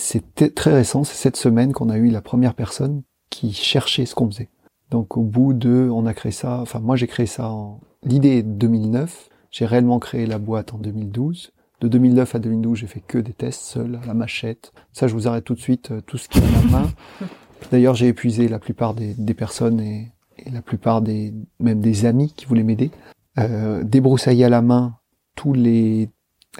très 0.56 0.74
récent. 0.74 1.04
C'est 1.04 1.16
cette 1.16 1.38
semaine 1.38 1.72
qu'on 1.72 1.90
a 1.90 1.98
eu 1.98 2.10
la 2.10 2.22
première 2.22 2.54
personne 2.56 3.04
qui 3.30 3.54
cherchait 3.54 4.06
ce 4.06 4.16
qu'on 4.16 4.30
faisait. 4.30 4.50
Donc 4.92 5.16
au 5.18 5.22
bout 5.22 5.54
de, 5.54 5.90
on 5.94 6.06
a 6.06 6.13
créé 6.13 6.32
ça. 6.32 6.60
Enfin 6.62 6.80
moi 6.80 6.96
j'ai 6.96 7.08
créé 7.08 7.26
ça 7.26 7.50
en 7.50 7.80
l'idée 8.04 8.38
est 8.40 8.44
de 8.44 8.52
2009. 8.52 9.30
J'ai 9.58 9.65
réellement 9.65 9.98
créé 9.98 10.28
la 10.28 10.38
boîte 10.38 10.76
en 10.76 10.78
2012. 10.78 11.52
De 11.82 11.88
2009 11.88 12.36
à 12.36 12.38
2012, 12.38 12.78
j'ai 12.78 12.86
fait 12.86 13.00
que 13.00 13.17
des 13.17 13.34
tests 13.34 13.63
seul, 13.63 14.00
à 14.04 14.06
la 14.06 14.13
machette. 14.13 14.72
Ça, 14.93 15.08
je 15.08 15.15
vous 15.15 15.28
arrête 15.28 15.46
tout 15.46 15.56
de 15.56 15.60
suite, 15.60 15.89
euh, 15.89 16.02
tout 16.02 16.20
ce 16.20 16.30
qui 16.30 16.38
est 16.38 16.41
dans 16.41 16.70
ma 16.70 16.82
main. 16.82 16.91
D'ailleurs, 17.72 17.96
j'ai 17.96 18.08
épuisé 18.08 18.50
la 18.50 18.60
plupart 18.60 18.93
des, 18.93 19.15
des 19.15 19.34
personnes 19.34 19.80
et, 19.80 20.12
et 20.38 20.52
la 20.52 20.62
plupart 20.62 21.02
des, 21.02 21.34
même 21.60 21.80
des 21.80 22.06
amis 22.06 22.34
qui 22.38 22.46
voulaient 22.46 22.62
m'aider. 22.62 22.91
Euh, 23.39 23.82
débroussailler 23.84 24.46
à 24.46 24.50
la 24.50 24.62
main 24.62 25.00
tous 25.34 25.54
les, 25.54 26.08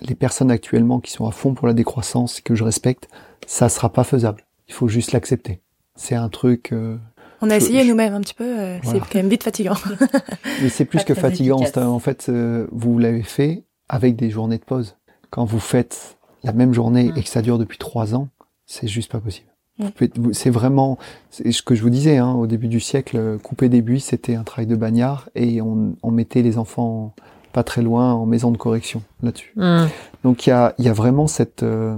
les 0.02 0.16
personnes 0.16 0.50
actuellement 0.50 1.00
qui 1.00 1.12
sont 1.12 1.28
à 1.28 1.32
fond 1.32 1.54
pour 1.54 1.68
la 1.68 1.76
décroissance 1.76 2.42
que 2.42 2.56
je 2.56 2.64
respecte, 2.64 3.10
ça 3.46 3.70
sera 3.70 3.94
pas 3.94 4.06
faisable. 4.06 4.44
Il 4.70 4.74
faut 4.74 4.88
juste 4.88 5.12
l'accepter. 5.12 5.62
C'est 5.94 6.16
un 6.16 6.30
truc, 6.30 6.72
euh, 6.72 6.98
On 7.42 7.50
a 7.50 7.60
Je- 7.60 7.66
essayé 7.66 7.84
je- 7.84 7.90
nous-mêmes 7.90 8.14
un 8.14 8.22
petit 8.22 8.34
peu. 8.34 8.44
euh, 8.46 8.78
Voilà. 8.84 9.00
C'est 9.00 9.06
quand 9.12 9.20
même 9.20 9.30
vite 9.30 9.44
fatigant. 9.44 9.76
mais 10.62 10.70
c'est 10.70 10.86
plus 10.86 11.00
Pas 11.00 11.04
que 11.06 11.14
fatigant. 11.14 11.60
En 11.76 12.00
fait, 12.00 12.28
euh, 12.30 12.68
vous 12.72 12.98
l'avez 13.00 13.24
fait 13.24 13.64
avec 13.90 14.16
des 14.16 14.30
journées 14.30 14.58
de 14.58 14.64
pause. 14.64 14.96
Quand 15.30 15.46
vous 15.46 15.60
faites 15.60 16.18
la 16.44 16.54
même 16.54 16.74
journée 16.74 17.12
Mm. 17.12 17.18
et 17.18 17.24
que 17.24 17.30
ça 17.30 17.42
dure 17.42 17.58
depuis 17.58 17.78
trois 17.78 18.16
ans, 18.16 18.30
c'est 18.66 18.88
juste 18.88 19.12
pas 19.12 19.20
possible. 19.20 19.48
Mm. 19.80 19.84
Vous 19.86 19.92
pouvez- 19.92 20.12
vous- 20.16 20.34
C'est 20.34 20.50
vraiment 20.50 20.98
c'est 21.30 21.52
ce 21.52 21.62
que 21.62 21.76
je 21.76 21.84
vous 21.84 21.90
disais 21.90 22.18
hein, 22.18 22.34
au 22.34 22.48
début 22.48 22.68
du 22.68 22.80
siècle. 22.80 23.18
euh, 23.18 23.38
Couper 23.38 23.70
des 23.70 23.82
buis, 23.82 24.00
c'était 24.02 24.36
un 24.36 24.44
travail 24.44 24.66
de 24.68 24.76
bagnard 24.76 25.30
et 25.36 25.62
on, 25.62 25.96
on 26.04 26.12
mettait 26.12 26.42
les 26.42 26.58
enfants 26.58 27.14
pas 27.54 27.64
très 27.64 27.82
loin 27.82 28.14
en 28.14 28.26
maison 28.26 28.52
de 28.52 28.58
correction 28.58 29.02
là-dessus. 29.24 29.54
Hmm. 29.56 29.88
Donc 30.24 30.46
il 30.46 30.50
y 30.52 30.54
a, 30.54 30.74
il 30.78 30.86
y 30.86 30.90
a 30.90 30.94
vraiment 30.94 31.28
cette, 31.28 31.64
euh, 31.64 31.96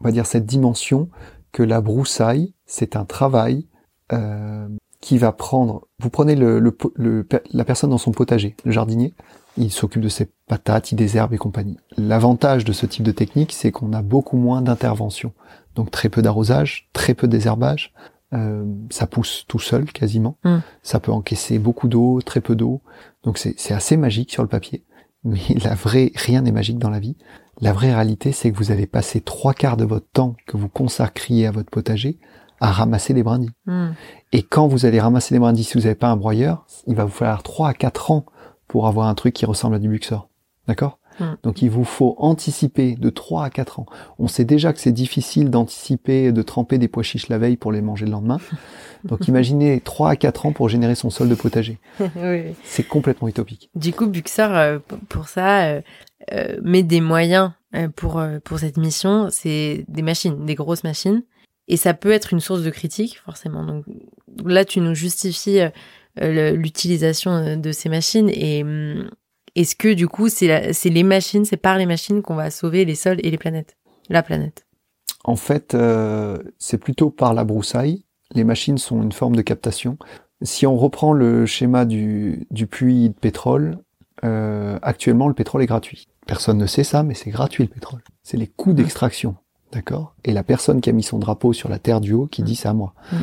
on 0.00 0.04
va 0.04 0.10
dire 0.12 0.26
cette 0.26 0.46
dimension 0.46 1.08
que 1.52 1.62
la 1.62 1.80
broussaille, 1.80 2.54
c'est 2.66 2.96
un 2.96 3.04
travail 3.04 3.66
euh, 4.12 4.68
qui 5.00 5.18
va 5.18 5.32
prendre. 5.32 5.86
Vous 6.00 6.10
prenez 6.10 6.34
le, 6.34 6.58
le, 6.58 6.76
le 6.94 7.26
la 7.52 7.64
personne 7.64 7.90
dans 7.90 7.98
son 7.98 8.12
potager, 8.12 8.56
le 8.64 8.72
jardinier, 8.72 9.14
il 9.56 9.70
s'occupe 9.70 10.02
de 10.02 10.08
ses 10.08 10.30
patates, 10.46 10.92
il 10.92 10.96
désherbe 10.96 11.32
et 11.32 11.38
compagnie. 11.38 11.76
L'avantage 11.96 12.64
de 12.64 12.72
ce 12.72 12.86
type 12.86 13.04
de 13.04 13.12
technique, 13.12 13.52
c'est 13.52 13.72
qu'on 13.72 13.92
a 13.92 14.02
beaucoup 14.02 14.36
moins 14.36 14.62
d'intervention. 14.62 15.32
Donc 15.74 15.90
très 15.90 16.08
peu 16.08 16.22
d'arrosage, 16.22 16.88
très 16.92 17.14
peu 17.14 17.26
de 17.26 17.32
désherbage. 17.32 17.92
Euh, 18.32 18.64
ça 18.90 19.06
pousse 19.06 19.44
tout 19.46 19.58
seul 19.58 19.84
quasiment. 19.92 20.38
Mm. 20.44 20.58
Ça 20.82 21.00
peut 21.00 21.12
encaisser 21.12 21.58
beaucoup 21.58 21.88
d'eau, 21.88 22.20
très 22.22 22.40
peu 22.40 22.56
d'eau. 22.56 22.82
Donc 23.22 23.38
c'est 23.38 23.54
c'est 23.56 23.74
assez 23.74 23.96
magique 23.96 24.32
sur 24.32 24.42
le 24.42 24.48
papier. 24.48 24.84
Mais 25.24 25.40
la 25.62 25.74
vraie, 25.74 26.12
rien 26.14 26.42
n'est 26.42 26.52
magique 26.52 26.78
dans 26.78 26.90
la 26.90 27.00
vie. 27.00 27.16
La 27.60 27.72
vraie 27.72 27.94
réalité, 27.94 28.32
c'est 28.32 28.50
que 28.50 28.56
vous 28.56 28.70
allez 28.70 28.86
passer 28.86 29.20
trois 29.20 29.54
quarts 29.54 29.76
de 29.76 29.84
votre 29.84 30.08
temps 30.12 30.36
que 30.46 30.56
vous 30.56 30.68
consacriez 30.68 31.46
à 31.46 31.50
votre 31.50 31.70
potager 31.70 32.18
à 32.60 32.70
ramasser 32.70 33.14
des 33.14 33.22
brindilles. 33.22 33.52
Hmm. 33.66 33.90
Et 34.32 34.42
quand 34.42 34.66
vous 34.66 34.86
allez 34.86 35.00
ramasser 35.00 35.34
des 35.34 35.38
brindilles, 35.38 35.64
si 35.64 35.74
vous 35.74 35.84
n'avez 35.84 35.94
pas 35.94 36.08
un 36.08 36.16
broyeur, 36.16 36.66
il 36.86 36.94
va 36.94 37.04
vous 37.04 37.10
falloir 37.10 37.42
3 37.42 37.68
à 37.68 37.74
4 37.74 38.10
ans 38.10 38.26
pour 38.68 38.86
avoir 38.86 39.08
un 39.08 39.14
truc 39.14 39.34
qui 39.34 39.46
ressemble 39.46 39.76
à 39.76 39.78
du 39.78 39.88
buxor. 39.88 40.28
D'accord? 40.66 40.98
Mm. 41.20 41.24
Donc 41.42 41.62
il 41.62 41.70
vous 41.70 41.84
faut 41.84 42.14
anticiper 42.18 42.94
de 42.94 43.10
3 43.10 43.44
à 43.44 43.50
4 43.50 43.80
ans. 43.80 43.86
On 44.18 44.28
sait 44.28 44.44
déjà 44.44 44.72
que 44.72 44.80
c'est 44.80 44.92
difficile 44.92 45.50
d'anticiper, 45.50 46.32
de 46.32 46.42
tremper 46.42 46.78
des 46.78 46.88
pois 46.88 47.02
chiches 47.02 47.28
la 47.28 47.38
veille 47.38 47.56
pour 47.56 47.72
les 47.72 47.82
manger 47.82 48.06
le 48.06 48.12
lendemain. 48.12 48.38
Donc 49.04 49.28
imaginez 49.28 49.80
3 49.80 50.10
à 50.10 50.16
4 50.16 50.46
ans 50.46 50.52
pour 50.52 50.68
générer 50.68 50.94
son 50.94 51.10
sol 51.10 51.28
de 51.28 51.34
potager. 51.34 51.78
Oui. 52.16 52.54
C'est 52.64 52.86
complètement 52.86 53.28
utopique. 53.28 53.70
Du 53.74 53.92
coup, 53.92 54.06
Buxor, 54.06 54.50
euh, 54.50 54.78
pour 55.08 55.28
ça, 55.28 55.64
euh, 55.64 55.80
euh, 56.32 56.56
met 56.62 56.82
des 56.82 57.00
moyens 57.00 57.52
pour, 57.94 58.22
pour 58.44 58.58
cette 58.58 58.78
mission. 58.78 59.28
C'est 59.30 59.84
des 59.88 60.02
machines, 60.02 60.44
des 60.46 60.54
grosses 60.54 60.82
machines. 60.82 61.22
Et 61.68 61.76
ça 61.76 61.94
peut 61.94 62.12
être 62.12 62.32
une 62.32 62.40
source 62.40 62.62
de 62.62 62.70
critique, 62.70 63.20
forcément. 63.24 63.64
Donc 63.64 63.84
là, 64.44 64.64
tu 64.64 64.80
nous 64.80 64.94
justifies 64.94 65.60
euh, 66.20 66.52
l'utilisation 66.52 67.32
euh, 67.32 67.56
de 67.56 67.72
ces 67.72 67.88
machines. 67.88 68.30
Et 68.30 68.62
hum, 68.62 69.10
est-ce 69.54 69.74
que, 69.74 69.92
du 69.92 70.06
coup, 70.06 70.28
c'est 70.28 70.72
les 70.84 71.02
machines, 71.02 71.44
c'est 71.44 71.56
par 71.56 71.78
les 71.78 71.86
machines 71.86 72.22
qu'on 72.22 72.34
va 72.34 72.50
sauver 72.50 72.84
les 72.84 72.94
sols 72.94 73.18
et 73.22 73.30
les 73.30 73.38
planètes 73.38 73.76
La 74.08 74.22
planète? 74.22 74.66
En 75.24 75.36
fait, 75.36 75.74
euh, 75.74 76.38
c'est 76.58 76.78
plutôt 76.78 77.10
par 77.10 77.34
la 77.34 77.44
broussaille. 77.44 78.04
Les 78.34 78.44
machines 78.44 78.78
sont 78.78 79.02
une 79.02 79.12
forme 79.12 79.34
de 79.34 79.42
captation. 79.42 79.98
Si 80.42 80.66
on 80.66 80.76
reprend 80.76 81.12
le 81.12 81.46
schéma 81.46 81.84
du, 81.84 82.46
du 82.50 82.66
puits 82.66 83.08
de 83.08 83.14
pétrole, 83.14 83.78
euh, 84.24 84.78
actuellement 84.82 85.28
le 85.28 85.34
pétrole 85.34 85.62
est 85.62 85.66
gratuit. 85.66 86.08
Personne 86.26 86.58
ne 86.58 86.66
sait 86.66 86.84
ça, 86.84 87.02
mais 87.02 87.14
c'est 87.14 87.30
gratuit 87.30 87.64
le 87.64 87.70
pétrole. 87.70 88.02
C'est 88.22 88.36
les 88.36 88.46
coûts 88.46 88.72
d'extraction, 88.72 89.36
d'accord 89.72 90.14
Et 90.24 90.32
la 90.32 90.42
personne 90.42 90.80
qui 90.80 90.90
a 90.90 90.92
mis 90.92 91.02
son 91.02 91.18
drapeau 91.18 91.52
sur 91.52 91.68
la 91.68 91.78
terre 91.78 92.00
du 92.00 92.12
haut 92.12 92.26
qui 92.26 92.42
dit 92.42 92.56
c'est 92.56 92.68
à 92.68 92.74
moi. 92.74 92.94
Mm. 93.12 93.16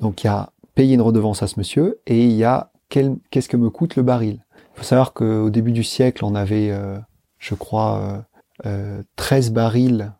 Donc 0.00 0.24
il 0.24 0.26
y 0.26 0.30
a 0.30 0.50
payé 0.74 0.94
une 0.94 1.00
redevance 1.02 1.42
à 1.42 1.46
ce 1.46 1.58
monsieur 1.58 2.00
et 2.06 2.24
il 2.24 2.32
y 2.32 2.44
a 2.44 2.70
quel- 2.88 3.16
qu'est-ce 3.30 3.48
que 3.48 3.56
me 3.56 3.70
coûte 3.70 3.96
le 3.96 4.02
baril? 4.02 4.44
Il 4.74 4.78
faut 4.80 4.84
savoir 4.84 5.12
qu'au 5.14 5.48
début 5.50 5.72
du 5.72 5.82
siècle, 5.82 6.24
on 6.24 6.34
avait, 6.34 6.70
euh, 6.70 6.98
je 7.38 7.54
crois, 7.54 7.98
euh, 8.00 8.18
euh, 8.66 9.02
13 9.16 9.50
barils 9.52 10.12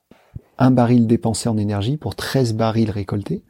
un 0.59 0.71
baril 0.71 1.07
dépensé 1.07 1.51
en 1.51 1.59
énergie 1.59 1.99
pour 1.99 2.15
13 2.15 2.55
barils 2.55 2.91
récoltés. 2.91 3.43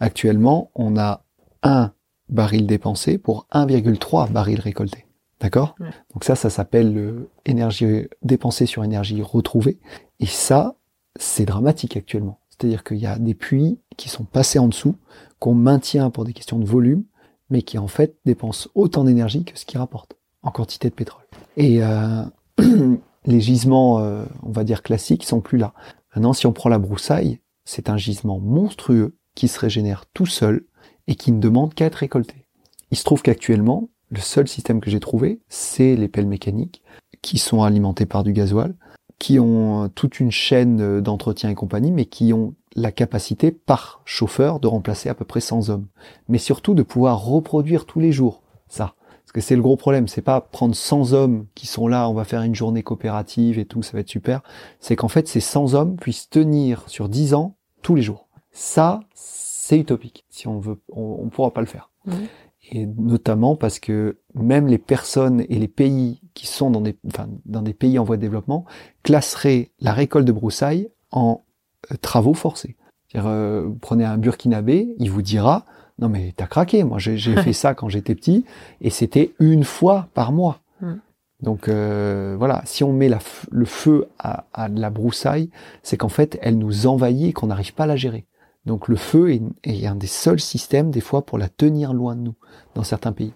Actuellement, 0.00 0.70
on 0.76 0.96
a 0.96 1.24
un 1.64 1.92
baril 2.28 2.66
dépensé 2.66 3.18
pour 3.18 3.46
1,3 3.52 4.30
baril 4.30 4.60
récolté. 4.60 5.06
D'accord? 5.40 5.74
Donc 6.12 6.22
ça, 6.24 6.36
ça 6.36 6.50
s'appelle 6.50 6.94
le 6.94 7.28
énergie 7.44 8.06
dépensée 8.22 8.66
sur 8.66 8.84
énergie 8.84 9.20
retrouvée. 9.20 9.78
Et 10.20 10.26
ça, 10.26 10.76
c'est 11.18 11.44
dramatique 11.44 11.96
actuellement. 11.96 12.40
C'est-à-dire 12.50 12.84
qu'il 12.84 12.98
y 12.98 13.06
a 13.06 13.18
des 13.18 13.34
puits 13.34 13.78
qui 13.96 14.08
sont 14.08 14.24
passés 14.24 14.58
en 14.58 14.68
dessous, 14.68 14.96
qu'on 15.38 15.54
maintient 15.54 16.10
pour 16.10 16.24
des 16.24 16.32
questions 16.32 16.58
de 16.58 16.64
volume, 16.64 17.04
mais 17.50 17.62
qui 17.62 17.78
en 17.78 17.88
fait 17.88 18.16
dépensent 18.24 18.70
autant 18.74 19.04
d'énergie 19.04 19.44
que 19.44 19.58
ce 19.58 19.64
qu'ils 19.64 19.78
rapportent 19.78 20.16
en 20.42 20.50
quantité 20.50 20.88
de 20.88 20.94
pétrole. 20.94 21.24
Et 21.56 21.82
euh, 21.82 22.24
les 23.26 23.40
gisements, 23.40 24.00
euh, 24.00 24.24
on 24.42 24.52
va 24.52 24.64
dire 24.64 24.82
classiques, 24.82 25.24
sont 25.24 25.40
plus 25.40 25.58
là. 25.58 25.72
Maintenant, 26.14 26.32
si 26.32 26.46
on 26.46 26.52
prend 26.52 26.68
la 26.68 26.78
broussaille, 26.78 27.40
c'est 27.64 27.88
un 27.88 27.96
gisement 27.96 28.38
monstrueux 28.38 29.16
qui 29.34 29.48
se 29.48 29.58
régénère 29.58 30.04
tout 30.14 30.26
seul 30.26 30.64
et 31.06 31.16
qui 31.16 31.32
ne 31.32 31.40
demande 31.40 31.74
qu'à 31.74 31.86
être 31.86 31.96
récolté. 31.96 32.46
Il 32.90 32.96
se 32.96 33.04
trouve 33.04 33.22
qu'actuellement, 33.22 33.88
le 34.10 34.20
seul 34.20 34.46
système 34.46 34.80
que 34.80 34.90
j'ai 34.90 35.00
trouvé, 35.00 35.40
c'est 35.48 35.96
les 35.96 36.08
pelles 36.08 36.26
mécaniques 36.26 36.82
qui 37.22 37.38
sont 37.38 37.62
alimentées 37.62 38.06
par 38.06 38.22
du 38.22 38.32
gasoil, 38.32 38.74
qui 39.18 39.38
ont 39.38 39.84
euh, 39.84 39.88
toute 39.88 40.20
une 40.20 40.30
chaîne 40.30 40.80
euh, 40.80 41.00
d'entretien 41.00 41.50
et 41.50 41.54
compagnie, 41.54 41.92
mais 41.92 42.04
qui 42.06 42.32
ont 42.32 42.54
la 42.76 42.92
capacité 42.92 43.50
par 43.52 44.00
chauffeur 44.04 44.60
de 44.60 44.66
remplacer 44.66 45.08
à 45.08 45.14
peu 45.14 45.24
près 45.24 45.40
100 45.40 45.68
hommes. 45.68 45.86
Mais 46.28 46.38
surtout 46.38 46.74
de 46.74 46.82
pouvoir 46.82 47.24
reproduire 47.24 47.86
tous 47.86 48.00
les 48.00 48.12
jours 48.12 48.42
ça. 48.68 48.94
Parce 49.24 49.32
que 49.32 49.40
c'est 49.40 49.56
le 49.56 49.62
gros 49.62 49.76
problème, 49.76 50.08
c'est 50.08 50.22
pas 50.22 50.40
prendre 50.40 50.74
100 50.74 51.12
hommes 51.12 51.46
qui 51.54 51.66
sont 51.66 51.88
là, 51.88 52.08
on 52.08 52.14
va 52.14 52.24
faire 52.24 52.42
une 52.42 52.54
journée 52.54 52.82
coopérative 52.82 53.58
et 53.58 53.64
tout, 53.64 53.82
ça 53.82 53.92
va 53.92 54.00
être 54.00 54.08
super. 54.08 54.42
C'est 54.80 54.96
qu'en 54.96 55.08
fait, 55.08 55.28
ces 55.28 55.40
100 55.40 55.74
hommes 55.74 55.96
puissent 55.96 56.28
tenir 56.28 56.84
sur 56.88 57.08
10 57.08 57.34
ans 57.34 57.56
tous 57.82 57.94
les 57.94 58.02
jours. 58.02 58.28
Ça, 58.52 59.00
c'est 59.14 59.78
utopique. 59.78 60.24
Si 60.28 60.46
on 60.46 60.58
veut, 60.58 60.80
on, 60.92 61.28
pourra 61.28 61.52
pas 61.52 61.60
le 61.60 61.66
faire. 61.66 61.90
Mhm. 62.06 62.26
Et 62.70 62.86
notamment 62.86 63.56
parce 63.56 63.78
que 63.78 64.18
même 64.34 64.66
les 64.66 64.78
personnes 64.78 65.44
et 65.48 65.58
les 65.58 65.68
pays 65.68 66.20
qui 66.32 66.46
sont 66.46 66.70
dans 66.70 66.80
des, 66.80 66.96
enfin, 67.06 67.28
dans 67.44 67.62
des 67.62 67.74
pays 67.74 67.98
en 67.98 68.04
voie 68.04 68.16
de 68.16 68.22
développement 68.22 68.64
classeraient 69.02 69.70
la 69.80 69.92
récolte 69.92 70.26
de 70.26 70.32
broussailles 70.32 70.88
en 71.10 71.44
euh, 71.92 71.96
travaux 72.00 72.34
forcés. 72.34 72.76
Euh, 73.16 73.70
prenez 73.80 74.04
un 74.04 74.18
burkinabé, 74.18 74.94
il 74.98 75.10
vous 75.10 75.22
dira, 75.22 75.64
non 75.98 76.08
mais 76.08 76.32
t'as 76.36 76.46
craqué, 76.46 76.82
moi 76.82 76.98
j'ai 76.98 77.16
j'ai 77.16 77.36
fait 77.42 77.52
ça 77.52 77.74
quand 77.74 77.88
j'étais 77.88 78.14
petit, 78.14 78.44
et 78.80 78.90
c'était 78.90 79.34
une 79.38 79.64
fois 79.64 80.08
par 80.14 80.32
mois. 80.32 80.60
Mm. 80.80 80.94
Donc 81.42 81.68
euh, 81.68 82.34
voilà, 82.38 82.62
si 82.64 82.82
on 82.82 82.92
met 82.92 83.08
la 83.08 83.18
le 83.50 83.66
feu 83.66 84.08
à, 84.18 84.46
à 84.52 84.68
de 84.68 84.80
la 84.80 84.90
broussaille, 84.90 85.50
c'est 85.82 85.96
qu'en 85.96 86.08
fait 86.08 86.38
elle 86.42 86.58
nous 86.58 86.86
envahit 86.86 87.28
et 87.28 87.32
qu'on 87.32 87.48
n'arrive 87.48 87.74
pas 87.74 87.84
à 87.84 87.88
la 87.88 87.96
gérer. 87.96 88.24
Donc 88.66 88.88
le 88.88 88.96
feu 88.96 89.30
est, 89.64 89.86
un 89.86 89.94
des 89.94 90.06
seuls 90.06 90.40
systèmes 90.40 90.90
des 90.90 91.00
fois 91.00 91.26
pour 91.26 91.36
la 91.36 91.48
tenir 91.48 91.92
loin 91.92 92.16
de 92.16 92.22
nous 92.22 92.34
dans 92.74 92.82
certains 92.82 93.12
pays. 93.12 93.32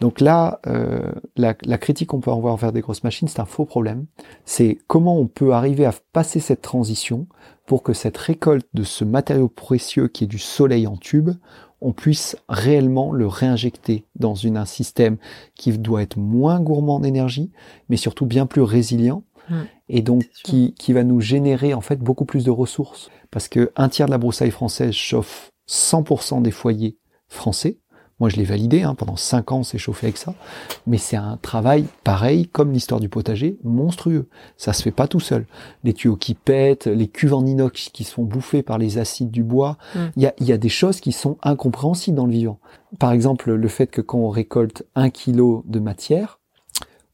Donc 0.00 0.20
là, 0.20 0.60
euh, 0.68 1.10
la, 1.36 1.54
critique 1.54 2.08
qu'on 2.08 2.20
peut 2.20 2.30
avoir 2.30 2.54
envers 2.54 2.72
des 2.72 2.80
grosses 2.80 3.02
machines, 3.02 3.26
c'est 3.26 3.40
un 3.40 3.46
faux 3.46 3.64
problème. 3.64 4.06
C'est 4.44 4.78
comment 4.86 5.18
on 5.18 5.26
peut 5.26 5.52
arriver 5.52 5.86
à 5.86 5.94
passer 6.12 6.38
cette 6.38 6.62
transition 6.62 7.26
pour 7.66 7.82
que 7.82 7.92
cette 7.92 8.16
récolte 8.16 8.66
de 8.74 8.84
ce 8.84 9.04
matériau 9.04 9.48
précieux 9.48 10.08
qui 10.08 10.24
est 10.24 10.28
du 10.28 10.38
soleil 10.38 10.86
en 10.86 10.96
tube, 10.96 11.30
on 11.80 11.92
puisse 11.92 12.36
réellement 12.48 13.12
le 13.12 13.26
réinjecter 13.26 14.04
dans 14.16 14.34
un 14.46 14.64
système 14.66 15.16
qui 15.54 15.76
doit 15.76 16.02
être 16.02 16.18
moins 16.18 16.60
gourmand 16.60 16.96
en 16.96 17.02
énergie, 17.02 17.50
mais 17.88 17.96
surtout 17.96 18.26
bien 18.26 18.46
plus 18.46 18.62
résilient, 18.62 19.24
mmh. 19.48 19.54
Et 19.90 20.02
donc 20.02 20.24
qui, 20.44 20.74
qui 20.78 20.92
va 20.92 21.04
nous 21.04 21.20
générer 21.20 21.74
en 21.74 21.80
fait 21.80 21.96
beaucoup 21.96 22.24
plus 22.24 22.44
de 22.44 22.50
ressources. 22.50 23.10
Parce 23.30 23.48
que 23.48 23.72
un 23.76 23.88
tiers 23.88 24.06
de 24.06 24.12
la 24.12 24.18
broussaille 24.18 24.50
française 24.50 24.92
chauffe 24.92 25.50
100% 25.68 26.42
des 26.42 26.50
foyers 26.50 26.96
français. 27.28 27.78
Moi, 28.18 28.28
je 28.28 28.36
l'ai 28.36 28.44
validé, 28.44 28.82
hein, 28.82 28.94
pendant 28.94 29.16
5 29.16 29.50
ans, 29.50 29.58
on 29.60 29.62
s'est 29.62 29.78
chauffé 29.78 30.08
avec 30.08 30.18
ça. 30.18 30.34
Mais 30.86 30.98
c'est 30.98 31.16
un 31.16 31.38
travail 31.38 31.86
pareil, 32.04 32.48
comme 32.48 32.70
l'histoire 32.70 33.00
du 33.00 33.08
potager, 33.08 33.58
monstrueux. 33.64 34.28
Ça 34.58 34.74
se 34.74 34.82
fait 34.82 34.90
pas 34.90 35.08
tout 35.08 35.20
seul. 35.20 35.46
Les 35.84 35.94
tuyaux 35.94 36.16
qui 36.16 36.34
pètent, 36.34 36.86
les 36.86 37.08
cuves 37.08 37.32
en 37.32 37.46
inox 37.46 37.88
qui 37.88 38.04
se 38.04 38.12
font 38.12 38.24
bouffer 38.24 38.62
par 38.62 38.76
les 38.76 38.98
acides 38.98 39.30
du 39.30 39.42
bois. 39.42 39.78
Mm. 39.94 39.98
Il 40.16 40.22
y, 40.22 40.26
a, 40.26 40.34
y, 40.38 40.52
a, 40.52 40.58
des 40.58 40.68
choses 40.68 41.00
qui 41.00 41.12
sont 41.12 41.38
incompréhensibles 41.42 42.16
dans 42.16 42.26
le 42.26 42.32
vivant. 42.32 42.58
Par 42.98 43.12
exemple, 43.12 43.54
le 43.54 43.68
fait 43.68 43.86
que 43.86 44.02
quand 44.02 44.18
on 44.18 44.28
récolte 44.28 44.84
un 44.94 45.08
kilo 45.08 45.64
de 45.66 45.80
matière, 45.80 46.40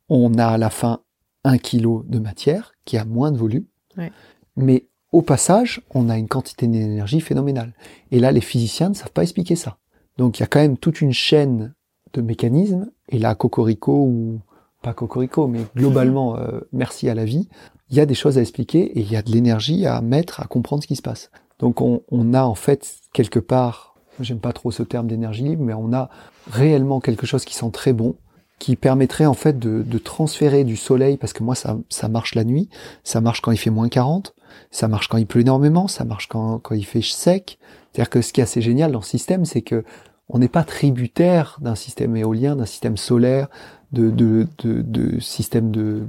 on 0.09 0.35
a 0.39 0.47
à 0.47 0.59
la 0.59 0.71
fin 0.71 1.03
un 1.47 1.59
kilo 1.59 2.05
de 2.09 2.19
matière 2.19 2.73
qui 2.85 2.99
a 2.99 3.05
moins 3.05 3.33
de 3.33 3.39
volume. 3.39 3.65
Ouais. 3.97 4.13
Mais 4.57 4.87
au 5.13 5.23
passage, 5.23 5.81
on 5.95 6.09
a 6.09 6.19
une 6.19 6.29
quantité 6.29 6.67
d'énergie 6.67 7.21
phénoménale. 7.21 7.73
Et 8.11 8.19
là, 8.19 8.33
les 8.33 8.41
physiciens 8.41 8.89
ne 8.89 8.95
savent 8.95 9.13
pas 9.13 9.23
expliquer 9.23 9.57
ça. 9.57 9.79
Donc 10.19 10.39
il 10.39 10.43
y 10.43 10.45
a 10.45 10.47
quand 10.47 10.61
même 10.61 10.77
toute 10.77 11.01
une 11.01 11.13
chaîne 11.13 11.75
de 12.13 12.21
mécanismes, 12.21 12.91
et 13.09 13.19
là, 13.19 13.35
Cocorico, 13.35 13.93
ou 13.93 14.41
pas 14.83 14.95
Cocorico, 14.95 15.47
mais 15.47 15.61
globalement, 15.77 16.37
euh, 16.39 16.61
merci 16.73 17.09
à 17.09 17.15
la 17.15 17.25
vie, 17.25 17.49
il 17.91 17.97
y 17.97 18.01
a 18.01 18.07
des 18.07 18.15
choses 18.15 18.39
à 18.39 18.41
expliquer, 18.41 18.99
et 18.99 19.01
il 19.01 19.11
y 19.11 19.17
a 19.17 19.23
de 19.23 19.31
l'énergie 19.31 19.87
à 19.87 20.01
mettre, 20.01 20.41
à 20.41 20.47
comprendre 20.47 20.83
ce 20.83 20.89
qui 20.89 20.97
se 20.97 21.03
passe. 21.03 21.31
Donc 21.59 21.81
on, 21.81 22.03
on 22.11 22.35
a 22.35 22.43
en 22.43 22.55
fait, 22.55 22.97
quelque 23.13 23.39
part, 23.39 23.95
j'aime 24.21 24.41
pas 24.41 24.53
trop 24.53 24.71
ce 24.71 24.83
terme 24.83 25.07
d'énergie 25.07 25.45
libre, 25.45 25.63
mais 25.63 25.75
on 25.75 25.93
a 25.93 26.09
réellement 26.51 27.01
quelque 27.01 27.27
chose 27.27 27.45
qui 27.45 27.55
sent 27.55 27.71
très 27.73 27.93
bon, 27.93 28.17
qui 28.59 28.77
permettrait 28.77 29.27
en 29.27 29.35
fait 29.35 29.59
de, 29.59 29.83
de, 29.83 29.99
transférer 29.99 30.65
du 30.65 30.77
soleil, 30.77 31.17
parce 31.17 31.33
que 31.33 31.43
moi 31.43 31.55
ça, 31.55 31.77
ça 31.89 32.09
marche 32.09 32.35
la 32.35 32.45
nuit, 32.45 32.69
ça 33.05 33.21
marche 33.21 33.43
quand 33.43 33.53
il 33.53 33.59
fait 33.59 33.71
moins 33.71 33.89
40, 33.89 34.35
ça 34.71 34.89
marche 34.89 35.09
quand 35.09 35.19
il 35.19 35.27
pleut 35.27 35.43
énormément, 35.43 35.89
ça 35.89 36.05
marche 36.05 36.29
quand, 36.29 36.59
quand 36.59 36.75
il 36.75 36.87
fait 36.87 37.03
sec, 37.03 37.59
c'est-à-dire 37.93 38.11
que 38.11 38.23
ce 38.23 38.33
qui 38.33 38.41
est 38.41 38.45
assez 38.45 38.63
génial 38.63 38.93
dans 38.93 39.03
ce 39.03 39.11
système, 39.11 39.45
c'est 39.45 39.63
que 39.63 39.85
on 40.29 40.39
n'est 40.39 40.49
pas 40.49 40.65
tributaire 40.65 41.59
d'un 41.61 41.77
système 41.77 42.17
éolien, 42.17 42.57
d'un 42.57 42.67
système 42.67 42.97
solaire, 42.97 43.49
de, 43.93 44.11
de, 44.11 44.49
de, 44.59 44.83
de, 44.83 45.21
système 45.21 45.71
de, 45.71 46.03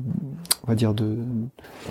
on 0.64 0.68
va 0.68 0.76
dire 0.76 0.94
de, 0.94 1.18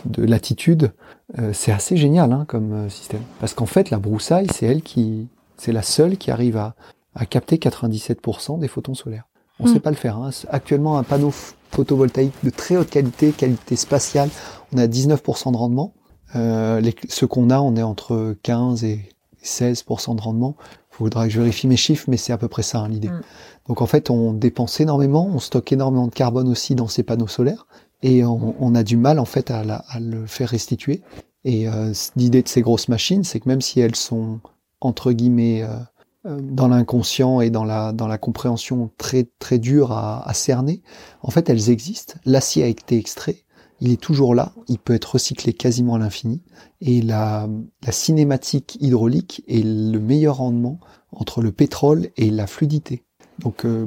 de 0.04 0.24
latitude. 0.24 0.92
Euh, 1.38 1.52
c'est 1.52 1.70
assez 1.70 1.96
génial 1.96 2.32
hein, 2.32 2.44
comme 2.48 2.72
euh, 2.72 2.88
système, 2.88 3.22
parce 3.40 3.54
qu'en 3.54 3.66
fait 3.66 3.90
la 3.90 3.98
broussaille, 3.98 4.48
c'est 4.52 4.66
elle 4.66 4.82
qui, 4.82 5.28
c'est 5.56 5.72
la 5.72 5.82
seule 5.82 6.16
qui 6.16 6.30
arrive 6.30 6.56
à, 6.56 6.74
à 7.14 7.26
capter 7.26 7.56
97% 7.56 8.58
des 8.58 8.68
photons 8.68 8.94
solaires. 8.94 9.28
On 9.60 9.64
ne 9.64 9.70
mm. 9.70 9.74
sait 9.74 9.80
pas 9.80 9.90
le 9.90 9.96
faire. 9.96 10.16
Hein. 10.16 10.30
Actuellement, 10.48 10.98
un 10.98 11.02
panneau 11.02 11.32
photovoltaïque 11.70 12.34
de 12.42 12.50
très 12.50 12.76
haute 12.76 12.90
qualité, 12.90 13.32
qualité 13.32 13.76
spatiale, 13.76 14.30
on 14.72 14.78
a 14.78 14.86
19% 14.86 15.52
de 15.52 15.56
rendement. 15.56 15.92
Euh, 16.34 16.80
les, 16.80 16.94
ce 17.08 17.24
qu'on 17.24 17.50
a, 17.50 17.60
on 17.60 17.76
est 17.76 17.82
entre 17.82 18.36
15 18.42 18.84
et 18.84 19.08
16% 19.42 20.16
de 20.16 20.20
rendement. 20.20 20.56
Il 20.92 20.96
faudra 20.96 21.26
que 21.26 21.32
je 21.32 21.40
vérifie 21.40 21.66
mes 21.66 21.76
chiffres, 21.76 22.06
mais 22.08 22.16
c'est 22.16 22.32
à 22.32 22.38
peu 22.38 22.48
près 22.48 22.62
ça 22.62 22.80
hein, 22.80 22.88
l'idée. 22.88 23.08
Mm. 23.08 23.20
Donc 23.68 23.82
en 23.82 23.86
fait, 23.86 24.10
on 24.10 24.32
dépense 24.32 24.80
énormément, 24.80 25.26
on 25.26 25.38
stocke 25.38 25.72
énormément 25.72 26.06
de 26.06 26.14
carbone 26.14 26.48
aussi 26.48 26.74
dans 26.74 26.88
ces 26.88 27.02
panneaux 27.02 27.28
solaires, 27.28 27.66
et 28.02 28.24
on, 28.24 28.54
on 28.60 28.74
a 28.74 28.82
du 28.82 28.96
mal 28.96 29.18
en 29.18 29.24
fait 29.24 29.50
à, 29.50 29.64
la, 29.64 29.76
à 29.88 30.00
le 30.00 30.26
faire 30.26 30.48
restituer. 30.48 31.02
Et 31.44 31.68
euh, 31.68 31.92
l'idée 32.16 32.42
de 32.42 32.48
ces 32.48 32.60
grosses 32.60 32.88
machines, 32.88 33.24
c'est 33.24 33.40
que 33.40 33.48
même 33.48 33.60
si 33.60 33.80
elles 33.80 33.96
sont 33.96 34.40
entre 34.80 35.12
guillemets 35.12 35.62
euh 35.62 35.76
dans 36.26 36.68
l'inconscient 36.68 37.40
et 37.40 37.50
dans 37.50 37.64
la 37.64 37.92
dans 37.92 38.08
la 38.08 38.18
compréhension 38.18 38.90
très 38.98 39.28
très 39.38 39.58
dure 39.58 39.92
à, 39.92 40.28
à 40.28 40.34
cerner, 40.34 40.82
en 41.22 41.30
fait 41.30 41.48
elles 41.48 41.70
existent. 41.70 42.14
L'acier 42.24 42.64
a 42.64 42.66
été 42.66 42.98
extrait, 42.98 43.44
il 43.80 43.92
est 43.92 44.00
toujours 44.00 44.34
là, 44.34 44.52
il 44.68 44.78
peut 44.78 44.94
être 44.94 45.12
recyclé 45.12 45.52
quasiment 45.52 45.94
à 45.94 45.98
l'infini, 45.98 46.42
et 46.80 47.02
la, 47.02 47.48
la, 47.84 47.92
cinématique 47.92 48.76
hydraulique 48.80 49.42
est 49.48 49.64
le 49.64 49.98
meilleur 49.98 50.38
rendement 50.38 50.80
entre 51.12 51.42
le 51.42 51.52
pétrole 51.52 52.08
et 52.16 52.30
la 52.30 52.46
fluidité. 52.46 53.04
Donc 53.38 53.64
euh, 53.64 53.86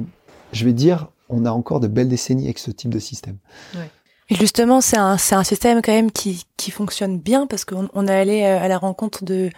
je 0.52 0.64
vais 0.64 0.72
dire, 0.72 1.10
on 1.28 1.44
a 1.44 1.50
encore 1.50 1.80
de 1.80 1.88
belles 1.88 2.08
décennies 2.08 2.44
avec 2.44 2.58
ce 2.58 2.70
type 2.70 2.90
de 2.90 2.98
système. 2.98 3.38
Ouais. 3.74 3.90
Et 4.30 4.36
justement, 4.36 4.80
c'est 4.80 4.96
un, 4.96 5.16
un 5.32 5.44
système 5.44 5.82
quand 5.82 5.92
même 5.92 6.12
qui, 6.12 6.44
qui 6.56 6.70
fonctionne 6.70 7.18
bien 7.18 7.48
parce 7.48 7.64
qu'on 7.64 7.88
on 7.94 8.06
est 8.06 8.14
allé 8.14 8.42
euh, 8.42 8.60
à 8.60 8.68
la 8.68 8.78
rencontre 8.78 9.24
de, 9.24 9.50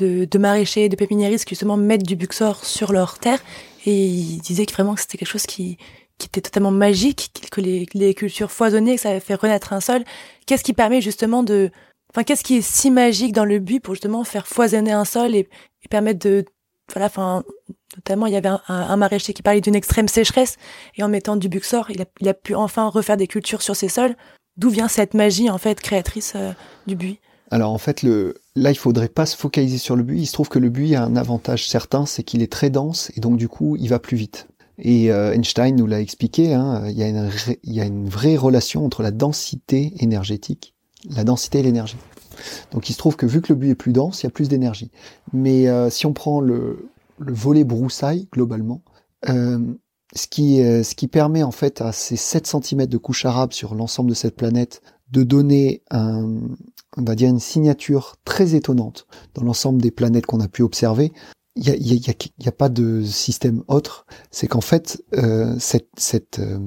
de, 0.00 0.24
de 0.24 0.38
maraîchers, 0.38 0.88
de 0.88 0.96
pépiniéristes 0.96 1.44
qui 1.44 1.54
justement 1.54 1.76
mettent 1.76 2.06
du 2.06 2.16
buxor 2.16 2.64
sur 2.64 2.92
leur 2.92 3.18
terre 3.18 3.40
et 3.86 4.06
ils 4.06 4.40
disaient 4.40 4.66
que 4.66 4.72
vraiment 4.72 4.96
c'était 4.96 5.18
quelque 5.18 5.28
chose 5.28 5.46
qui, 5.46 5.78
qui 6.18 6.26
était 6.26 6.40
totalement 6.40 6.70
magique, 6.70 7.32
que 7.50 7.60
les, 7.60 7.86
les 7.94 8.14
cultures 8.14 8.50
foisonnaient, 8.50 8.96
que 8.96 9.00
ça 9.00 9.10
avait 9.10 9.20
fait 9.20 9.34
renaître 9.34 9.72
un 9.72 9.80
sol. 9.80 10.04
Qu'est-ce 10.46 10.64
qui 10.64 10.72
permet 10.72 11.00
justement 11.00 11.42
de, 11.42 11.70
enfin, 12.12 12.24
qu'est-ce 12.24 12.44
qui 12.44 12.58
est 12.58 12.62
si 12.62 12.90
magique 12.90 13.32
dans 13.32 13.44
le 13.44 13.58
but 13.58 13.80
pour 13.80 13.94
justement 13.94 14.24
faire 14.24 14.46
foisonner 14.46 14.92
un 14.92 15.04
sol 15.04 15.34
et, 15.34 15.48
et 15.82 15.88
permettre 15.88 16.18
de, 16.20 16.44
voilà, 16.92 17.06
enfin, 17.06 17.42
notamment 17.96 18.26
il 18.26 18.34
y 18.34 18.36
avait 18.36 18.48
un, 18.48 18.60
un, 18.68 18.96
maraîcher 18.96 19.32
qui 19.32 19.42
parlait 19.42 19.60
d'une 19.60 19.74
extrême 19.74 20.08
sécheresse 20.08 20.56
et 20.96 21.02
en 21.02 21.08
mettant 21.08 21.36
du 21.36 21.48
buxor, 21.48 21.90
il 21.90 22.02
a, 22.02 22.06
il 22.20 22.28
a 22.28 22.34
pu 22.34 22.54
enfin 22.54 22.88
refaire 22.88 23.16
des 23.16 23.26
cultures 23.26 23.62
sur 23.62 23.76
ces 23.76 23.88
sols. 23.88 24.16
D'où 24.56 24.68
vient 24.68 24.88
cette 24.88 25.14
magie 25.14 25.48
en 25.48 25.58
fait 25.58 25.80
créatrice 25.80 26.34
euh, 26.36 26.52
du 26.86 26.96
buis? 26.96 27.18
Alors 27.50 27.72
en 27.72 27.78
fait, 27.78 28.02
le, 28.02 28.34
là, 28.54 28.70
il 28.70 28.76
faudrait 28.76 29.08
pas 29.08 29.26
se 29.26 29.36
focaliser 29.36 29.78
sur 29.78 29.96
le 29.96 30.02
buis. 30.02 30.20
Il 30.22 30.26
se 30.26 30.32
trouve 30.32 30.48
que 30.48 30.58
le 30.58 30.68
buis 30.68 30.94
a 30.94 31.02
un 31.02 31.16
avantage 31.16 31.68
certain, 31.68 32.06
c'est 32.06 32.22
qu'il 32.22 32.42
est 32.42 32.52
très 32.52 32.70
dense 32.70 33.10
et 33.16 33.20
donc 33.20 33.36
du 33.36 33.48
coup, 33.48 33.76
il 33.76 33.88
va 33.88 33.98
plus 33.98 34.16
vite. 34.16 34.48
Et 34.78 35.12
euh, 35.12 35.32
Einstein 35.32 35.76
nous 35.76 35.86
l'a 35.86 36.00
expliqué, 36.00 36.54
hein, 36.54 36.84
il, 36.88 36.96
y 36.96 37.80
a 37.80 37.84
une 37.84 38.08
vraie 38.08 38.36
relation 38.36 38.84
entre 38.86 39.02
la 39.02 39.10
densité 39.10 39.92
énergétique, 39.98 40.74
la 41.10 41.24
densité 41.24 41.58
et 41.58 41.62
l'énergie. 41.62 41.96
Donc 42.72 42.88
il 42.88 42.94
se 42.94 42.98
trouve 42.98 43.16
que 43.16 43.26
vu 43.26 43.42
que 43.42 43.52
le 43.52 43.58
buis 43.58 43.70
est 43.70 43.74
plus 43.74 43.92
dense, 43.92 44.22
il 44.22 44.26
y 44.26 44.28
a 44.28 44.30
plus 44.30 44.48
d'énergie. 44.48 44.90
Mais 45.32 45.68
euh, 45.68 45.90
si 45.90 46.06
on 46.06 46.14
prend 46.14 46.40
le, 46.40 46.88
le 47.18 47.32
volet 47.32 47.64
broussaille 47.64 48.28
globalement, 48.32 48.82
euh, 49.28 49.58
ce, 50.14 50.26
qui, 50.26 50.62
euh, 50.62 50.82
ce 50.82 50.94
qui 50.94 51.08
permet 51.08 51.42
en 51.42 51.50
fait 51.50 51.80
à 51.80 51.92
ces 51.92 52.16
7 52.16 52.46
cm 52.46 52.86
de 52.86 52.96
couche 52.96 53.24
arabe 53.24 53.52
sur 53.52 53.74
l'ensemble 53.74 54.10
de 54.10 54.14
cette 54.14 54.36
planète 54.36 54.82
de 55.10 55.22
donner 55.22 55.82
un, 55.90 56.38
on 56.96 57.02
va 57.02 57.14
dire 57.14 57.28
une 57.28 57.40
signature 57.40 58.16
très 58.24 58.54
étonnante 58.54 59.06
dans 59.34 59.44
l'ensemble 59.44 59.80
des 59.80 59.90
planètes 59.90 60.26
qu'on 60.26 60.40
a 60.40 60.48
pu 60.48 60.62
observer, 60.62 61.12
il 61.56 61.66
y 61.66 61.70
a, 61.70 61.76
y, 61.76 62.10
a, 62.10 62.14
y 62.38 62.48
a, 62.48 62.52
pas 62.52 62.68
de 62.68 63.02
système 63.04 63.62
autre. 63.68 64.06
C'est 64.30 64.46
qu'en 64.46 64.60
fait, 64.60 65.02
euh, 65.14 65.56
cette, 65.58 65.88
cette, 65.96 66.38
euh, 66.38 66.58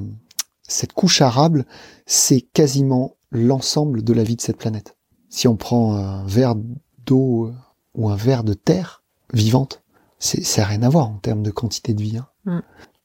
cette 0.68 0.94
couche 0.94 1.22
arable, 1.22 1.66
c'est 2.06 2.42
quasiment 2.42 3.16
l'ensemble 3.32 4.04
de 4.04 4.14
la 4.14 4.24
vie 4.24 4.36
de 4.36 4.42
cette 4.42 4.58
planète. 4.58 4.98
Si 5.30 5.48
on 5.48 5.56
prend 5.56 5.96
un 5.96 6.26
verre 6.26 6.56
d'eau 7.06 7.52
ou 7.96 8.10
un 8.10 8.16
verre 8.16 8.44
de 8.44 8.54
terre 8.54 9.04
vivante, 9.34 9.84
c'est 10.20 10.44
ça 10.44 10.62
n'a 10.62 10.68
rien 10.68 10.84
à 10.84 10.90
voir 10.90 11.10
en 11.10 11.18
termes 11.18 11.44
de 11.44 11.52
quantité 11.52 11.94
de 11.94 12.02
vie. 12.02 12.18
Hein. 12.18 12.28
Mm. 12.46 12.60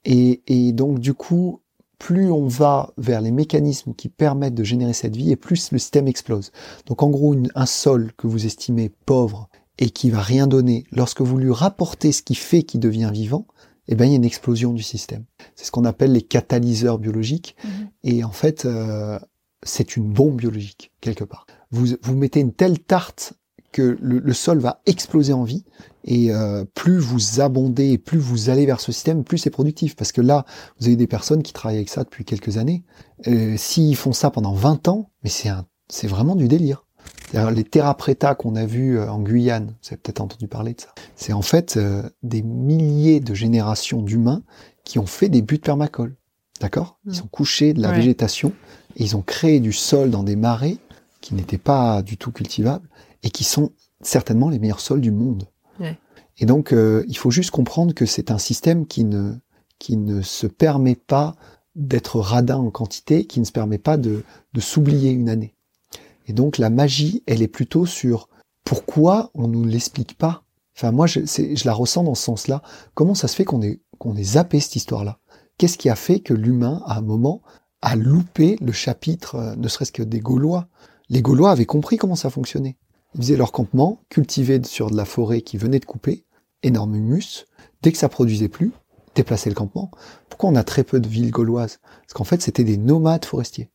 Et, 0.05 0.43
et 0.47 0.71
donc 0.73 0.99
du 0.99 1.13
coup, 1.13 1.61
plus 1.99 2.31
on 2.31 2.47
va 2.47 2.93
vers 2.97 3.21
les 3.21 3.31
mécanismes 3.31 3.93
qui 3.93 4.09
permettent 4.09 4.55
de 4.55 4.63
générer 4.63 4.93
cette 4.93 5.15
vie, 5.15 5.31
et 5.31 5.35
plus 5.35 5.71
le 5.71 5.77
système 5.77 6.07
explose. 6.07 6.51
Donc 6.87 7.03
en 7.03 7.09
gros, 7.09 7.33
une, 7.33 7.51
un 7.53 7.65
sol 7.65 8.11
que 8.17 8.25
vous 8.25 8.45
estimez 8.45 8.89
pauvre 9.05 9.49
et 9.77 9.91
qui 9.91 10.09
va 10.09 10.21
rien 10.21 10.47
donner, 10.47 10.85
lorsque 10.91 11.21
vous 11.21 11.37
lui 11.37 11.51
rapportez 11.51 12.11
ce 12.11 12.23
qui 12.23 12.35
fait 12.35 12.63
qu'il 12.63 12.79
devient 12.79 13.11
vivant, 13.13 13.45
eh 13.87 13.95
ben, 13.95 14.05
il 14.05 14.11
y 14.11 14.13
a 14.13 14.17
une 14.17 14.25
explosion 14.25 14.73
du 14.73 14.83
système. 14.83 15.25
C'est 15.55 15.65
ce 15.65 15.71
qu'on 15.71 15.85
appelle 15.85 16.11
les 16.11 16.21
catalyseurs 16.21 16.99
biologiques. 16.99 17.55
Mmh. 17.63 17.69
Et 18.03 18.23
en 18.23 18.31
fait, 18.31 18.65
euh, 18.65 19.19
c'est 19.63 19.95
une 19.95 20.11
bombe 20.11 20.35
biologique, 20.35 20.91
quelque 21.01 21.23
part. 21.23 21.47
Vous, 21.71 21.87
vous 22.01 22.15
mettez 22.15 22.39
une 22.39 22.53
telle 22.53 22.79
tarte 22.79 23.33
que 23.71 23.97
le, 24.01 24.19
le 24.19 24.33
sol 24.33 24.59
va 24.59 24.81
exploser 24.85 25.33
en 25.33 25.43
vie. 25.43 25.65
Et 26.05 26.31
euh, 26.31 26.65
plus 26.73 26.97
vous 26.97 27.41
abondez, 27.41 27.97
plus 27.97 28.17
vous 28.17 28.49
allez 28.49 28.65
vers 28.65 28.79
ce 28.79 28.91
système, 28.91 29.23
plus 29.23 29.37
c'est 29.37 29.49
productif. 29.49 29.95
Parce 29.95 30.11
que 30.11 30.21
là, 30.21 30.45
vous 30.79 30.87
avez 30.87 30.95
des 30.95 31.07
personnes 31.07 31.43
qui 31.43 31.53
travaillent 31.53 31.77
avec 31.77 31.89
ça 31.89 32.03
depuis 32.03 32.25
quelques 32.25 32.57
années. 32.57 32.83
Euh, 33.27 33.55
S'ils 33.57 33.95
font 33.95 34.13
ça 34.13 34.31
pendant 34.31 34.53
20 34.53 34.87
ans, 34.87 35.09
mais 35.23 35.29
c'est 35.29 35.49
c'est 35.91 36.07
vraiment 36.07 36.35
du 36.35 36.47
délire 36.47 36.85
les 37.33 37.63
terra 37.63 37.95
preta 37.95 38.35
qu'on 38.35 38.55
a 38.55 38.65
vus 38.65 38.97
euh, 38.97 39.09
en 39.09 39.19
Guyane, 39.19 39.75
vous 39.81 39.87
avez 39.87 39.97
peut-être 39.97 40.21
entendu 40.21 40.47
parler 40.47 40.73
de 40.73 40.81
ça, 40.81 40.89
c'est 41.15 41.33
en 41.33 41.41
fait 41.41 41.77
euh, 41.77 42.03
des 42.23 42.41
milliers 42.41 43.19
de 43.19 43.33
générations 43.33 44.01
d'humains 44.01 44.43
qui 44.83 44.99
ont 44.99 45.05
fait 45.05 45.29
des 45.29 45.41
buts 45.41 45.59
permacoles. 45.59 46.15
D'accord? 46.61 46.99
Ils 47.05 47.19
mm. 47.19 47.23
ont 47.23 47.27
couché 47.27 47.73
de 47.73 47.81
la 47.81 47.89
ouais. 47.89 47.97
végétation, 47.97 48.53
et 48.95 49.03
ils 49.03 49.15
ont 49.15 49.21
créé 49.21 49.59
du 49.59 49.73
sol 49.73 50.09
dans 50.09 50.23
des 50.23 50.35
marais 50.35 50.77
qui 51.21 51.35
n'étaient 51.35 51.57
pas 51.57 52.01
du 52.01 52.17
tout 52.17 52.31
cultivables 52.31 52.87
et 53.23 53.29
qui 53.29 53.43
sont 53.43 53.71
certainement 54.01 54.49
les 54.49 54.59
meilleurs 54.59 54.79
sols 54.79 55.01
du 55.01 55.11
monde. 55.11 55.47
Et 56.41 56.45
donc, 56.45 56.71
euh, 56.71 57.03
il 57.07 57.17
faut 57.17 57.31
juste 57.31 57.51
comprendre 57.51 57.93
que 57.93 58.05
c'est 58.05 58.31
un 58.31 58.37
système 58.37 58.87
qui 58.87 59.03
ne, 59.03 59.33
qui 59.77 59.97
ne 59.97 60.21
se 60.21 60.47
permet 60.47 60.95
pas 60.95 61.35
d'être 61.75 62.19
radin 62.19 62.57
en 62.57 62.71
quantité, 62.71 63.25
qui 63.25 63.41
ne 63.41 63.45
se 63.45 63.51
permet 63.51 63.77
pas 63.77 63.97
de, 63.97 64.23
de 64.53 64.61
s'oublier 64.61 65.11
une 65.11 65.29
année. 65.29 65.53
Et 66.27 66.33
donc, 66.33 66.57
la 66.57 66.69
magie, 66.69 67.23
elle 67.27 67.41
est 67.41 67.49
plutôt 67.49 67.85
sur 67.85 68.29
pourquoi 68.63 69.31
on 69.33 69.47
nous 69.47 69.65
l'explique 69.65 70.17
pas. 70.17 70.43
Enfin, 70.77 70.91
moi, 70.91 71.07
je, 71.07 71.21
je 71.25 71.65
la 71.65 71.73
ressens 71.73 72.03
dans 72.03 72.15
ce 72.15 72.23
sens-là. 72.23 72.61
Comment 72.93 73.15
ça 73.15 73.27
se 73.27 73.35
fait 73.35 73.45
qu'on 73.45 73.61
ait, 73.61 73.81
qu'on 73.97 74.15
ait 74.15 74.23
zappé 74.23 74.61
cette 74.61 74.77
histoire-là? 74.77 75.19
Qu'est-ce 75.57 75.77
qui 75.77 75.89
a 75.89 75.95
fait 75.95 76.21
que 76.21 76.33
l'humain, 76.33 76.81
à 76.85 76.99
un 76.99 77.01
moment, 77.01 77.41
a 77.81 77.97
loupé 77.97 78.57
le 78.61 78.71
chapitre, 78.71 79.35
euh, 79.35 79.55
ne 79.57 79.67
serait-ce 79.67 79.91
que 79.91 80.03
des 80.03 80.21
Gaulois? 80.21 80.67
Les 81.09 81.21
Gaulois 81.21 81.51
avaient 81.51 81.65
compris 81.65 81.97
comment 81.97 82.15
ça 82.15 82.29
fonctionnait. 82.29 82.77
Ils 83.15 83.21
faisaient 83.21 83.37
leur 83.37 83.51
campement, 83.51 84.01
cultivaient 84.09 84.63
sur 84.63 84.91
de 84.91 84.95
la 84.95 85.05
forêt 85.05 85.41
qui 85.41 85.57
venait 85.57 85.79
de 85.79 85.85
couper, 85.85 86.23
énorme 86.63 86.95
humus. 86.95 87.45
Dès 87.81 87.91
que 87.91 87.97
ça 87.97 88.09
produisait 88.09 88.49
plus, 88.49 88.71
déplacer 89.15 89.49
le 89.49 89.55
campement. 89.55 89.91
Pourquoi 90.29 90.49
on 90.49 90.55
a 90.55 90.63
très 90.63 90.83
peu 90.83 90.99
de 90.99 91.07
villes 91.07 91.31
gauloises? 91.31 91.79
Parce 92.01 92.13
qu'en 92.13 92.23
fait, 92.23 92.41
c'était 92.41 92.63
des 92.63 92.77
nomades 92.77 93.25
forestiers. 93.25 93.69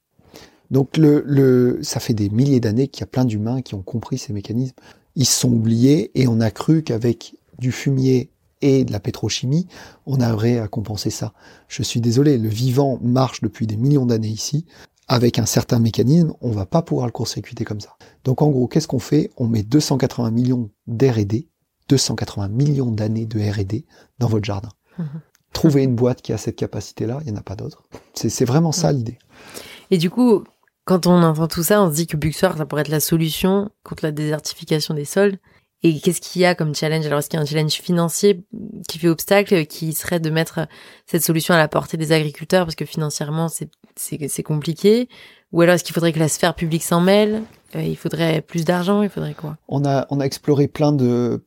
Donc 0.70 0.96
le, 0.96 1.22
le, 1.26 1.80
ça 1.82 2.00
fait 2.00 2.14
des 2.14 2.30
milliers 2.30 2.60
d'années 2.60 2.88
qu'il 2.88 3.00
y 3.00 3.04
a 3.04 3.08
plein 3.08 3.24
d'humains 3.24 3.62
qui 3.62 3.74
ont 3.74 3.82
compris 3.82 4.18
ces 4.18 4.32
mécanismes. 4.32 4.76
Ils 5.16 5.26
se 5.26 5.40
sont 5.40 5.52
oubliés 5.52 6.10
et 6.14 6.26
on 6.26 6.40
a 6.40 6.50
cru 6.50 6.82
qu'avec 6.82 7.36
du 7.58 7.70
fumier 7.70 8.30
et 8.62 8.84
de 8.84 8.92
la 8.92 9.00
pétrochimie, 9.00 9.66
on 10.06 10.20
arriverait 10.20 10.58
à 10.58 10.68
compenser 10.68 11.10
ça. 11.10 11.34
Je 11.68 11.82
suis 11.82 12.00
désolé, 12.00 12.38
le 12.38 12.48
vivant 12.48 12.98
marche 13.02 13.42
depuis 13.42 13.66
des 13.66 13.76
millions 13.76 14.06
d'années 14.06 14.28
ici. 14.28 14.64
Avec 15.06 15.38
un 15.38 15.46
certain 15.46 15.78
mécanisme, 15.78 16.32
on 16.40 16.50
va 16.50 16.66
pas 16.66 16.82
pouvoir 16.82 17.06
le 17.06 17.12
court-circuiter 17.12 17.64
comme 17.64 17.80
ça. 17.80 17.96
Donc 18.24 18.40
en 18.40 18.48
gros, 18.48 18.68
qu'est-ce 18.68 18.88
qu'on 18.88 18.98
fait? 18.98 19.30
On 19.36 19.46
met 19.46 19.62
280 19.62 20.30
millions 20.30 20.70
d'R&D 20.86 21.48
280 21.88 22.48
millions 22.48 22.90
d'années 22.90 23.26
de 23.26 23.38
R&D 23.38 23.84
dans 24.18 24.28
votre 24.28 24.44
jardin. 24.44 24.70
Mhm. 24.98 25.06
Trouvez 25.52 25.84
une 25.84 25.94
boîte 25.94 26.22
qui 26.22 26.32
a 26.32 26.38
cette 26.38 26.56
capacité-là, 26.56 27.18
il 27.20 27.32
n'y 27.32 27.36
en 27.36 27.40
a 27.40 27.42
pas 27.42 27.54
d'autre. 27.54 27.84
C'est 28.14 28.44
vraiment 28.44 28.72
ça 28.72 28.90
l'idée. 28.90 29.18
Et 29.90 29.98
du 29.98 30.10
coup, 30.10 30.42
quand 30.84 31.06
on 31.06 31.22
entend 31.22 31.46
tout 31.46 31.62
ça, 31.62 31.80
on 31.80 31.90
se 31.90 31.94
dit 31.94 32.06
que 32.06 32.16
Buxor, 32.16 32.56
ça 32.56 32.66
pourrait 32.66 32.82
être 32.82 32.88
la 32.88 33.00
solution 33.00 33.70
contre 33.84 34.04
la 34.04 34.12
désertification 34.12 34.94
des 34.94 35.04
sols. 35.04 35.38
Et 35.86 36.00
qu'est-ce 36.00 36.22
qu'il 36.22 36.40
y 36.40 36.46
a 36.46 36.54
comme 36.54 36.74
challenge? 36.74 37.04
Alors, 37.04 37.18
est-ce 37.18 37.28
qu'il 37.28 37.36
y 37.36 37.40
a 37.40 37.42
un 37.42 37.46
challenge 37.46 37.72
financier 37.72 38.42
qui 38.88 38.98
fait 38.98 39.08
obstacle, 39.08 39.66
qui 39.66 39.92
serait 39.92 40.18
de 40.18 40.30
mettre 40.30 40.66
cette 41.06 41.22
solution 41.22 41.52
à 41.52 41.58
la 41.58 41.68
portée 41.68 41.98
des 41.98 42.10
agriculteurs, 42.10 42.64
parce 42.64 42.74
que 42.74 42.86
financièrement, 42.86 43.48
c'est 43.94 44.42
compliqué. 44.42 45.10
Ou 45.52 45.60
alors, 45.60 45.74
est-ce 45.74 45.84
qu'il 45.84 45.92
faudrait 45.92 46.14
que 46.14 46.18
la 46.18 46.28
sphère 46.28 46.54
publique 46.54 46.82
s'en 46.82 47.02
mêle? 47.02 47.42
Euh, 47.76 47.82
Il 47.82 47.96
faudrait 47.96 48.40
plus 48.40 48.64
d'argent 48.64 49.02
Il 49.02 49.10
faudrait 49.10 49.34
quoi? 49.34 49.58
On 49.68 49.84
a, 49.84 50.06
exploré 50.24 50.68
plein 50.68 50.92
de, 50.92 51.38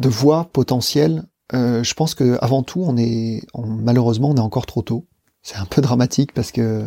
voies 0.00 0.50
potentielles. 0.52 1.22
Euh, 1.52 1.84
je 1.84 1.94
pense 1.94 2.16
que 2.16 2.36
avant 2.40 2.64
tout, 2.64 2.82
on 2.84 2.96
est, 2.96 3.46
malheureusement, 3.54 4.30
on 4.30 4.36
est 4.36 4.40
encore 4.40 4.66
trop 4.66 4.82
tôt. 4.82 5.06
C'est 5.44 5.56
un 5.56 5.66
peu 5.66 5.82
dramatique 5.82 6.32
parce 6.32 6.52
que 6.52 6.86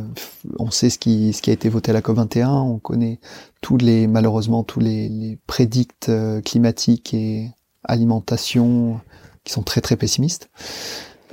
on 0.58 0.72
sait 0.72 0.90
ce 0.90 0.98
qui, 0.98 1.32
ce 1.32 1.44
qui 1.44 1.52
a 1.52 1.54
été 1.54 1.70
voté 1.70 1.92
à 1.92 1.94
la 1.94 2.02
COP21, 2.02 2.48
on 2.48 2.80
connaît 2.80 3.20
tous 3.62 3.78
les, 3.78 4.08
malheureusement, 4.08 4.64
tous 4.64 4.80
les, 4.80 5.10
les 5.10 5.38
prédicts 5.46 6.10
euh, 6.10 6.42
climatiques 6.42 7.14
et 7.14 7.52
alimentation 7.84 9.00
qui 9.44 9.54
sont 9.54 9.62
très 9.62 9.80
très 9.80 9.96
pessimistes. 9.96 10.50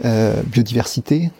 Euh, 0.04 0.42
biodiversité. 0.42 1.30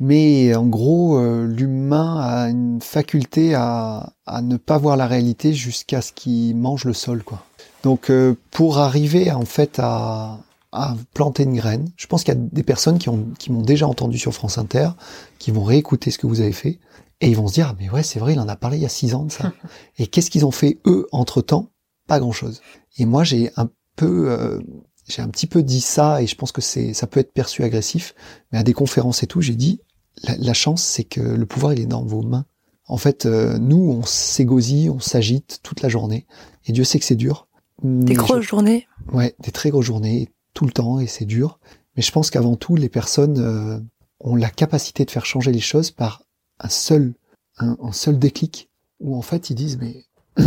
Mais 0.00 0.54
en 0.54 0.66
gros, 0.66 1.18
euh, 1.18 1.46
l'humain 1.46 2.20
a 2.20 2.50
une 2.50 2.82
faculté 2.82 3.54
à, 3.54 4.12
à, 4.26 4.42
ne 4.42 4.58
pas 4.58 4.76
voir 4.76 4.98
la 4.98 5.06
réalité 5.06 5.54
jusqu'à 5.54 6.02
ce 6.02 6.12
qu'il 6.12 6.56
mange 6.56 6.84
le 6.84 6.92
sol, 6.92 7.22
quoi. 7.22 7.42
Donc, 7.84 8.12
pour 8.50 8.76
arriver 8.76 9.32
en 9.32 9.46
fait 9.46 9.78
à, 9.78 10.40
à 10.72 10.96
planter 11.14 11.42
une 11.42 11.56
graine. 11.56 11.90
Je 11.96 12.06
pense 12.06 12.22
qu'il 12.22 12.34
y 12.34 12.36
a 12.36 12.40
des 12.40 12.62
personnes 12.62 12.98
qui 12.98 13.08
ont 13.08 13.26
qui 13.38 13.50
m'ont 13.52 13.62
déjà 13.62 13.88
entendu 13.88 14.18
sur 14.18 14.32
France 14.32 14.58
Inter, 14.58 14.90
qui 15.38 15.50
vont 15.50 15.64
réécouter 15.64 16.10
ce 16.10 16.18
que 16.18 16.26
vous 16.26 16.40
avez 16.40 16.52
fait 16.52 16.78
et 17.20 17.28
ils 17.28 17.36
vont 17.36 17.48
se 17.48 17.54
dire 17.54 17.68
ah, 17.70 17.76
mais 17.78 17.90
ouais 17.90 18.02
c'est 18.02 18.18
vrai 18.18 18.34
il 18.34 18.40
en 18.40 18.48
a 18.48 18.56
parlé 18.56 18.78
il 18.78 18.82
y 18.82 18.86
a 18.86 18.90
six 18.90 19.14
ans 19.14 19.24
de 19.24 19.32
ça. 19.32 19.52
et 19.98 20.06
qu'est-ce 20.06 20.30
qu'ils 20.30 20.46
ont 20.46 20.52
fait 20.52 20.78
eux 20.86 21.06
entre 21.12 21.42
temps 21.42 21.70
Pas 22.06 22.20
grand 22.20 22.32
chose. 22.32 22.60
Et 22.98 23.04
moi 23.04 23.24
j'ai 23.24 23.50
un 23.56 23.68
peu 23.96 24.30
euh, 24.30 24.60
j'ai 25.08 25.22
un 25.22 25.28
petit 25.28 25.46
peu 25.46 25.62
dit 25.62 25.80
ça 25.80 26.22
et 26.22 26.26
je 26.26 26.36
pense 26.36 26.52
que 26.52 26.60
c'est 26.60 26.94
ça 26.94 27.06
peut 27.06 27.20
être 27.20 27.32
perçu 27.32 27.64
agressif, 27.64 28.14
mais 28.52 28.58
à 28.58 28.62
des 28.62 28.72
conférences 28.72 29.22
et 29.22 29.26
tout 29.26 29.40
j'ai 29.40 29.56
dit 29.56 29.80
la, 30.22 30.52
chance 30.52 30.82
c'est 30.82 31.04
que 31.04 31.20
le 31.20 31.46
pouvoir 31.46 31.72
il 31.72 31.80
est 31.80 31.86
dans 31.86 32.04
vos 32.04 32.22
mains. 32.22 32.44
En 32.86 32.96
fait, 32.96 33.24
euh, 33.24 33.56
nous, 33.58 33.78
on 33.78 34.04
s'égosille, 34.04 34.90
on 34.90 34.98
s'agite 34.98 35.60
toute 35.62 35.80
la 35.80 35.88
journée, 35.88 36.26
et 36.66 36.72
Dieu 36.72 36.82
sait 36.82 36.98
que 36.98 37.04
c'est 37.04 37.14
dur. 37.14 37.46
Des 37.84 38.14
grosses 38.14 38.44
journées. 38.44 38.88
Ouais, 39.12 39.34
des 39.38 39.52
très 39.52 39.70
grosses 39.70 39.86
journées 39.86 40.28
tout 40.54 40.64
le 40.64 40.72
temps 40.72 41.00
et 41.00 41.06
c'est 41.06 41.24
dur. 41.24 41.58
Mais 41.96 42.02
je 42.02 42.12
pense 42.12 42.30
qu'avant 42.30 42.56
tout, 42.56 42.76
les 42.76 42.88
personnes 42.88 43.38
euh, 43.38 43.78
ont 44.20 44.36
la 44.36 44.50
capacité 44.50 45.04
de 45.04 45.10
faire 45.10 45.26
changer 45.26 45.52
les 45.52 45.60
choses 45.60 45.90
par 45.90 46.22
un 46.58 46.68
seul, 46.68 47.14
un, 47.58 47.92
seul 47.92 48.18
déclic 48.18 48.70
où 49.00 49.16
en 49.16 49.22
fait 49.22 49.50
ils 49.50 49.54
disent 49.54 49.78
mais 49.78 50.04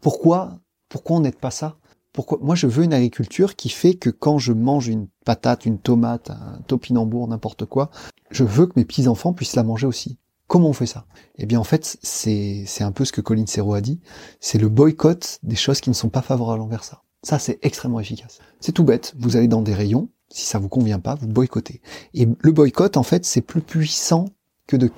pourquoi, 0.00 0.58
pourquoi 0.88 1.16
on 1.16 1.20
n'aide 1.20 1.38
pas 1.38 1.50
ça? 1.50 1.76
Pourquoi 2.12 2.38
Moi, 2.42 2.54
je 2.54 2.68
veux 2.68 2.84
une 2.84 2.94
agriculture 2.94 3.56
qui 3.56 3.68
fait 3.68 3.94
que 3.94 4.10
quand 4.10 4.38
je 4.38 4.52
mange 4.52 4.86
une 4.86 5.08
patate, 5.24 5.66
une 5.66 5.78
tomate, 5.78 6.30
un 6.30 6.60
topinambour, 6.68 7.26
n'importe 7.26 7.64
quoi, 7.64 7.90
je 8.30 8.44
veux 8.44 8.66
que 8.66 8.74
mes 8.76 8.84
petits 8.84 9.08
enfants 9.08 9.32
puissent 9.32 9.56
la 9.56 9.64
manger 9.64 9.86
aussi. 9.86 10.18
Comment 10.46 10.68
on 10.68 10.72
fait 10.74 10.86
ça? 10.86 11.06
Eh 11.38 11.46
bien, 11.46 11.58
en 11.58 11.64
fait, 11.64 11.98
c'est 12.02 12.64
c'est 12.66 12.84
un 12.84 12.92
peu 12.92 13.04
ce 13.04 13.12
que 13.12 13.20
Colin 13.20 13.46
Serrault 13.46 13.74
a 13.74 13.80
dit. 13.80 14.00
C'est 14.40 14.58
le 14.58 14.68
boycott 14.68 15.38
des 15.42 15.56
choses 15.56 15.80
qui 15.80 15.90
ne 15.90 15.94
sont 15.94 16.10
pas 16.10 16.22
favorables 16.22 16.62
envers 16.62 16.84
ça. 16.84 17.02
Ça, 17.24 17.38
c'est 17.38 17.58
extrêmement 17.62 18.00
efficace. 18.00 18.38
C'est 18.60 18.72
tout 18.72 18.84
bête. 18.84 19.14
Vous 19.18 19.36
allez 19.36 19.48
dans 19.48 19.62
des 19.62 19.74
rayons, 19.74 20.08
si 20.28 20.44
ça 20.44 20.58
vous 20.58 20.68
convient 20.68 21.00
pas, 21.00 21.14
vous 21.14 21.26
boycottez. 21.26 21.80
Et 22.12 22.28
le 22.38 22.52
boycott, 22.52 22.96
en 22.96 23.02
fait, 23.02 23.24
c'est 23.24 23.40
plus 23.40 23.62
puissant 23.62 24.26
que 24.66 24.76
de 24.76 24.88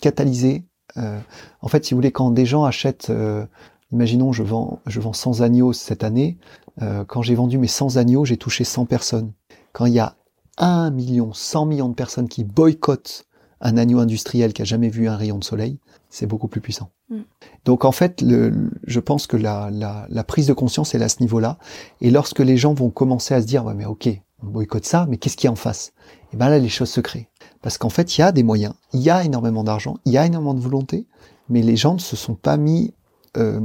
catalyser. 0.00 0.64
Euh, 0.98 1.18
en 1.62 1.68
fait, 1.68 1.84
si 1.84 1.94
vous 1.94 1.98
voulez, 1.98 2.12
quand 2.12 2.30
des 2.30 2.44
gens 2.44 2.64
achètent, 2.64 3.08
euh, 3.08 3.46
imaginons, 3.90 4.32
je 4.32 4.42
vends, 4.42 4.80
je 4.86 5.00
vends 5.00 5.14
100 5.14 5.40
agneaux 5.40 5.72
cette 5.72 6.04
année. 6.04 6.38
Euh, 6.82 7.04
quand 7.04 7.22
j'ai 7.22 7.34
vendu 7.34 7.56
mes 7.56 7.68
100 7.68 7.96
agneaux, 7.96 8.26
j'ai 8.26 8.36
touché 8.36 8.64
100 8.64 8.84
personnes. 8.84 9.32
Quand 9.72 9.86
il 9.86 9.94
y 9.94 9.98
a 9.98 10.16
1 10.58 10.90
million, 10.90 11.32
100 11.32 11.66
millions 11.66 11.88
de 11.88 11.94
personnes 11.94 12.28
qui 12.28 12.44
boycottent 12.44 13.26
un 13.62 13.78
agneau 13.78 13.98
industriel 13.98 14.52
qui 14.52 14.60
a 14.60 14.66
jamais 14.66 14.90
vu 14.90 15.08
un 15.08 15.16
rayon 15.16 15.38
de 15.38 15.44
soleil, 15.44 15.78
c'est 16.12 16.26
beaucoup 16.26 16.46
plus 16.46 16.60
puissant. 16.60 16.90
Mm. 17.08 17.20
Donc 17.64 17.84
en 17.84 17.90
fait, 17.90 18.20
le, 18.20 18.70
je 18.86 19.00
pense 19.00 19.26
que 19.26 19.36
la, 19.36 19.70
la, 19.72 20.06
la, 20.10 20.24
prise 20.24 20.46
de 20.46 20.52
conscience 20.52 20.94
est 20.94 21.02
à 21.02 21.08
ce 21.08 21.20
niveau-là. 21.20 21.58
Et 22.02 22.10
lorsque 22.10 22.40
les 22.40 22.58
gens 22.58 22.74
vont 22.74 22.90
commencer 22.90 23.32
à 23.32 23.40
se 23.40 23.46
dire, 23.46 23.64
ouais 23.64 23.74
mais 23.74 23.86
ok, 23.86 24.08
on 24.42 24.48
boycotte 24.48 24.84
ça, 24.84 25.06
mais 25.08 25.16
qu'est-ce 25.16 25.36
qu'il 25.36 25.46
y 25.46 25.48
a 25.48 25.52
en 25.52 25.56
face? 25.56 25.94
Et 26.32 26.36
ben 26.36 26.50
là, 26.50 26.58
les 26.58 26.68
choses 26.68 26.90
se 26.90 27.00
créent. 27.00 27.28
Parce 27.62 27.78
qu'en 27.78 27.88
fait, 27.88 28.18
il 28.18 28.20
y 28.20 28.24
a 28.24 28.30
des 28.30 28.42
moyens, 28.42 28.74
il 28.92 29.00
y 29.00 29.08
a 29.08 29.24
énormément 29.24 29.64
d'argent, 29.64 29.96
il 30.04 30.12
y 30.12 30.18
a 30.18 30.26
énormément 30.26 30.54
de 30.54 30.60
volonté, 30.60 31.06
mais 31.48 31.62
les 31.62 31.76
gens 31.76 31.94
ne 31.94 31.98
se 31.98 32.14
sont 32.14 32.34
pas 32.34 32.58
mis, 32.58 32.92
euh, 33.38 33.60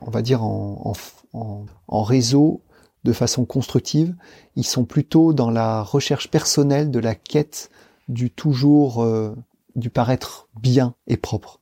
on 0.00 0.10
va 0.10 0.22
dire, 0.22 0.42
en, 0.42 0.92
en, 1.32 1.64
en 1.86 2.02
réseau 2.02 2.62
de 3.04 3.12
façon 3.12 3.44
constructive. 3.44 4.14
Ils 4.56 4.66
sont 4.66 4.84
plutôt 4.84 5.32
dans 5.32 5.50
la 5.50 5.82
recherche 5.82 6.30
personnelle 6.30 6.90
de 6.90 6.98
la 6.98 7.14
quête 7.14 7.70
du 8.08 8.30
toujours, 8.30 9.04
euh, 9.04 9.36
du 9.76 9.88
paraître 9.88 10.48
bien 10.60 10.94
et 11.06 11.16
propre. 11.16 11.61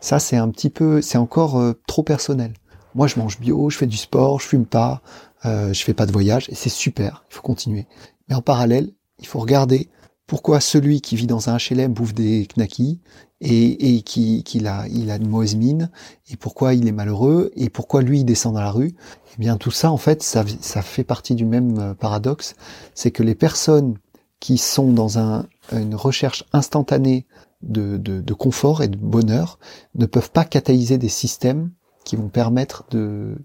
Ça, 0.00 0.18
c'est 0.18 0.36
un 0.36 0.48
petit 0.50 0.70
peu, 0.70 1.02
c'est 1.02 1.18
encore 1.18 1.58
euh, 1.58 1.72
trop 1.86 2.02
personnel. 2.02 2.52
Moi, 2.94 3.06
je 3.06 3.18
mange 3.18 3.38
bio, 3.38 3.70
je 3.70 3.76
fais 3.76 3.86
du 3.86 3.96
sport, 3.96 4.40
je 4.40 4.46
fume 4.46 4.66
pas, 4.66 5.02
euh, 5.44 5.72
je 5.72 5.82
fais 5.82 5.94
pas 5.94 6.06
de 6.06 6.12
voyage, 6.12 6.48
et 6.48 6.54
c'est 6.54 6.70
super. 6.70 7.24
Il 7.30 7.34
faut 7.34 7.42
continuer. 7.42 7.86
Mais 8.28 8.34
en 8.34 8.42
parallèle, 8.42 8.92
il 9.18 9.26
faut 9.26 9.38
regarder 9.38 9.88
pourquoi 10.26 10.60
celui 10.60 11.00
qui 11.00 11.16
vit 11.16 11.26
dans 11.26 11.50
un 11.50 11.56
HLM 11.56 11.92
bouffe 11.92 12.14
des 12.14 12.48
knackis 12.56 13.00
et, 13.40 13.96
et 13.96 14.02
qui, 14.02 14.42
a, 14.66 14.88
il 14.88 15.10
a 15.10 15.16
une 15.16 15.28
mauvaise 15.28 15.54
mine 15.54 15.90
et 16.30 16.36
pourquoi 16.36 16.74
il 16.74 16.88
est 16.88 16.92
malheureux 16.92 17.52
et 17.54 17.68
pourquoi 17.70 18.02
lui 18.02 18.20
il 18.20 18.24
descend 18.24 18.54
dans 18.54 18.60
la 18.60 18.70
rue. 18.70 18.94
Eh 19.34 19.40
bien, 19.40 19.56
tout 19.56 19.70
ça, 19.70 19.92
en 19.92 19.98
fait, 19.98 20.22
ça, 20.22 20.44
fait 20.44 21.04
partie 21.04 21.34
du 21.34 21.44
même 21.44 21.78
euh, 21.78 21.94
paradoxe, 21.94 22.54
c'est 22.94 23.10
que 23.10 23.22
les 23.22 23.34
personnes 23.34 23.98
qui 24.40 24.58
sont 24.58 24.92
dans 24.92 25.18
un, 25.18 25.46
une 25.72 25.94
recherche 25.94 26.44
instantanée 26.52 27.26
de, 27.66 28.32
confort 28.32 28.82
et 28.82 28.88
de 28.88 28.96
bonheur 28.96 29.58
ne 29.94 30.06
peuvent 30.06 30.30
pas 30.30 30.44
catalyser 30.44 30.98
des 30.98 31.08
systèmes 31.08 31.70
qui 32.04 32.16
vont 32.16 32.28
permettre 32.28 32.84
de, 32.90 33.36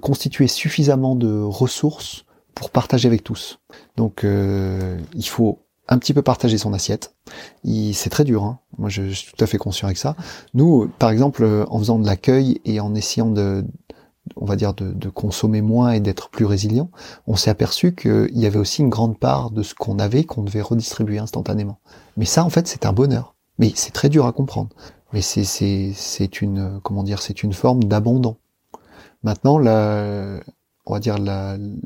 constituer 0.00 0.48
suffisamment 0.48 1.16
de 1.16 1.40
ressources 1.40 2.24
pour 2.54 2.70
partager 2.70 3.08
avec 3.08 3.24
tous. 3.24 3.60
Donc 3.96 4.24
euh, 4.24 4.98
il 5.14 5.26
faut 5.26 5.60
un 5.88 5.98
petit 5.98 6.14
peu 6.14 6.22
partager 6.22 6.58
son 6.58 6.72
assiette. 6.72 7.14
C'est 7.64 8.10
très 8.10 8.24
dur, 8.24 8.44
hein. 8.44 8.60
moi 8.78 8.88
je, 8.88 9.10
suis 9.10 9.32
tout 9.32 9.42
à 9.42 9.46
fait 9.46 9.58
conscient 9.58 9.86
avec 9.86 9.98
ça. 9.98 10.16
Nous, 10.54 10.88
par 10.98 11.10
exemple, 11.10 11.44
en 11.68 11.78
faisant 11.78 11.98
de 11.98 12.06
l'accueil 12.06 12.60
et 12.64 12.78
en 12.80 12.94
essayant 12.94 13.30
de, 13.30 13.64
on 14.36 14.44
va 14.44 14.56
dire, 14.56 14.74
de 14.74 15.08
consommer 15.08 15.62
moins 15.62 15.92
et 15.92 16.00
d'être 16.00 16.30
plus 16.30 16.44
résilient, 16.44 16.90
on 17.26 17.36
s'est 17.36 17.50
aperçu 17.50 17.94
qu'il 17.94 18.38
y 18.38 18.46
avait 18.46 18.58
aussi 18.58 18.82
une 18.82 18.90
grande 18.90 19.18
part 19.18 19.50
de 19.50 19.62
ce 19.62 19.74
qu'on 19.74 19.98
avait 19.98 20.24
qu'on 20.24 20.42
devait 20.42 20.62
redistribuer 20.62 21.18
instantanément. 21.18 21.78
Mais 22.16 22.26
ça, 22.26 22.44
en 22.44 22.50
fait, 22.50 22.68
c'est 22.68 22.86
un 22.86 22.92
bonheur. 22.92 23.31
Mais 23.58 23.72
c'est 23.74 23.92
très 23.92 24.08
dur 24.08 24.26
à 24.26 24.32
comprendre. 24.32 24.70
Mais 25.12 25.20
c'est 25.20 26.40
une 26.40 26.80
comment 26.82 27.02
dire 27.02 27.20
c'est 27.20 27.42
une 27.42 27.52
forme 27.52 27.84
d'abandon. 27.84 28.36
Maintenant, 29.22 29.58
la, 29.58 30.40
on 30.86 30.94
va 30.94 31.00
dire, 31.00 31.16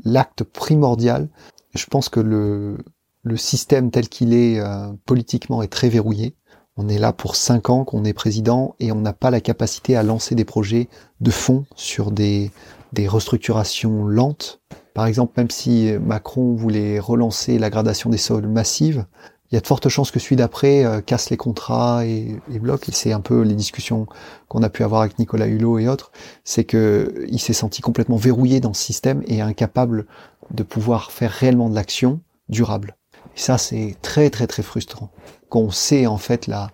l'acte 0.03 0.43
primordial. 0.43 1.29
Je 1.75 1.85
pense 1.85 2.09
que 2.09 2.19
le, 2.19 2.77
le 3.23 3.37
système 3.37 3.91
tel 3.91 4.09
qu'il 4.09 4.33
est 4.33 4.59
euh, 4.59 4.91
politiquement 5.05 5.61
est 5.61 5.67
très 5.67 5.89
verrouillé. 5.89 6.35
On 6.77 6.87
est 6.87 6.97
là 6.97 7.13
pour 7.13 7.35
cinq 7.35 7.69
ans 7.69 7.83
qu'on 7.83 8.05
est 8.05 8.13
président 8.13 8.75
et 8.79 8.91
on 8.91 9.01
n'a 9.01 9.13
pas 9.13 9.31
la 9.31 9.41
capacité 9.41 9.95
à 9.95 10.03
lancer 10.03 10.35
des 10.35 10.45
projets 10.45 10.89
de 11.21 11.31
fond 11.31 11.65
sur 11.75 12.11
des, 12.11 12.51
des 12.93 13.07
restructurations 13.07 14.05
lentes. 14.05 14.61
Par 14.93 15.05
exemple, 15.05 15.33
même 15.37 15.51
si 15.51 15.91
Macron 15.99 16.55
voulait 16.55 16.99
relancer 16.99 17.59
la 17.59 17.69
gradation 17.69 18.09
des 18.09 18.17
sols 18.17 18.47
massive, 18.47 19.05
il 19.51 19.55
y 19.55 19.57
a 19.57 19.61
de 19.61 19.67
fortes 19.67 19.87
chances 19.87 20.11
que 20.11 20.19
celui 20.19 20.35
d'après 20.35 20.83
euh, 20.83 21.01
casse 21.01 21.29
les 21.29 21.37
contrats 21.37 22.05
et, 22.05 22.37
et 22.51 22.59
bloque. 22.59 22.85
C'est 22.91 23.13
un 23.13 23.21
peu 23.21 23.41
les 23.41 23.55
discussions 23.55 24.07
qu'on 24.49 24.61
a 24.63 24.69
pu 24.69 24.83
avoir 24.83 25.01
avec 25.01 25.19
Nicolas 25.19 25.47
Hulot 25.47 25.79
et 25.79 25.87
autres. 25.87 26.11
C'est 26.43 26.65
que 26.65 27.25
il 27.29 27.39
s'est 27.39 27.53
senti 27.53 27.81
complètement 27.81 28.17
verrouillé 28.17 28.59
dans 28.59 28.73
ce 28.73 28.83
système 28.83 29.23
et 29.27 29.41
incapable 29.41 30.05
de 30.51 30.63
pouvoir 30.63 31.11
faire 31.11 31.31
réellement 31.31 31.69
de 31.69 31.75
l'action 31.75 32.19
durable. 32.49 32.95
Ça, 33.35 33.57
c'est 33.57 33.95
très 34.01 34.29
très 34.29 34.47
très 34.47 34.63
frustrant. 34.63 35.11
Qu'on 35.49 35.71
sait 35.71 36.07
en 36.07 36.17
fait 36.17 36.47
la, 36.47 36.71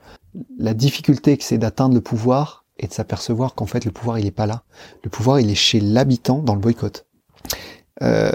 la 0.58 0.74
difficulté 0.74 1.38
que 1.38 1.44
c'est 1.44 1.58
d'atteindre 1.58 1.94
le 1.94 2.02
pouvoir 2.02 2.66
et 2.80 2.88
de 2.88 2.94
s'apercevoir 2.94 3.54
qu'en 3.54 3.68
fait 3.68 3.86
le 3.86 3.92
pouvoir 3.92 4.18
il 4.18 4.26
est 4.26 4.32
pas 4.32 4.48
là. 4.48 4.64
Le 5.04 5.10
pouvoir 5.10 5.40
il 5.40 5.52
est 5.52 5.56
chez 5.56 5.80
l'habitant 5.80 6.40
dans 6.40 6.56
le 6.56 6.62
boycott. 6.62 7.06
Euh, 8.02 8.32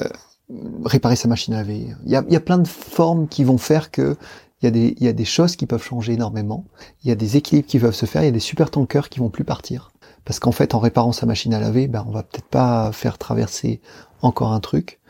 réparer 0.85 1.17
sa 1.17 1.29
machine 1.29 1.55
à 1.55 1.59
laver. 1.59 1.95
Il 2.05 2.13
y 2.13 2.17
a, 2.17 2.25
il 2.27 2.33
y 2.33 2.37
a 2.37 2.41
plein 2.41 2.59
de 2.59 2.69
formes 2.69 3.29
qui 3.29 3.45
vont 3.45 3.59
faire 3.59 3.91
que 3.91 4.17
il 4.61 4.65
y, 4.65 4.69
a 4.69 4.71
des, 4.73 4.95
il 4.99 5.05
y 5.05 5.09
a 5.09 5.13
des 5.13 5.25
choses 5.25 5.55
qui 5.55 5.67
peuvent 5.67 5.83
changer 5.83 6.15
énormément. 6.15 6.65
Il 7.05 7.09
y 7.09 7.13
a 7.13 7.15
des 7.15 7.37
équilibres 7.37 7.69
qui 7.69 7.79
peuvent 7.79 7.95
se 7.95 8.07
faire. 8.07 8.23
Il 8.23 8.27
y 8.27 8.29
a 8.29 8.33
des 8.33 8.41
super 8.41 8.73
tankers 8.73 9.09
qui 9.09 9.21
vont 9.21 9.31
plus 9.31 9.45
partir. 9.45 9.93
Parce 10.25 10.41
qu'en 10.41 10.51
fait, 10.51 10.75
en 10.75 10.81
réparant 10.81 11.13
sa 11.13 11.27
machine 11.27 11.55
à 11.55 11.61
laver, 11.61 11.87
ben, 11.87 12.05
on 12.09 12.11
va 12.11 12.25
peut-être 12.25 12.49
pas 12.49 12.91
faire 12.91 13.19
traverser 13.19 13.81
encore 14.21 14.53
un 14.53 14.59
truc. 14.59 15.01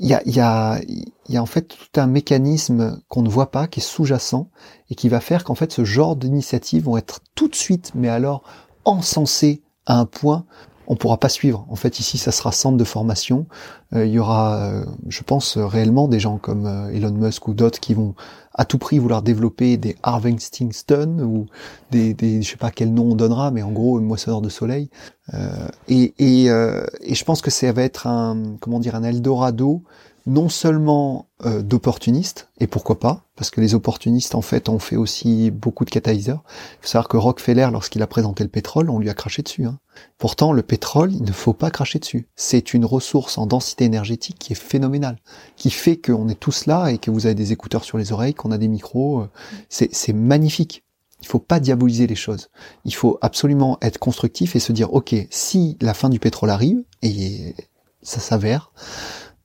Il 0.00 0.06
y 0.06 0.14
a, 0.14 0.22
il 0.26 0.34
y 0.34 0.40
a, 0.40 0.80
il 0.88 1.12
y 1.28 1.36
a 1.36 1.42
en 1.42 1.46
fait 1.46 1.68
tout 1.68 2.00
un 2.00 2.08
mécanisme 2.08 3.00
qu'on 3.08 3.22
ne 3.22 3.28
voit 3.28 3.52
pas, 3.52 3.68
qui 3.68 3.78
est 3.78 3.82
sous-jacent, 3.82 4.50
et 4.90 4.96
qui 4.96 5.08
va 5.08 5.20
faire 5.20 5.44
qu'en 5.44 5.54
fait, 5.54 5.72
ce 5.72 5.84
genre 5.84 6.16
d'initiatives 6.16 6.84
vont 6.84 6.96
être 6.96 7.20
tout 7.36 7.46
de 7.46 7.54
suite, 7.54 7.92
mais 7.94 8.08
alors 8.08 8.42
encensées 8.84 9.62
à 9.86 10.00
un 10.00 10.04
point 10.04 10.46
on 10.86 10.96
pourra 10.96 11.18
pas 11.18 11.28
suivre. 11.28 11.66
En 11.68 11.76
fait, 11.76 11.98
ici, 11.98 12.18
ça 12.18 12.32
sera 12.32 12.52
centre 12.52 12.76
de 12.76 12.84
formation. 12.84 13.46
Euh, 13.94 14.06
il 14.06 14.12
y 14.12 14.18
aura, 14.18 14.56
euh, 14.56 14.84
je 15.08 15.22
pense, 15.22 15.58
réellement 15.58 16.08
des 16.08 16.20
gens 16.20 16.38
comme 16.38 16.66
euh, 16.66 16.92
Elon 16.92 17.12
Musk 17.12 17.48
ou 17.48 17.54
d'autres 17.54 17.80
qui 17.80 17.94
vont 17.94 18.14
à 18.56 18.64
tout 18.64 18.78
prix 18.78 18.98
vouloir 18.98 19.22
développer 19.22 19.76
des 19.76 19.96
Harvesting 20.02 20.72
ou 21.22 21.46
des, 21.92 22.14
des, 22.14 22.42
je 22.42 22.50
sais 22.50 22.56
pas 22.56 22.72
quel 22.72 22.92
nom 22.92 23.12
on 23.12 23.14
donnera, 23.14 23.52
mais 23.52 23.62
en 23.62 23.70
gros, 23.70 24.00
moissonneur 24.00 24.40
de 24.40 24.48
soleil. 24.48 24.90
et, 25.88 26.14
et, 26.18 26.46
et 26.46 27.14
je 27.14 27.24
pense 27.24 27.42
que 27.42 27.50
ça 27.50 27.70
va 27.72 27.82
être 27.82 28.06
un, 28.06 28.56
comment 28.60 28.80
dire, 28.80 28.94
un 28.94 29.04
Eldorado 29.04 29.82
non 30.26 30.48
seulement 30.48 31.28
euh, 31.44 31.62
d'opportunistes, 31.62 32.48
et 32.58 32.66
pourquoi 32.66 32.98
pas, 32.98 33.22
parce 33.36 33.50
que 33.50 33.60
les 33.60 33.74
opportunistes, 33.74 34.34
en 34.34 34.42
fait, 34.42 34.68
ont 34.68 34.80
fait 34.80 34.96
aussi 34.96 35.52
beaucoup 35.52 35.84
de 35.84 35.90
catalyseurs. 35.90 36.42
Il 36.48 36.78
faut 36.82 36.88
savoir 36.88 37.08
que 37.08 37.16
Rockefeller, 37.16 37.68
lorsqu'il 37.70 38.02
a 38.02 38.08
présenté 38.08 38.42
le 38.42 38.50
pétrole, 38.50 38.90
on 38.90 38.98
lui 38.98 39.08
a 39.08 39.14
craché 39.14 39.42
dessus. 39.42 39.66
Hein. 39.66 39.78
Pourtant, 40.18 40.52
le 40.52 40.62
pétrole, 40.62 41.12
il 41.12 41.22
ne 41.22 41.32
faut 41.32 41.52
pas 41.52 41.70
cracher 41.70 42.00
dessus. 42.00 42.26
C'est 42.34 42.74
une 42.74 42.84
ressource 42.84 43.38
en 43.38 43.46
densité 43.46 43.84
énergétique 43.84 44.36
qui 44.38 44.52
est 44.52 44.56
phénoménale, 44.56 45.18
qui 45.56 45.70
fait 45.70 45.96
qu'on 45.96 46.28
est 46.28 46.40
tous 46.40 46.66
là 46.66 46.88
et 46.88 46.98
que 46.98 47.10
vous 47.10 47.26
avez 47.26 47.36
des 47.36 47.52
écouteurs 47.52 47.84
sur 47.84 47.96
les 47.96 48.12
oreilles, 48.12 48.34
a 48.50 48.58
des 48.58 48.68
micros. 48.68 49.20
Euh, 49.20 49.28
c'est 49.68 50.12
magnifique. 50.12 50.84
Il 51.22 51.26
faut 51.26 51.38
pas 51.38 51.60
diaboliser 51.60 52.06
les 52.06 52.14
choses. 52.14 52.50
Il 52.84 52.94
faut 52.94 53.18
absolument 53.22 53.78
être 53.80 53.98
constructif 53.98 54.54
et 54.54 54.60
se 54.60 54.72
dire, 54.72 54.92
ok, 54.92 55.14
si 55.30 55.76
la 55.80 55.94
fin 55.94 56.08
du 56.08 56.18
pétrole 56.18 56.50
arrive, 56.50 56.82
et 57.02 57.54
ça 58.02 58.20
s'avère, 58.20 58.72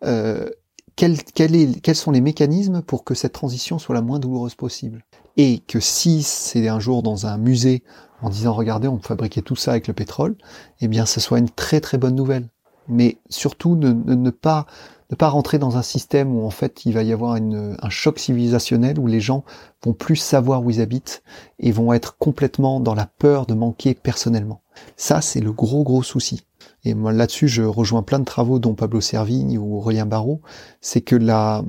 euh, 0.03 0.49
quels 0.95 1.95
sont 1.95 2.11
les 2.11 2.21
mécanismes 2.21 2.81
pour 2.81 3.03
que 3.03 3.15
cette 3.15 3.33
transition 3.33 3.79
soit 3.79 3.95
la 3.95 4.01
moins 4.01 4.19
douloureuse 4.19 4.55
possible? 4.55 5.03
Et 5.37 5.59
que 5.59 5.79
si 5.79 6.23
c'est 6.23 6.67
un 6.67 6.79
jour 6.79 7.01
dans 7.03 7.25
un 7.25 7.37
musée 7.37 7.83
en 8.21 8.29
disant 8.29 8.53
regardez 8.53 8.87
on 8.87 8.99
fabriquait 8.99 9.41
tout 9.41 9.55
ça 9.55 9.71
avec 9.71 9.87
le 9.87 9.93
pétrole, 9.93 10.35
eh 10.81 10.87
bien 10.87 11.05
ce 11.05 11.19
soit 11.19 11.39
une 11.39 11.49
très 11.49 11.81
très 11.81 11.97
bonne 11.97 12.15
nouvelle. 12.15 12.49
Mais 12.87 13.17
surtout 13.29 13.75
ne, 13.75 14.29
pas 14.29 14.65
ne 15.11 15.15
pas 15.15 15.29
rentrer 15.29 15.59
dans 15.59 15.77
un 15.77 15.81
système 15.81 16.35
où 16.35 16.45
en 16.45 16.49
fait 16.49 16.85
il 16.85 16.93
va 16.93 17.03
y 17.03 17.11
avoir 17.11 17.33
un 17.35 17.89
choc 17.89 18.17
civilisationnel 18.17 18.97
où 18.97 19.07
les 19.07 19.19
gens 19.19 19.43
vont 19.83 19.93
plus 19.93 20.15
savoir 20.15 20.63
où 20.63 20.69
ils 20.69 20.81
habitent 20.81 21.21
et 21.59 21.71
vont 21.71 21.93
être 21.93 22.17
complètement 22.17 22.79
dans 22.79 22.95
la 22.95 23.05
peur 23.05 23.45
de 23.45 23.53
manquer 23.53 23.93
personnellement. 23.93 24.61
Ça 24.95 25.21
c'est 25.21 25.41
le 25.41 25.51
gros 25.51 25.83
gros 25.83 26.01
souci. 26.01 26.45
Et 26.83 26.93
moi 26.93 27.11
là-dessus, 27.11 27.47
je 27.47 27.61
rejoins 27.61 28.03
plein 28.03 28.19
de 28.19 28.25
travaux 28.25 28.57
dont 28.57 28.73
Pablo 28.73 29.01
Servigne 29.01 29.57
ou 29.57 29.75
Aurélien 29.75 30.05
Barrault, 30.05 30.41
c'est 30.79 31.01
que 31.01 31.15
la, 31.15 31.63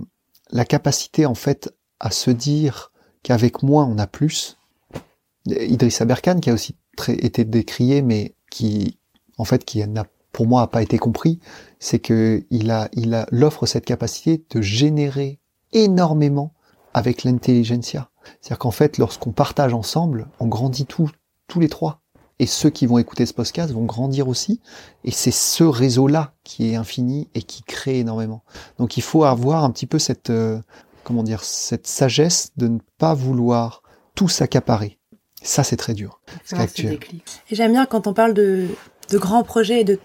la 0.51 0.65
capacité 0.65 1.27
en 1.27 1.35
fait 1.35 1.75
à 2.01 2.11
se 2.11 2.31
dire 2.31 2.93
qu'avec 3.23 3.63
moins 3.63 3.87
on 3.87 3.99
a 3.99 4.07
plus. 4.07 4.57
Idriss 5.47 6.01
Aberkan 6.01 6.39
qui 6.39 6.51
a 6.51 6.55
aussi 6.55 6.77
été 7.09 7.45
décrié, 7.45 8.03
mais 8.03 8.35
qui 8.51 8.99
en 9.39 9.45
fait 9.45 9.65
qui 9.65 9.87
n'a 9.87 10.05
pour 10.33 10.47
moi 10.47 10.63
a 10.63 10.67
pas 10.67 10.83
été 10.83 10.99
compris, 10.99 11.39
c'est 11.79 11.99
que 11.99 12.45
il 12.51 12.71
a 12.71 12.89
il 12.93 13.15
a 13.15 13.27
l'offre 13.31 13.67
cette 13.67 13.85
capacité 13.85 14.45
de 14.51 14.61
générer 14.61 15.39
énormément 15.73 16.53
avec 16.95 17.25
l'intelligentsia. 17.25 18.11
C'est-à-dire 18.41 18.59
qu'en 18.59 18.71
fait, 18.71 18.99
lorsqu'on 18.99 19.33
partage 19.33 19.75
ensemble, 19.75 20.29
on 20.41 20.47
grandit 20.47 20.87
tous 20.87 21.11
tous 21.49 21.61
les 21.61 21.69
trois 21.69 22.03
et 22.39 22.47
ceux 22.47 22.71
qui 22.71 22.87
vont 22.87 22.99
écouter 22.99 23.25
ce 23.27 23.35
podcast 23.35 23.73
vont 23.73 23.85
grandir 23.85 24.27
aussi. 24.27 24.61
Et 25.05 25.11
c'est 25.11 25.31
ce 25.31 25.65
réseau-là 25.65 26.35
qui 26.45 26.71
est 26.71 26.77
infini 26.77 27.29
et 27.35 27.43
qui 27.43 27.63
crée 27.63 28.01
énormément. 28.01 28.43
Donc 28.79 28.97
il 28.97 29.03
faut 29.03 29.25
avoir 29.25 29.65
un 29.65 29.71
petit 29.71 29.87
peu 29.87 29.99
cette, 29.99 30.31
euh, 30.31 30.61
comment 31.05 31.23
dire, 31.23 31.45
cette 31.45 31.87
sagesse 31.87 32.51
de 32.57 32.69
ne 32.69 32.79
pas 32.99 33.15
vouloir 33.15 33.83
tout 34.15 34.29
s'accaparer. 34.29 34.99
Ça, 35.43 35.65
c'est 35.65 35.77
très 35.77 35.95
dur. 35.95 36.21
Et 37.51 37.55
j'aime 37.55 37.73
bien 37.73 37.87
quand 37.87 38.07
on 38.07 38.15
parle 38.15 38.35
de, 38.35 38.69
de 39.11 39.19
grands 39.19 39.43
projets 39.43 39.81
et 39.81 39.85
de, 39.85 39.99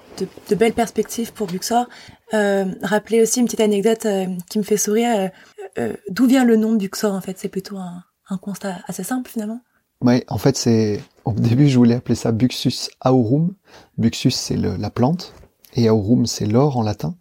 de, 0.50 0.56
belles 0.56 0.74
perspectives 0.74 1.34
pour 1.34 1.48
Buxor, 1.48 1.88
euh, 2.34 2.66
rappeler 2.82 3.22
aussi 3.22 3.40
une 3.40 3.46
petite 3.46 3.62
anecdote 3.62 4.06
euh, 4.06 4.26
qui 4.50 4.58
me 4.58 4.64
fait 4.64 4.78
sourire. 4.78 5.30
Euh, 5.78 5.94
d'où 6.10 6.28
vient 6.28 6.44
le 6.44 6.56
nom 6.56 6.74
de 6.74 6.78
Buxor, 6.78 7.14
en 7.14 7.22
fait? 7.22 7.38
C'est 7.38 7.50
plutôt 7.50 7.78
un, 7.78 8.04
un 8.30 8.38
constat 8.38 8.78
assez 8.88 9.04
simple, 9.04 9.30
finalement. 9.30 9.62
Oui, 10.02 10.24
en 10.28 10.38
fait, 10.38 10.58
c'est 10.58 11.02
au 11.26 11.34
début, 11.34 11.68
je 11.68 11.78
voulais 11.78 11.96
appeler 11.96 12.16
ça 12.16 12.32
Buxus 12.32 12.90
aurum. 13.04 13.54
Buxus, 13.98 14.32
c'est 14.32 14.56
la 14.56 14.90
plante, 14.90 15.34
et 15.76 15.90
aurum, 15.90 16.26
c'est 16.26 16.46
l'or 16.46 16.78
en 16.78 16.84
latin. 16.84 17.16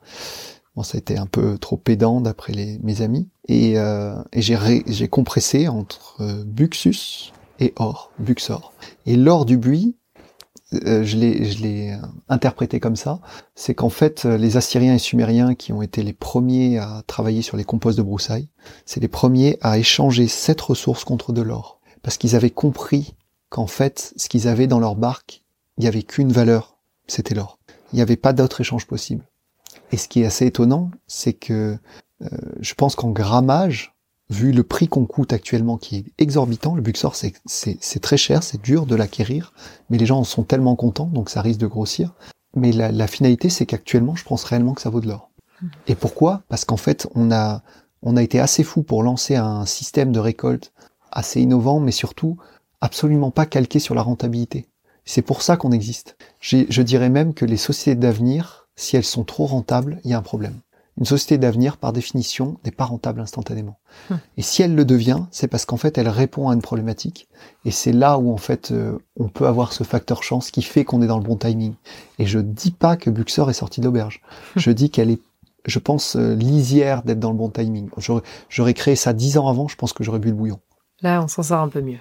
Bon, 0.75 0.83
ça 0.83 0.97
a 0.97 0.99
été 0.99 1.17
un 1.17 1.27
peu 1.27 1.57
trop 1.57 1.79
pédant 1.79 2.21
d'après 2.21 2.53
mes 2.83 3.01
amis, 3.01 3.29
et, 3.49 3.79
euh, 3.79 4.15
j'ai 4.35 5.09
compressé 5.09 5.69
entre 5.69 6.17
euh, 6.21 6.45
Buxus 6.45 7.33
et 7.59 7.73
or, 7.77 8.13
Buxor. 8.19 8.73
Et 9.07 9.17
l'or 9.17 9.47
du 9.47 9.57
buis, 9.57 9.97
euh, 10.75 11.05
je 11.05 11.17
l'ai 11.17 11.99
interprété 12.29 12.81
comme 12.81 12.97
ça, 12.97 13.21
c'est 13.55 13.75
qu'en 13.75 13.89
fait, 13.89 14.25
les 14.25 14.57
Assyriens 14.57 14.95
et 14.95 14.99
Sumériens 14.99 15.55
qui 15.55 15.73
ont 15.73 15.83
été 15.83 16.03
les 16.03 16.13
premiers 16.13 16.79
à 16.79 17.03
travailler 17.07 17.43
sur 17.43 17.57
les 17.57 17.65
composts 17.65 17.99
de 17.99 18.03
broussailles, 18.03 18.49
c'est 18.85 19.01
les 19.01 19.09
premiers 19.09 19.59
à 19.63 19.79
échanger 19.79 20.27
cette 20.29 20.61
ressource 20.61 21.05
contre 21.05 21.33
de 21.33 21.43
l'or. 21.43 21.81
Parce 22.03 22.19
qu'ils 22.19 22.37
avaient 22.37 22.51
compris 22.51 23.15
qu'en 23.49 23.67
fait, 23.67 24.13
ce 24.17 24.29
qu'ils 24.29 24.49
avaient 24.49 24.67
dans 24.67 24.81
leur 24.81 24.97
barque, 24.97 25.43
il 25.79 25.83
n'y 25.83 25.89
avait 25.89 26.03
qu'une 26.03 26.33
valeur, 26.33 26.79
c'était 27.07 27.35
l'or. 27.35 27.59
Il 27.93 27.97
n'y 27.97 28.03
avait 28.03 28.17
pas 28.17 28.33
d'autre 28.33 28.61
échange 28.61 28.87
possible. 28.87 29.25
Et 29.93 29.97
ce 29.97 30.09
qui 30.09 30.23
est 30.23 30.27
assez 30.27 30.47
étonnant, 30.47 30.91
c'est 31.07 31.33
que 31.33 31.79
euh, 32.23 32.29
je 32.61 32.75
pense 32.75 32.97
qu'en 32.97 33.11
grammage, 33.11 33.96
vu 34.31 34.53
le 34.53 34.63
prix 34.63 34.89
qu'on 34.89 35.07
coûte 35.07 35.33
actuellement 35.33 35.77
qui 35.77 35.97
est 35.97 36.05
exorbitant, 36.19 36.75
le 36.75 36.83
Buxor 36.83 37.15
c'est 37.15 38.01
très 38.01 38.17
cher, 38.17 38.43
c'est 38.43 38.61
dur 38.61 38.87
de 38.87 38.97
l'acquérir, 38.97 39.53
mais 39.91 39.99
les 39.99 40.07
gens 40.07 40.19
en 40.19 40.25
sont 40.25 40.43
tellement 40.43 40.77
contents, 40.77 41.07
donc 41.07 41.31
ça 41.31 41.43
risque 41.43 41.61
de 41.61 41.67
grossir. 41.67 42.15
Mais 42.55 42.73
la, 42.73 42.91
la 42.91 43.07
finalité, 43.07 43.51
c'est 43.51 43.67
qu'actuellement, 43.67 44.17
je 44.17 44.25
pense 44.25 44.45
réellement 44.45 44.73
que 44.75 44.81
ça 44.81 44.91
vaut 44.91 45.01
de 45.01 45.09
l'or. 45.09 45.31
Mmh. 45.61 45.67
Et 45.89 45.95
pourquoi? 45.95 46.43
Parce 46.49 46.65
qu'en 46.65 46.79
fait, 46.79 47.07
on 47.15 47.31
a, 47.31 47.63
on 48.03 48.17
a 48.17 48.23
été 48.23 48.41
assez 48.41 48.65
fou 48.65 48.83
pour 48.83 49.03
lancer 49.03 49.37
un 49.37 49.67
système 49.67 50.11
de 50.11 50.19
récolte 50.19 50.73
assez 51.13 51.41
innovant, 51.41 51.81
mais 51.81 51.93
surtout 51.93 52.39
absolument 52.81 53.31
pas 53.31 53.47
calqué 53.47 53.79
sur 53.79 53.95
la 53.95 54.03
rentabilité. 54.03 54.69
C'est 55.05 55.23
pour 55.23 55.43
ça 55.43 55.57
qu'on 55.57 55.71
existe. 55.73 56.17
Je 56.41 56.83
dirais 56.83 57.11
même 57.11 57.33
que 57.33 57.45
les 57.45 57.57
sociétés 57.57 57.99
d'avenir, 57.99 58.69
si 58.75 58.97
elles 58.97 59.05
sont 59.05 59.25
trop 59.25 59.47
rentables, 59.47 60.01
il 60.05 60.11
y 60.11 60.15
a 60.15 60.19
un 60.19 60.23
problème. 60.23 60.61
Une 60.99 61.05
société 61.05 61.37
d'avenir, 61.37 61.77
par 61.77 61.93
définition, 61.93 62.57
n'est 62.65 62.71
pas 62.71 62.85
rentable 62.85 63.21
instantanément. 63.21 63.79
Hum. 64.11 64.19
Et 64.37 64.43
si 64.43 64.63
elle 64.63 64.75
le 64.75 64.85
devient, 64.85 65.21
c'est 65.31 65.49
parce 65.49 65.65
qu'en 65.67 65.77
fait, 65.77 65.99
elle 65.99 66.09
répond 66.09 66.49
à 66.49 66.55
une 66.55 66.63
problématique. 66.63 67.29
Et 67.65 67.71
c'est 67.71 67.93
là 67.93 68.19
où, 68.19 68.33
en 68.33 68.39
fait, 68.39 68.71
euh, 68.71 68.99
on 69.19 69.29
peut 69.29 69.47
avoir 69.47 69.73
ce 69.73 69.85
facteur 69.85 70.23
chance 70.23 70.51
qui 70.51 70.63
fait 70.63 70.85
qu'on 70.85 71.03
est 71.03 71.07
dans 71.07 71.19
le 71.19 71.25
bon 71.25 71.37
timing. 71.37 71.75
Et 72.19 72.27
je 72.27 72.39
dis 72.39 72.71
pas 72.71 72.97
que 72.97 73.11
Buxor 73.11 73.51
est 73.51 73.55
sorti 73.55 73.81
de 73.81 73.87
l'auberge. 73.87 74.23
Hum. 74.57 74.63
Je 74.63 74.71
dis 74.71 74.91
qu'elle 74.91 75.11
est, 75.11 75.21
je 75.67 75.79
pense, 75.79 76.17
euh, 76.17 76.35
lisière 76.35 77.03
d'être 77.03 77.21
dans 77.21 77.31
le 77.31 77.37
bon 77.37 77.51
timing. 77.51 77.91
J'aurais 78.49 78.75
créé 78.75 78.97
ça 78.97 79.13
dix 79.13 79.37
ans 79.37 79.49
avant, 79.49 79.69
je 79.69 79.77
pense 79.77 79.93
que 79.93 80.03
j'aurais 80.03 80.19
bu 80.19 80.29
le 80.29 80.35
bouillon. 80.35 80.61
Là, 81.03 81.23
on 81.23 81.29
s'en 81.29 81.43
sort 81.43 81.61
un 81.61 81.69
peu 81.69 81.83
mieux. 81.83 81.99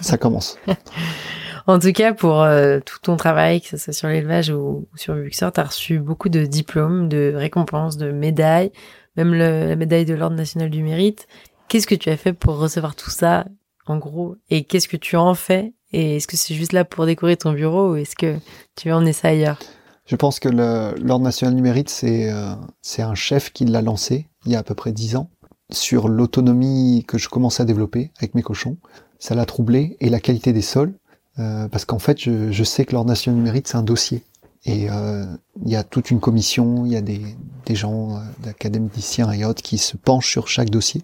Ça 0.00 0.18
commence. 0.18 0.58
En 1.66 1.78
tout 1.78 1.92
cas, 1.92 2.12
pour 2.12 2.42
euh, 2.42 2.80
tout 2.84 2.98
ton 3.00 3.16
travail, 3.16 3.62
que 3.62 3.68
ce 3.68 3.76
soit 3.78 3.92
sur 3.92 4.08
l'élevage 4.08 4.50
ou, 4.50 4.86
sur 4.96 5.14
Buxer, 5.14 5.50
tu 5.52 5.60
as 5.60 5.64
reçu 5.64 5.98
beaucoup 5.98 6.28
de 6.28 6.44
diplômes, 6.44 7.08
de 7.08 7.32
récompenses, 7.34 7.96
de 7.96 8.12
médailles, 8.12 8.70
même 9.16 9.32
la 9.32 9.74
médaille 9.76 10.04
de 10.04 10.14
l'Ordre 10.14 10.36
national 10.36 10.68
du 10.68 10.82
mérite. 10.82 11.26
Qu'est-ce 11.68 11.86
que 11.86 11.94
tu 11.94 12.10
as 12.10 12.18
fait 12.18 12.34
pour 12.34 12.58
recevoir 12.58 12.94
tout 12.94 13.10
ça, 13.10 13.46
en 13.86 13.96
gros? 13.96 14.36
Et 14.50 14.64
qu'est-ce 14.64 14.88
que 14.88 14.98
tu 14.98 15.16
en 15.16 15.34
fais? 15.34 15.72
Et 15.92 16.16
est-ce 16.16 16.26
que 16.26 16.36
c'est 16.36 16.54
juste 16.54 16.72
là 16.72 16.84
pour 16.84 17.06
décorer 17.06 17.36
ton 17.36 17.52
bureau 17.52 17.92
ou 17.92 17.96
est-ce 17.96 18.16
que 18.16 18.36
tu 18.76 18.88
veux 18.88 18.94
emmener 18.94 19.12
ça 19.12 19.28
ailleurs? 19.28 19.58
Je 20.06 20.16
pense 20.16 20.38
que 20.38 20.50
l'Ordre 20.50 21.24
national 21.24 21.54
du 21.54 21.62
mérite, 21.62 21.88
c'est 21.88 22.30
euh, 22.30 22.54
un 22.98 23.14
chef 23.14 23.52
qui 23.52 23.64
l'a 23.64 23.80
lancé 23.80 24.28
il 24.44 24.52
y 24.52 24.56
a 24.56 24.58
à 24.58 24.62
peu 24.62 24.74
près 24.74 24.92
dix 24.92 25.16
ans 25.16 25.30
sur 25.70 26.08
l'autonomie 26.08 27.04
que 27.08 27.16
je 27.16 27.30
commençais 27.30 27.62
à 27.62 27.66
développer 27.66 28.10
avec 28.18 28.34
mes 28.34 28.42
cochons. 28.42 28.76
Ça 29.18 29.34
l'a 29.34 29.46
troublé 29.46 29.96
et 30.00 30.10
la 30.10 30.20
qualité 30.20 30.52
des 30.52 30.60
sols, 30.60 30.92
euh, 31.38 31.68
parce 31.68 31.84
qu'en 31.84 31.98
fait, 31.98 32.20
je, 32.20 32.52
je, 32.52 32.64
sais 32.64 32.84
que 32.84 32.92
l'Ordre 32.92 33.08
national 33.08 33.38
du 33.38 33.44
mérite, 33.44 33.68
c'est 33.68 33.76
un 33.76 33.82
dossier. 33.82 34.22
Et 34.66 34.88
euh, 34.90 35.26
il 35.64 35.70
y 35.70 35.76
a 35.76 35.84
toute 35.84 36.10
une 36.10 36.20
commission, 36.20 36.86
il 36.86 36.92
y 36.92 36.96
a 36.96 37.02
des, 37.02 37.20
des 37.66 37.74
gens, 37.74 38.16
euh, 38.16 38.20
d'académiciens 38.42 39.30
et 39.32 39.44
autres 39.44 39.62
qui 39.62 39.78
se 39.78 39.96
penchent 39.96 40.30
sur 40.30 40.48
chaque 40.48 40.70
dossier. 40.70 41.02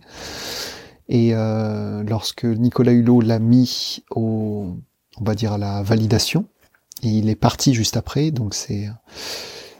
Et 1.08 1.34
euh, 1.34 2.02
lorsque 2.04 2.44
Nicolas 2.44 2.92
Hulot 2.92 3.20
l'a 3.20 3.38
mis 3.38 4.02
au, 4.10 4.76
on 5.18 5.24
va 5.24 5.34
dire 5.34 5.52
à 5.52 5.58
la 5.58 5.82
validation, 5.82 6.46
il 7.02 7.28
est 7.28 7.36
parti 7.36 7.74
juste 7.74 7.96
après, 7.96 8.30
donc 8.30 8.54
c'est 8.54 8.88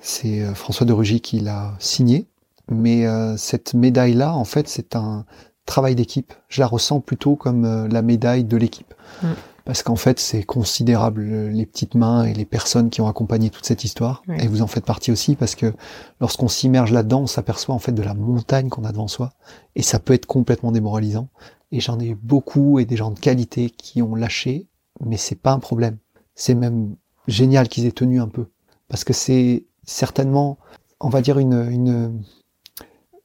c'est 0.03 0.43
François 0.55 0.87
de 0.87 0.93
Rugy 0.93 1.21
qui 1.21 1.41
l'a 1.41 1.75
signé. 1.79 2.27
Mais 2.71 3.05
cette 3.37 3.75
médaille-là, 3.75 4.33
en 4.33 4.45
fait, 4.45 4.69
c'est 4.69 4.97
un 4.97 5.27
travail 5.67 5.95
d'équipe. 5.95 6.33
Je 6.49 6.61
la 6.61 6.67
ressens 6.67 7.01
plutôt 7.01 7.37
comme 7.37 7.89
la 7.89 8.01
médaille 8.01 8.45
de 8.45 8.57
l'équipe. 8.57 8.95
Mm 9.23 9.29
parce 9.71 9.85
qu'en 9.85 9.95
fait 9.95 10.19
c'est 10.19 10.43
considérable 10.43 11.23
les 11.23 11.65
petites 11.65 11.95
mains 11.95 12.25
et 12.25 12.35
les 12.35 12.45
personnes 12.45 12.91
qui 12.91 13.01
ont 13.03 13.07
accompagné 13.07 13.51
toute 13.51 13.65
cette 13.65 13.85
histoire. 13.85 14.25
Et 14.41 14.49
vous 14.49 14.63
en 14.63 14.67
faites 14.67 14.85
partie 14.85 15.13
aussi 15.13 15.37
parce 15.37 15.55
que 15.55 15.73
lorsqu'on 16.21 16.49
s'immerge 16.49 16.91
là-dedans 16.91 17.21
on 17.21 17.27
s'aperçoit 17.29 17.73
en 17.73 17.79
fait 17.79 17.93
de 17.93 18.03
la 18.03 18.15
montagne 18.15 18.69
qu'on 18.69 18.83
a 18.83 18.91
devant 18.91 19.07
soi. 19.07 19.33
Et 19.77 19.83
ça 19.83 20.01
peut 20.01 20.13
être 20.13 20.27
complètement 20.27 20.73
démoralisant. 20.73 21.29
Et 21.71 21.79
j'en 21.79 22.01
ai 22.01 22.09
eu 22.09 22.15
beaucoup 22.17 22.81
et 22.81 22.85
des 22.85 22.97
gens 22.97 23.13
de 23.13 23.21
qualité 23.21 23.71
qui 23.71 24.03
ont 24.03 24.17
lâché. 24.17 24.67
Mais 25.07 25.17
c'est 25.17 25.37
pas 25.37 25.53
un 25.53 25.61
problème. 25.61 25.99
C'est 26.35 26.57
même 26.57 26.97
génial 27.29 27.69
qu'ils 27.69 27.87
aient 27.87 27.93
tenu 27.93 28.21
un 28.21 28.27
peu. 28.27 28.49
Parce 28.89 29.05
que 29.05 29.13
c'est 29.13 29.67
certainement 29.85 30.59
on 30.99 31.11
va 31.11 31.23
dire 31.23 31.39
une, 31.39 31.71
une 31.71 32.25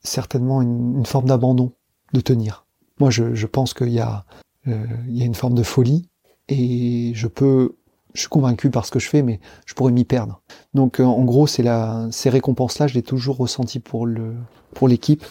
certainement 0.04 0.62
une, 0.62 1.08
forme 1.08 1.26
d'abandon 1.26 1.72
de 2.14 2.22
tenir. 2.22 2.68
Moi 3.00 3.10
je, 3.10 3.34
je 3.34 3.48
pense 3.48 3.74
qu'il 3.74 3.90
y 3.90 4.00
a 4.00 4.26
euh, 4.68 4.86
il 5.08 5.18
y 5.18 5.24
a 5.24 5.26
une 5.26 5.34
forme 5.34 5.56
de 5.56 5.64
folie 5.64 6.08
et 6.50 7.12
je 7.14 7.28
peux, 7.28 7.76
je 8.14 8.22
suis 8.22 8.30
convaincu 8.30 8.70
par 8.70 8.86
ce 8.86 8.92
que 8.92 9.00
je 9.00 9.10
fais, 9.10 9.22
mais 9.22 9.40
je 9.66 9.74
pourrais 9.74 9.92
m'y 9.92 10.06
perdre. 10.06 10.42
Donc 10.74 11.00
euh, 11.00 11.04
en 11.04 11.24
gros, 11.24 11.48
c'est 11.48 11.64
la, 11.64 12.08
ces 12.12 12.30
récompenses-là, 12.30 12.88
je 12.88 12.94
l'ai 12.94 13.04
toujours 13.04 13.38
ressenti 13.38 13.80
pour 13.80 14.06
le, 14.06 14.36
pour 14.74 14.88
l'équipe. 14.88 15.24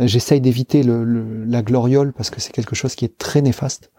J'essaye 0.00 0.40
d'éviter 0.40 0.82
le, 0.82 1.04
la 1.44 1.62
gloriole 1.62 2.12
parce 2.12 2.30
que 2.30 2.40
c'est 2.40 2.52
quelque 2.52 2.74
chose 2.74 2.94
qui 2.94 3.04
est 3.04 3.16
très 3.16 3.42
néfaste. 3.42 3.92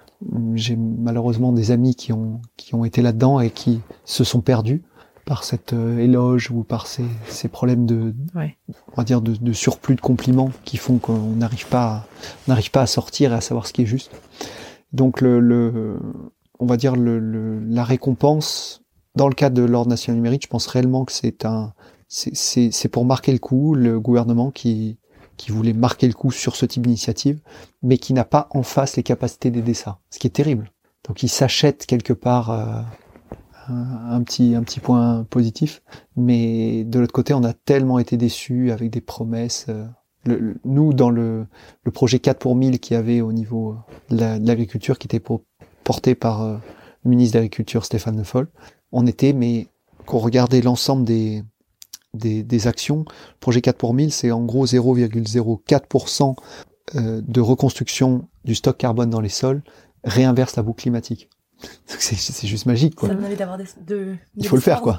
J'ai 0.56 0.76
malheureusement 0.76 1.53
des 1.53 1.72
amis 1.72 1.95
qui 1.95 2.12
ont, 2.12 2.41
qui 2.58 2.76
ont 2.76 2.84
été 2.84 3.01
là-dedans 3.01 3.39
et 3.39 3.49
qui 3.49 3.82
se 4.03 4.24
sont 4.24 4.41
perdus 4.41 4.84
par 5.26 5.43
cette 5.43 5.74
euh, 5.74 5.97
éloge 5.97 6.51
ou 6.51 6.64
par 6.64 6.88
ces, 6.88 7.06
ces 7.28 7.47
problèmes 7.47 7.86
de, 7.86 8.14
ouais. 8.36 8.58
on 8.91 8.95
va 8.95 9.03
dire 9.03 9.22
de, 9.22 9.34
de, 9.36 9.53
surplus 9.53 9.95
de 9.95 10.01
compliments 10.01 10.51
qui 10.64 10.78
font 10.78 10.99
qu'on 10.99 11.36
n'arrive 11.36 11.68
pas, 11.68 12.06
n'arrive 12.47 12.72
pas 12.72 12.82
à 12.82 12.88
sortir 12.88 13.34
et 13.34 13.36
à 13.36 13.41
savoir 13.41 13.66
ce 13.66 13.74
qui 13.74 13.82
est 13.82 13.88
juste. 13.88 14.12
Donc 14.93 15.22
le, 15.22 15.39
le 15.39 15.97
on 16.60 16.66
va 16.66 16.78
dire, 16.78 16.95
le, 16.95 17.60
la 17.60 17.84
récompense, 17.84 18.84
dans 19.16 19.28
le 19.28 19.34
cadre 19.34 19.56
de 19.56 19.64
l'ordre 19.64 19.89
national 19.89 20.18
numérique, 20.18 20.43
je 20.43 20.47
pense 20.49 20.68
réellement 20.68 21.06
que 21.06 21.12
c'est 21.12 21.45
un, 21.45 21.74
c'est 22.08 22.89
pour 22.89 23.06
marquer 23.06 23.32
le 23.32 23.39
coup, 23.39 23.76
le 23.76 23.99
gouvernement 23.99 24.51
qui, 24.51 24.97
qui 25.38 25.51
voulait 25.51 25.74
marquer 25.74 26.08
le 26.08 26.14
coup 26.14 26.32
sur 26.32 26.56
ce 26.56 26.66
type 26.66 26.84
d'initiative, 26.84 27.39
mais 27.82 27.97
qui 27.97 28.14
n'a 28.14 28.26
pas 28.26 28.47
en 28.51 28.64
face 28.64 28.95
les 28.95 29.03
capacités 29.03 29.51
d'aider 29.51 29.74
ça, 29.74 29.99
ce 30.10 30.20
qui 30.20 30.28
est 30.28 30.32
terrible. 30.32 30.72
Donc 31.08 31.24
il 31.24 31.30
s'achète 31.30 31.86
quelque 31.86 32.14
part 32.14 32.51
euh, 32.51 32.82
un, 33.68 34.22
petit, 34.24 34.56
un 34.56 34.64
petit 34.64 34.80
point 34.80 35.26
positif, 35.30 35.82
mais 36.16 36.84
de 36.84 36.99
l'autre 36.99 37.14
côté, 37.14 37.34
on 37.34 37.43
a 37.43 37.53
tellement 37.53 37.99
été 37.99 38.18
déçus 38.18 38.72
avec 38.72 38.89
des 38.89 39.01
promesses. 39.01 39.66
Euh, 39.70 39.86
le, 40.26 40.58
nous, 40.66 40.93
dans 40.93 41.12
le, 41.12 41.45
le 41.84 41.91
projet 41.91 42.18
4 42.18 42.39
pour 42.39 42.56
1000 42.56 42.80
qu'il 42.80 42.95
y 42.95 42.97
avait 42.97 43.22
au 43.22 43.32
niveau 43.32 43.76
de 44.10 44.18
l'agriculture, 44.18 44.97
qui 44.97 45.06
était 45.06 45.20
pour 45.20 45.41
porté 45.86 46.15
par 46.15 46.41
euh, 46.41 46.57
le 47.05 47.09
ministre 47.09 47.36
de 47.36 47.39
l'Agriculture 47.39 47.86
Stéphane 47.86 48.17
Le 48.17 48.25
Foll. 48.25 48.49
On 48.91 49.07
était, 49.07 49.31
mais 49.31 49.69
qu'on 50.05 50.17
regardait 50.19 50.61
l'ensemble 50.61 51.05
des, 51.05 51.43
des, 52.13 52.43
des, 52.43 52.67
actions, 52.67 53.05
projet 53.39 53.61
4 53.61 53.77
pour 53.77 53.93
1000, 53.93 54.11
c'est 54.11 54.31
en 54.31 54.43
gros 54.43 54.65
0,04% 54.65 56.36
euh, 56.95 57.21
de 57.25 57.41
reconstruction 57.41 58.27
du 58.43 58.55
stock 58.55 58.77
carbone 58.77 59.09
dans 59.09 59.21
les 59.21 59.29
sols 59.29 59.63
réinverse 60.03 60.55
la 60.55 60.63
boucle 60.63 60.81
climatique. 60.81 61.29
C'est 61.88 62.47
juste 62.47 62.65
magique, 62.65 62.95
quoi. 62.95 63.09
Ça 63.09 63.15
d'avoir 63.15 63.57
de, 63.57 64.15
Il 64.36 64.45
faut 64.45 64.57
le 64.57 64.61
faire, 64.61 64.81
quoi. 64.81 64.97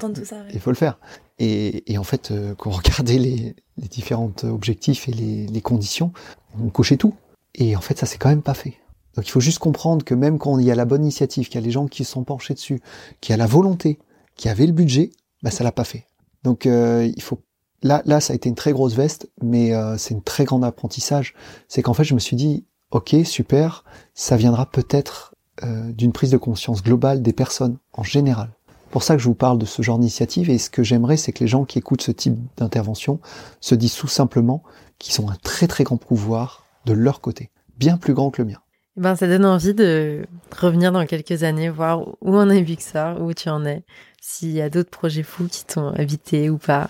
Il 0.51 0.59
faut 0.59 0.71
le 0.71 0.75
faire. 0.75 0.99
Et, 1.37 1.91
et 1.91 1.97
en 1.97 2.03
fait, 2.03 2.31
euh, 2.31 2.55
quand 2.55 2.71
on 2.71 2.73
regardait 2.73 3.19
les, 3.19 3.55
les 3.77 3.87
différents 3.87 4.33
objectifs 4.43 5.07
et 5.07 5.11
les, 5.11 5.45
les 5.45 5.61
conditions, 5.61 6.11
on 6.59 6.69
cochait 6.69 6.97
tout. 6.97 7.13
Et 7.55 7.75
en 7.75 7.81
fait, 7.81 7.97
ça 7.97 8.05
s'est 8.05 8.17
quand 8.17 8.29
même 8.29 8.41
pas 8.41 8.55
fait. 8.55 8.73
Donc 9.17 9.27
il 9.27 9.31
faut 9.31 9.39
juste 9.39 9.57
comprendre 9.57 10.05
que 10.05 10.13
même 10.13 10.37
quand 10.37 10.59
il 10.59 10.65
y 10.65 10.71
a 10.71 10.75
la 10.75 10.85
bonne 10.85 11.01
initiative, 11.01 11.47
qu'il 11.47 11.55
y 11.55 11.63
a 11.63 11.65
les 11.65 11.71
gens 11.71 11.87
qui 11.87 12.05
sont 12.05 12.23
penchés 12.23 12.53
dessus, 12.53 12.79
qu'il 13.19 13.33
y 13.33 13.33
a 13.33 13.37
la 13.37 13.47
volonté, 13.47 13.97
qu'il 14.35 14.47
y 14.47 14.51
avait 14.51 14.67
le 14.67 14.73
budget, 14.73 15.09
bah 15.41 15.49
ça 15.49 15.63
l'a 15.63 15.71
pas 15.71 15.85
fait. 15.85 16.05
Donc 16.43 16.67
euh, 16.67 17.11
il 17.15 17.21
faut 17.23 17.41
là 17.81 18.03
là 18.05 18.21
ça 18.21 18.33
a 18.33 18.35
été 18.35 18.47
une 18.47 18.53
très 18.53 18.73
grosse 18.73 18.93
veste, 18.93 19.27
mais 19.41 19.73
euh, 19.73 19.97
c'est 19.97 20.13
une 20.13 20.21
très 20.21 20.45
grande 20.45 20.63
apprentissage. 20.63 21.33
C'est 21.67 21.81
qu'en 21.81 21.95
fait 21.95 22.03
je 22.03 22.13
me 22.13 22.19
suis 22.19 22.35
dit 22.35 22.65
ok 22.91 23.15
super, 23.25 23.83
ça 24.13 24.37
viendra 24.37 24.67
peut-être 24.67 25.33
euh, 25.63 25.91
d'une 25.93 26.11
prise 26.11 26.29
de 26.29 26.37
conscience 26.37 26.83
globale 26.83 27.23
des 27.23 27.33
personnes 27.33 27.79
en 27.93 28.03
général. 28.03 28.51
Pour 28.91 29.01
ça 29.01 29.15
que 29.15 29.21
je 29.21 29.27
vous 29.27 29.33
parle 29.33 29.57
de 29.57 29.65
ce 29.65 29.81
genre 29.81 29.97
d'initiative 29.97 30.51
et 30.51 30.59
ce 30.59 30.69
que 30.69 30.83
j'aimerais 30.83 31.17
c'est 31.17 31.31
que 31.31 31.43
les 31.43 31.47
gens 31.47 31.65
qui 31.65 31.79
écoutent 31.79 32.03
ce 32.03 32.11
type 32.11 32.37
d'intervention 32.55 33.19
se 33.61 33.73
disent 33.73 33.95
tout 33.95 34.07
simplement 34.07 34.61
qu'ils 34.99 35.19
ont 35.21 35.29
un 35.31 35.37
très 35.41 35.65
très 35.65 35.85
grand 35.85 35.97
pouvoir 35.97 36.65
de 36.85 36.93
leur 36.93 37.19
côté, 37.19 37.49
bien 37.79 37.97
plus 37.97 38.13
grand 38.13 38.29
que 38.29 38.43
le 38.43 38.49
mien. 38.49 38.59
Eh 38.97 39.01
ben, 39.01 39.15
ça 39.15 39.27
donne 39.27 39.45
envie 39.45 39.75
de 39.75 40.25
revenir 40.59 40.91
dans 40.91 41.05
quelques 41.05 41.43
années, 41.43 41.69
voir 41.69 42.01
où 42.01 42.35
on 42.35 42.49
est 42.49 42.81
ça, 42.81 43.15
où 43.19 43.31
tu 43.31 43.47
en 43.47 43.63
es, 43.63 43.83
s'il 44.19 44.49
y 44.49 44.61
a 44.61 44.71
d'autres 44.71 44.89
projets 44.89 45.21
fous 45.21 45.47
qui 45.47 45.65
t'ont 45.65 45.89
habité 45.89 46.49
ou 46.49 46.57
pas. 46.57 46.89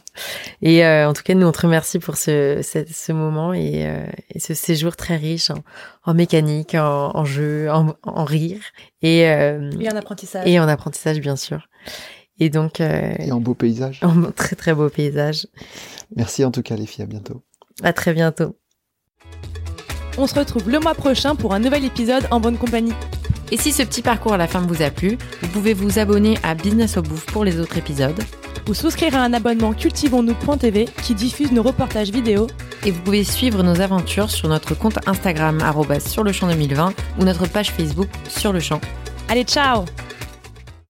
Et 0.62 0.86
euh, 0.86 1.10
en 1.10 1.12
tout 1.12 1.24
cas, 1.24 1.34
nous, 1.34 1.46
on 1.46 1.52
te 1.52 1.60
remercie 1.60 2.00
pour 2.00 2.16
ce, 2.16 2.62
ce, 2.64 3.12
moment 3.12 3.54
et, 3.54 3.86
euh, 3.86 4.06
et, 4.34 4.40
ce 4.40 4.54
séjour 4.54 4.96
très 4.96 5.18
riche 5.18 5.52
en, 6.06 6.14
mécanique, 6.14 6.76
en, 6.76 7.12
en 7.14 7.26
jeu, 7.26 7.70
en, 7.70 7.94
en, 8.04 8.24
rire. 8.24 8.62
Et, 9.02 9.28
euh, 9.28 9.70
et 9.78 9.92
en 9.92 9.98
apprentissage. 9.98 10.48
Et 10.48 10.62
en 10.62 10.68
apprentissage, 10.70 11.20
bien 11.20 11.36
sûr. 11.36 11.68
Et 12.40 12.50
donc... 12.50 12.80
et 12.80 13.32
en 13.34 13.42
beau 13.42 13.54
paysage. 13.54 14.00
En 14.02 14.32
très, 14.32 14.56
très 14.56 14.74
beau 14.74 14.88
paysage. 14.90 15.48
Merci 16.16 16.46
en 16.46 16.52
tout 16.52 16.62
cas, 16.62 16.78
les 16.78 16.86
filles. 16.86 17.04
À 17.04 17.08
bientôt. 17.08 17.44
À 17.84 17.92
très 17.92 18.14
bientôt. 18.14 18.56
On 20.18 20.28
se 20.28 20.36
retrouve 20.36 20.70
le 20.70 20.80
mois 20.80 20.96
prochain 20.96 21.36
pour 21.36 21.54
un 21.54 21.60
nouvel 21.60 21.86
épisode 21.86 22.28
en 22.32 22.40
bonne 22.40 22.58
compagnie. 22.58 22.94
Et 23.52 23.58
si 23.58 23.72
ce 23.72 23.84
petit 23.84 24.02
parcours 24.02 24.34
à 24.34 24.38
la 24.38 24.48
fin 24.48 24.60
vous 24.60 24.82
a 24.82 24.90
plu, 24.90 25.18
vous 25.42 25.48
pouvez 25.50 25.74
vous 25.74 26.00
abonner 26.00 26.38
à 26.44 26.56
Business 26.56 26.98
au 26.98 27.02
Bouffe 27.02 27.26
pour 27.28 27.46
les 27.46 27.60
autres 27.60 27.78
épisodes. 27.78 28.20
Ou 28.68 28.74
souscrire 28.74 29.16
à 29.16 29.20
un 29.20 29.34
abonnement 29.34 29.74
cultivons-nous.tv 29.74 30.90
qui 31.04 31.14
diffuse 31.14 31.52
nos 31.52 31.64
reportages 31.64 32.10
vidéo. 32.10 32.48
Et 32.86 32.92
vous 32.92 33.02
pouvez 33.02 33.24
suivre 33.24 33.64
nos 33.64 33.80
aventures 33.80 34.30
sur 34.30 34.50
notre 34.50 34.76
compte 34.76 35.00
Instagram 35.08 35.60
sur 36.06 36.24
le 36.24 36.32
champ 36.32 36.48
2020 36.48 36.94
ou 37.20 37.24
notre 37.24 37.48
page 37.48 37.72
Facebook 37.72 38.10
sur 38.28 38.52
le 38.52 38.60
champ. 38.60 38.82
Allez, 39.30 39.44
ciao 39.44 39.86